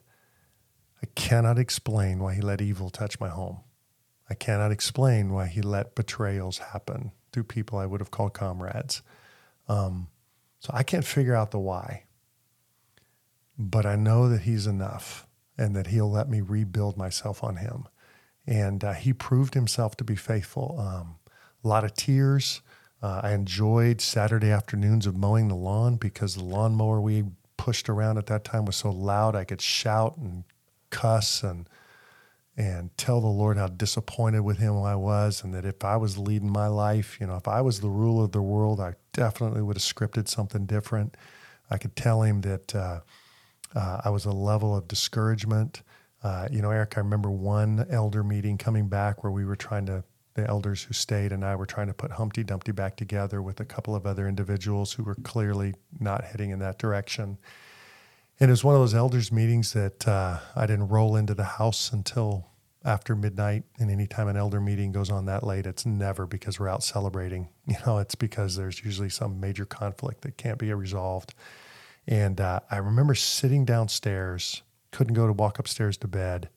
I 1.03 1.07
cannot 1.15 1.59
explain 1.59 2.19
why 2.19 2.35
he 2.35 2.41
let 2.41 2.61
evil 2.61 2.91
touch 2.91 3.21
my 3.21 3.29
home. 3.29 3.59
I 4.29 4.35
cannot 4.35 4.73
explain 4.73 5.33
why 5.33 5.47
he 5.47 5.61
let 5.61 5.95
betrayals 5.95 6.59
happen 6.59 7.13
through 7.33 7.45
people 7.45 7.79
I 7.79 7.87
would 7.87 8.01
have 8.01 8.11
called 8.11 8.33
comrades. 8.33 9.03
Um, 9.69 10.09
so 10.61 10.71
I 10.73 10.83
can't 10.83 11.05
figure 11.05 11.35
out 11.35 11.51
the 11.51 11.59
why. 11.59 12.05
But 13.59 13.85
I 13.85 13.97
know 13.97 14.29
that 14.29 14.43
he's 14.43 14.67
enough 14.67 15.24
and 15.57 15.75
that 15.77 15.89
he'll 15.89 16.11
let 16.11 16.29
me 16.29 16.41
rebuild 16.41 16.97
myself 16.97 17.45
on 17.45 17.57
him. 17.57 17.87
And 18.47 18.85
uh, 18.85 18.93
he 18.93 19.13
proved 19.13 19.55
himself 19.55 19.97
to 19.97 20.05
be 20.05 20.17
faithful. 20.17 20.77
Um, 20.79 21.17
a 21.65 21.69
lot 21.69 21.85
of 21.85 21.95
tears. 21.95 22.61
Uh, 23.03 23.21
I 23.23 23.33
enjoyed 23.33 24.01
Saturday 24.01 24.51
afternoons 24.51 25.07
of 25.07 25.17
mowing 25.17 25.49
the 25.49 25.55
lawn 25.55 25.97
because 25.97 26.35
the 26.35 26.45
lawnmower 26.45 27.01
we 27.01 27.25
pushed 27.57 27.89
around 27.89 28.19
at 28.19 28.27
that 28.27 28.45
time 28.45 28.65
was 28.65 28.77
so 28.77 28.91
loud 28.91 29.35
I 29.35 29.45
could 29.45 29.61
shout 29.61 30.17
and 30.17 30.45
cuss 30.91 31.43
and 31.43 31.69
and 32.57 32.97
tell 32.97 33.21
the 33.21 33.27
Lord 33.27 33.57
how 33.57 33.67
disappointed 33.67 34.43
with 34.43 34.59
him 34.59 34.81
I 34.81 34.95
was 34.95 35.43
and 35.43 35.53
that 35.55 35.65
if 35.65 35.85
I 35.85 35.97
was 35.97 36.17
leading 36.17 36.53
my 36.53 36.69
life, 36.69 37.19
you 37.21 37.27
know, 37.27 37.35
if 37.35 37.49
I 37.49 37.61
was 37.61 37.81
the 37.81 37.89
ruler 37.89 38.25
of 38.25 38.33
the 38.33 38.43
world, 38.43 38.79
I 38.79 38.95
definitely 39.13 39.61
would 39.61 39.77
have 39.77 39.83
scripted 39.83 40.29
something 40.29 40.65
different. 40.65 41.17
I 41.69 41.79
could 41.79 41.97
tell 41.97 42.23
him 42.23 42.43
that 42.43 42.73
uh, 42.73 43.01
uh, 43.75 44.01
I 44.05 44.11
was 44.11 44.25
a 44.25 44.33
level 44.33 44.77
of 44.77 44.89
discouragement. 44.89 45.83
Uh, 46.23 46.49
you 46.51 46.63
know, 46.63 46.71
Eric, 46.71 46.95
I 46.97 47.01
remember 47.01 47.31
one 47.31 47.87
elder 47.91 48.23
meeting 48.25 48.57
coming 48.57 48.89
back 48.89 49.23
where 49.23 49.33
we 49.33 49.45
were 49.45 49.57
trying 49.57 49.87
to, 49.87 50.05
the 50.35 50.47
elders 50.49 50.83
who 50.83 50.95
stayed 50.95 51.33
and 51.33 51.45
I 51.45 51.55
were 51.57 51.67
trying 51.67 51.89
to 51.89 51.95
put 51.95 52.13
Humpty 52.13 52.43
Dumpty 52.43 52.73
back 52.73 52.97
together 52.97 53.43
with 53.43 53.61
a 53.61 53.65
couple 53.65 53.95
of 53.95 54.07
other 54.07 54.27
individuals 54.27 54.93
who 54.93 55.05
were 55.05 55.17
clearly 55.17 55.75
not 56.01 56.25
heading 56.25 56.51
in 56.51 56.59
that 56.61 56.79
direction. 56.79 57.39
And 58.41 58.51
it 58.51 58.53
was 58.53 58.65
one 58.65 58.75
of 58.75 58.81
those 58.81 58.95
elders 58.95 59.31
meetings 59.31 59.73
that 59.75 60.09
uh, 60.09 60.39
I 60.57 60.67
didn't 60.67 60.89
roll 60.89 61.15
into 61.15 61.35
the 61.35 61.45
house 61.45 61.93
until 61.93 62.49
after 62.85 63.15
midnight. 63.15 63.65
And 63.79 63.91
anytime 63.91 64.29
an 64.29 64.37
elder 64.37 64.61
meeting 64.61 64.93
goes 64.93 65.11
on 65.11 65.27
that 65.27 65.45
late, 65.45 65.67
it's 65.67 65.87
never 65.87 66.27
because 66.27 66.59
we're 66.59 66.69
out 66.69 66.83
celebrating. 66.83 67.49
You 67.67 67.77
know, 67.87 67.97
it's 67.97 68.15
because 68.15 68.57
there's 68.57 68.85
usually 68.85 69.09
some 69.09 69.41
major 69.41 69.65
conflict 69.65 70.21
that 70.21 70.37
can't 70.37 70.59
be 70.59 70.71
resolved. 70.75 71.33
And 72.07 72.41
uh, 72.41 72.61
I 72.71 72.77
remember 72.79 73.15
sitting 73.15 73.65
downstairs, 73.65 74.63
couldn't 74.91 75.15
go 75.15 75.27
to 75.27 75.33
walk 75.33 75.59
upstairs 75.59 75.97
to 75.99 76.09
bed. 76.09 76.49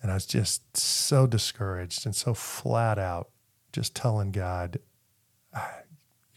And 0.00 0.10
I 0.10 0.14
was 0.14 0.26
just 0.26 0.76
so 0.76 1.26
discouraged 1.26 2.06
and 2.06 2.14
so 2.16 2.34
flat 2.34 2.98
out, 2.98 3.30
just 3.72 3.94
telling 3.94 4.32
God, 4.32 4.78
ah, 5.54 5.80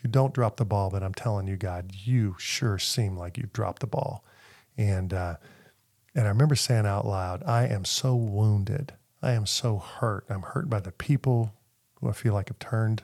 You 0.04 0.10
don't 0.10 0.34
drop 0.34 0.58
the 0.58 0.66
ball, 0.66 0.90
but 0.92 1.02
I'm 1.02 1.14
telling 1.16 1.48
you, 1.48 1.58
God, 1.58 1.92
you 1.96 2.36
sure 2.38 2.78
seem 2.78 3.18
like 3.18 3.38
you've 3.38 3.54
dropped 3.54 3.80
the 3.80 3.88
ball. 3.88 4.24
And 4.78 5.14
uh, 5.14 5.38
and 6.14 6.26
I 6.26 6.30
remember 6.30 6.56
saying 6.56 6.86
out 6.86 7.06
loud, 7.06 7.44
I 7.44 7.66
am 7.68 7.86
so 7.86 8.16
wounded. 8.16 8.94
I 9.22 9.32
am 9.32 9.46
so 9.46 9.78
hurt. 9.80 10.26
I'm 10.30 10.44
hurt 10.44 10.70
by 10.70 10.80
the 10.80 10.92
people 10.92 11.54
who 11.96 12.10
I 12.10 12.14
feel 12.14 12.34
like 12.34 12.50
have 12.50 12.60
turned 12.60 13.04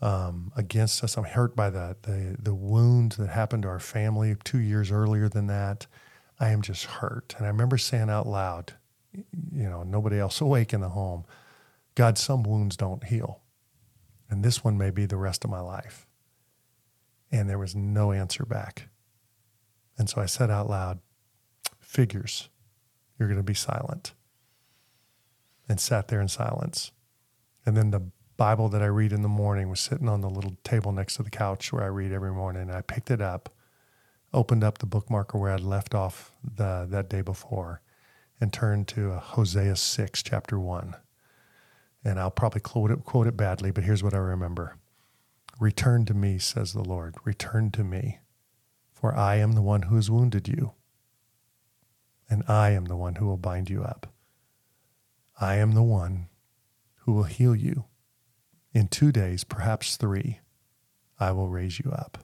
um, 0.00 0.52
against 0.56 1.02
us. 1.02 1.16
I'm 1.16 1.24
hurt 1.24 1.56
by 1.56 1.70
that. 1.70 2.02
the 2.02 2.36
the 2.38 2.54
wounds 2.54 3.16
that 3.16 3.28
happened 3.28 3.64
to 3.64 3.68
our 3.68 3.80
family 3.80 4.36
two 4.44 4.58
years 4.58 4.90
earlier 4.90 5.28
than 5.28 5.46
that. 5.48 5.86
I 6.40 6.50
am 6.50 6.62
just 6.62 6.84
hurt. 6.84 7.34
And 7.36 7.46
I 7.46 7.48
remember 7.48 7.78
saying 7.78 8.10
out 8.10 8.26
loud, 8.26 8.74
you 9.12 9.68
know, 9.68 9.82
nobody 9.82 10.18
else 10.18 10.40
awake 10.40 10.72
in 10.72 10.80
the 10.80 10.90
home, 10.90 11.24
God, 11.94 12.16
some 12.16 12.42
wounds 12.42 12.76
don't 12.76 13.04
heal. 13.04 13.40
And 14.30 14.44
this 14.44 14.62
one 14.62 14.78
may 14.78 14.90
be 14.90 15.06
the 15.06 15.16
rest 15.16 15.44
of 15.44 15.50
my 15.50 15.60
life. 15.60 16.06
And 17.30 17.48
there 17.48 17.58
was 17.58 17.74
no 17.74 18.12
answer 18.12 18.44
back. 18.44 18.88
And 19.96 20.08
so 20.08 20.20
I 20.20 20.26
said 20.26 20.50
out 20.50 20.70
loud, 20.70 21.00
Figures, 21.80 22.50
you're 23.18 23.28
going 23.28 23.40
to 23.40 23.44
be 23.44 23.54
silent. 23.54 24.12
And 25.68 25.80
sat 25.80 26.08
there 26.08 26.20
in 26.20 26.28
silence. 26.28 26.92
And 27.66 27.76
then 27.76 27.90
the 27.90 28.10
Bible 28.38 28.70
that 28.70 28.82
I 28.82 28.86
read 28.86 29.12
in 29.12 29.20
the 29.20 29.28
morning 29.28 29.68
was 29.68 29.80
sitting 29.80 30.08
on 30.08 30.22
the 30.22 30.30
little 30.30 30.56
table 30.64 30.92
next 30.92 31.16
to 31.16 31.22
the 31.22 31.28
couch 31.30 31.70
where 31.70 31.82
I 31.82 31.88
read 31.88 32.12
every 32.12 32.32
morning. 32.32 32.70
I 32.70 32.80
picked 32.80 33.10
it 33.10 33.20
up, 33.20 33.50
opened 34.32 34.64
up 34.64 34.78
the 34.78 34.86
bookmarker 34.86 35.38
where 35.38 35.52
I'd 35.52 35.60
left 35.60 35.94
off 35.94 36.32
the, 36.42 36.86
that 36.88 37.10
day 37.10 37.20
before, 37.20 37.82
and 38.40 38.50
turned 38.50 38.88
to 38.88 39.12
uh, 39.12 39.20
Hosea 39.20 39.76
6, 39.76 40.22
chapter 40.22 40.58
1. 40.58 40.96
And 42.02 42.18
I'll 42.18 42.30
probably 42.30 42.62
quote 42.62 42.90
it, 42.90 43.04
quote 43.04 43.26
it 43.26 43.36
badly, 43.36 43.70
but 43.70 43.84
here's 43.84 44.02
what 44.02 44.14
I 44.14 44.18
remember 44.18 44.76
Return 45.60 46.06
to 46.06 46.14
me, 46.14 46.38
says 46.38 46.72
the 46.72 46.84
Lord. 46.84 47.16
Return 47.24 47.70
to 47.72 47.84
me 47.84 48.20
for 48.98 49.14
I 49.14 49.36
am 49.36 49.52
the 49.52 49.62
one 49.62 49.82
who 49.82 49.94
has 49.94 50.10
wounded 50.10 50.48
you, 50.48 50.72
and 52.28 52.42
I 52.48 52.70
am 52.70 52.86
the 52.86 52.96
one 52.96 53.14
who 53.14 53.26
will 53.26 53.36
bind 53.36 53.70
you 53.70 53.84
up. 53.84 54.12
I 55.40 55.54
am 55.54 55.72
the 55.72 55.84
one 55.84 56.28
who 56.96 57.12
will 57.12 57.22
heal 57.22 57.54
you. 57.54 57.84
In 58.72 58.88
two 58.88 59.12
days, 59.12 59.44
perhaps 59.44 59.96
three, 59.96 60.40
I 61.18 61.32
will 61.32 61.48
raise 61.48 61.78
you 61.78 61.90
up. 61.90 62.18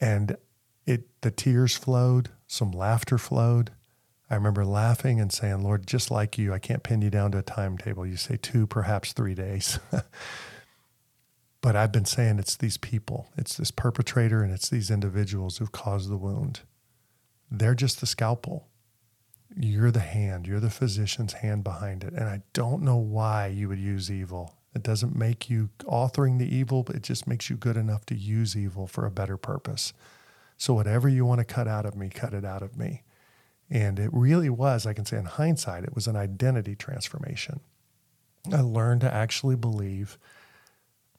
And 0.00 0.36
it 0.86 1.08
the 1.20 1.30
tears 1.30 1.76
flowed, 1.76 2.30
some 2.46 2.70
laughter 2.70 3.18
flowed. 3.18 3.72
I 4.30 4.36
remember 4.36 4.64
laughing 4.64 5.20
and 5.20 5.32
saying, 5.32 5.62
Lord, 5.62 5.86
just 5.86 6.10
like 6.10 6.38
you, 6.38 6.54
I 6.54 6.58
can't 6.58 6.84
pin 6.84 7.02
you 7.02 7.10
down 7.10 7.32
to 7.32 7.38
a 7.38 7.42
timetable. 7.42 8.06
You 8.06 8.16
say 8.16 8.38
two, 8.40 8.66
perhaps 8.66 9.12
three 9.12 9.34
days. 9.34 9.78
But 11.60 11.76
I've 11.76 11.92
been 11.92 12.06
saying 12.06 12.38
it's 12.38 12.56
these 12.56 12.78
people, 12.78 13.28
it's 13.36 13.56
this 13.56 13.70
perpetrator, 13.70 14.42
and 14.42 14.52
it's 14.52 14.68
these 14.68 14.90
individuals 14.90 15.58
who've 15.58 15.72
caused 15.72 16.08
the 16.08 16.16
wound. 16.16 16.60
They're 17.50 17.74
just 17.74 18.00
the 18.00 18.06
scalpel. 18.06 18.68
You're 19.56 19.90
the 19.90 20.00
hand, 20.00 20.46
you're 20.46 20.60
the 20.60 20.70
physician's 20.70 21.34
hand 21.34 21.64
behind 21.64 22.04
it. 22.04 22.12
And 22.12 22.28
I 22.28 22.42
don't 22.52 22.82
know 22.82 22.96
why 22.96 23.48
you 23.48 23.68
would 23.68 23.80
use 23.80 24.10
evil. 24.10 24.56
It 24.74 24.82
doesn't 24.82 25.16
make 25.16 25.50
you 25.50 25.70
authoring 25.80 26.38
the 26.38 26.54
evil, 26.54 26.82
but 26.82 26.94
it 26.94 27.02
just 27.02 27.26
makes 27.26 27.50
you 27.50 27.56
good 27.56 27.76
enough 27.76 28.06
to 28.06 28.14
use 28.14 28.56
evil 28.56 28.86
for 28.86 29.04
a 29.04 29.10
better 29.10 29.36
purpose. 29.36 29.92
So, 30.56 30.74
whatever 30.74 31.08
you 31.08 31.24
want 31.24 31.40
to 31.40 31.44
cut 31.44 31.66
out 31.66 31.86
of 31.86 31.96
me, 31.96 32.08
cut 32.08 32.34
it 32.34 32.44
out 32.44 32.62
of 32.62 32.76
me. 32.76 33.02
And 33.68 33.98
it 33.98 34.10
really 34.12 34.50
was, 34.50 34.86
I 34.86 34.92
can 34.92 35.04
say 35.04 35.16
in 35.16 35.24
hindsight, 35.24 35.84
it 35.84 35.94
was 35.94 36.06
an 36.06 36.16
identity 36.16 36.76
transformation. 36.76 37.60
I 38.52 38.60
learned 38.60 39.00
to 39.02 39.12
actually 39.12 39.56
believe 39.56 40.18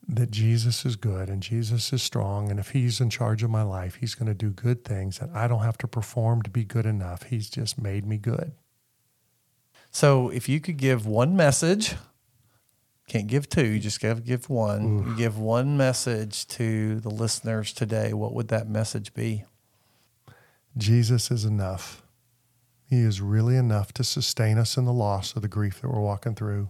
that 0.07 0.31
Jesus 0.31 0.85
is 0.85 0.95
good 0.95 1.29
and 1.29 1.41
Jesus 1.41 1.93
is 1.93 2.01
strong. 2.01 2.49
And 2.49 2.59
if 2.59 2.71
He's 2.71 2.99
in 2.99 3.09
charge 3.09 3.43
of 3.43 3.49
my 3.49 3.63
life, 3.63 3.95
He's 3.95 4.15
going 4.15 4.27
to 4.27 4.33
do 4.33 4.49
good 4.49 4.83
things. 4.83 5.19
And 5.19 5.35
I 5.35 5.47
don't 5.47 5.63
have 5.63 5.77
to 5.79 5.87
perform 5.87 6.41
to 6.43 6.49
be 6.49 6.63
good 6.63 6.85
enough. 6.85 7.23
He's 7.23 7.49
just 7.49 7.81
made 7.81 8.05
me 8.05 8.17
good. 8.17 8.53
So 9.91 10.29
if 10.29 10.47
you 10.47 10.59
could 10.59 10.77
give 10.77 11.05
one 11.05 11.35
message, 11.35 11.95
can't 13.07 13.27
give 13.27 13.49
two, 13.49 13.65
you 13.65 13.79
just 13.79 13.99
got 13.99 14.15
to 14.15 14.21
give 14.21 14.49
one. 14.49 14.99
Oof. 14.99 15.07
You 15.07 15.17
give 15.17 15.37
one 15.37 15.75
message 15.75 16.47
to 16.49 16.99
the 17.01 17.09
listeners 17.09 17.73
today, 17.73 18.13
what 18.13 18.33
would 18.33 18.47
that 18.47 18.69
message 18.69 19.13
be? 19.13 19.43
Jesus 20.77 21.29
is 21.29 21.43
enough. 21.43 22.03
He 22.85 23.01
is 23.01 23.21
really 23.21 23.57
enough 23.57 23.93
to 23.93 24.03
sustain 24.03 24.57
us 24.57 24.77
in 24.77 24.85
the 24.85 24.93
loss 24.93 25.35
of 25.35 25.41
the 25.41 25.47
grief 25.47 25.81
that 25.81 25.89
we're 25.89 26.01
walking 26.01 26.35
through. 26.35 26.69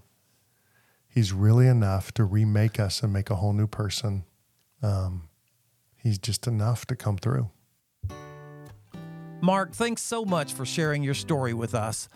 He's 1.14 1.34
really 1.34 1.68
enough 1.68 2.14
to 2.14 2.24
remake 2.24 2.80
us 2.80 3.04
and 3.04 3.12
make 3.12 3.30
a 3.30 3.36
whole 3.36 3.52
new 3.52 3.68
person. 3.68 4.24
Um, 4.82 5.28
he's 5.98 6.18
just 6.18 6.48
enough 6.48 6.86
to 6.86 6.96
come 6.96 7.18
through. 7.18 7.50
Mark, 9.42 9.74
thanks 9.74 10.02
so 10.02 10.24
much 10.24 10.54
for 10.54 10.66
sharing 10.66 11.04
your 11.04 11.14
story 11.14 11.54
with 11.54 11.76
us. 11.76 12.08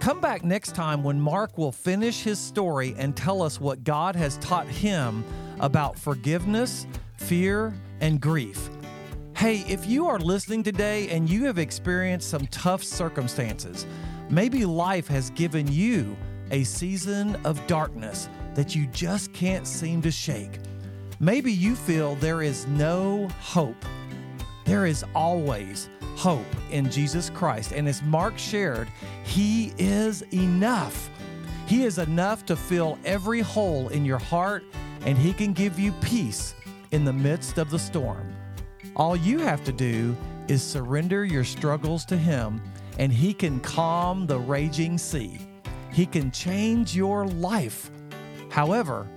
Come 0.00 0.20
back 0.20 0.44
next 0.44 0.74
time 0.74 1.04
when 1.04 1.20
Mark 1.20 1.58
will 1.58 1.72
finish 1.72 2.22
his 2.22 2.38
story 2.38 2.94
and 2.96 3.14
tell 3.14 3.42
us 3.42 3.60
what 3.60 3.84
God 3.84 4.16
has 4.16 4.38
taught 4.38 4.66
him 4.66 5.24
about 5.60 5.98
forgiveness, 5.98 6.86
fear, 7.18 7.74
and 8.00 8.18
grief. 8.18 8.70
Hey, 9.36 9.58
if 9.68 9.86
you 9.86 10.06
are 10.06 10.18
listening 10.18 10.62
today 10.62 11.08
and 11.10 11.28
you 11.28 11.44
have 11.44 11.58
experienced 11.58 12.30
some 12.30 12.46
tough 12.46 12.82
circumstances, 12.82 13.86
maybe 14.30 14.64
life 14.64 15.06
has 15.08 15.30
given 15.30 15.70
you 15.70 16.16
a 16.50 16.64
season 16.64 17.36
of 17.44 17.64
darkness 17.66 18.28
that 18.58 18.74
you 18.74 18.88
just 18.88 19.32
can't 19.32 19.68
seem 19.68 20.02
to 20.02 20.10
shake. 20.10 20.58
Maybe 21.20 21.52
you 21.52 21.76
feel 21.76 22.16
there 22.16 22.42
is 22.42 22.66
no 22.66 23.28
hope. 23.38 23.84
There 24.64 24.84
is 24.84 25.04
always 25.14 25.88
hope 26.16 26.44
in 26.72 26.90
Jesus 26.90 27.30
Christ. 27.30 27.70
And 27.70 27.86
as 27.86 28.02
Mark 28.02 28.36
shared, 28.36 28.88
He 29.22 29.72
is 29.78 30.22
enough. 30.34 31.08
He 31.68 31.84
is 31.84 31.98
enough 31.98 32.44
to 32.46 32.56
fill 32.56 32.98
every 33.04 33.42
hole 33.42 33.90
in 33.90 34.04
your 34.04 34.18
heart, 34.18 34.64
and 35.02 35.16
He 35.16 35.32
can 35.32 35.52
give 35.52 35.78
you 35.78 35.92
peace 36.02 36.56
in 36.90 37.04
the 37.04 37.12
midst 37.12 37.58
of 37.58 37.70
the 37.70 37.78
storm. 37.78 38.34
All 38.96 39.14
you 39.14 39.38
have 39.38 39.62
to 39.66 39.72
do 39.72 40.16
is 40.48 40.64
surrender 40.64 41.24
your 41.24 41.44
struggles 41.44 42.04
to 42.06 42.16
Him, 42.16 42.60
and 42.98 43.12
He 43.12 43.32
can 43.32 43.60
calm 43.60 44.26
the 44.26 44.40
raging 44.40 44.98
sea. 44.98 45.38
He 45.92 46.06
can 46.06 46.32
change 46.32 46.96
your 46.96 47.24
life 47.24 47.92
However, 48.50 49.08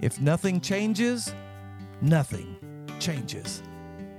if 0.00 0.20
nothing 0.20 0.60
changes, 0.60 1.34
nothing 2.00 2.56
changes. 2.98 3.62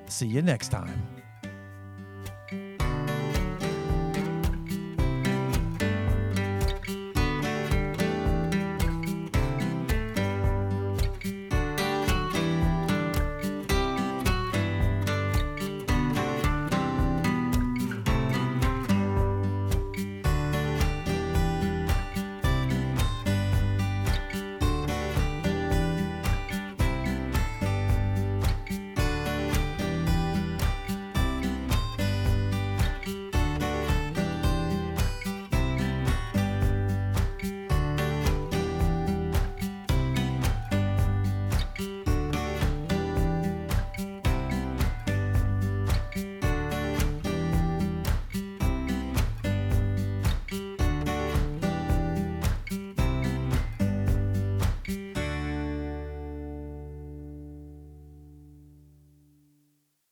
See 0.07 0.28
you 0.28 0.41
next 0.41 0.69
time. 0.69 1.20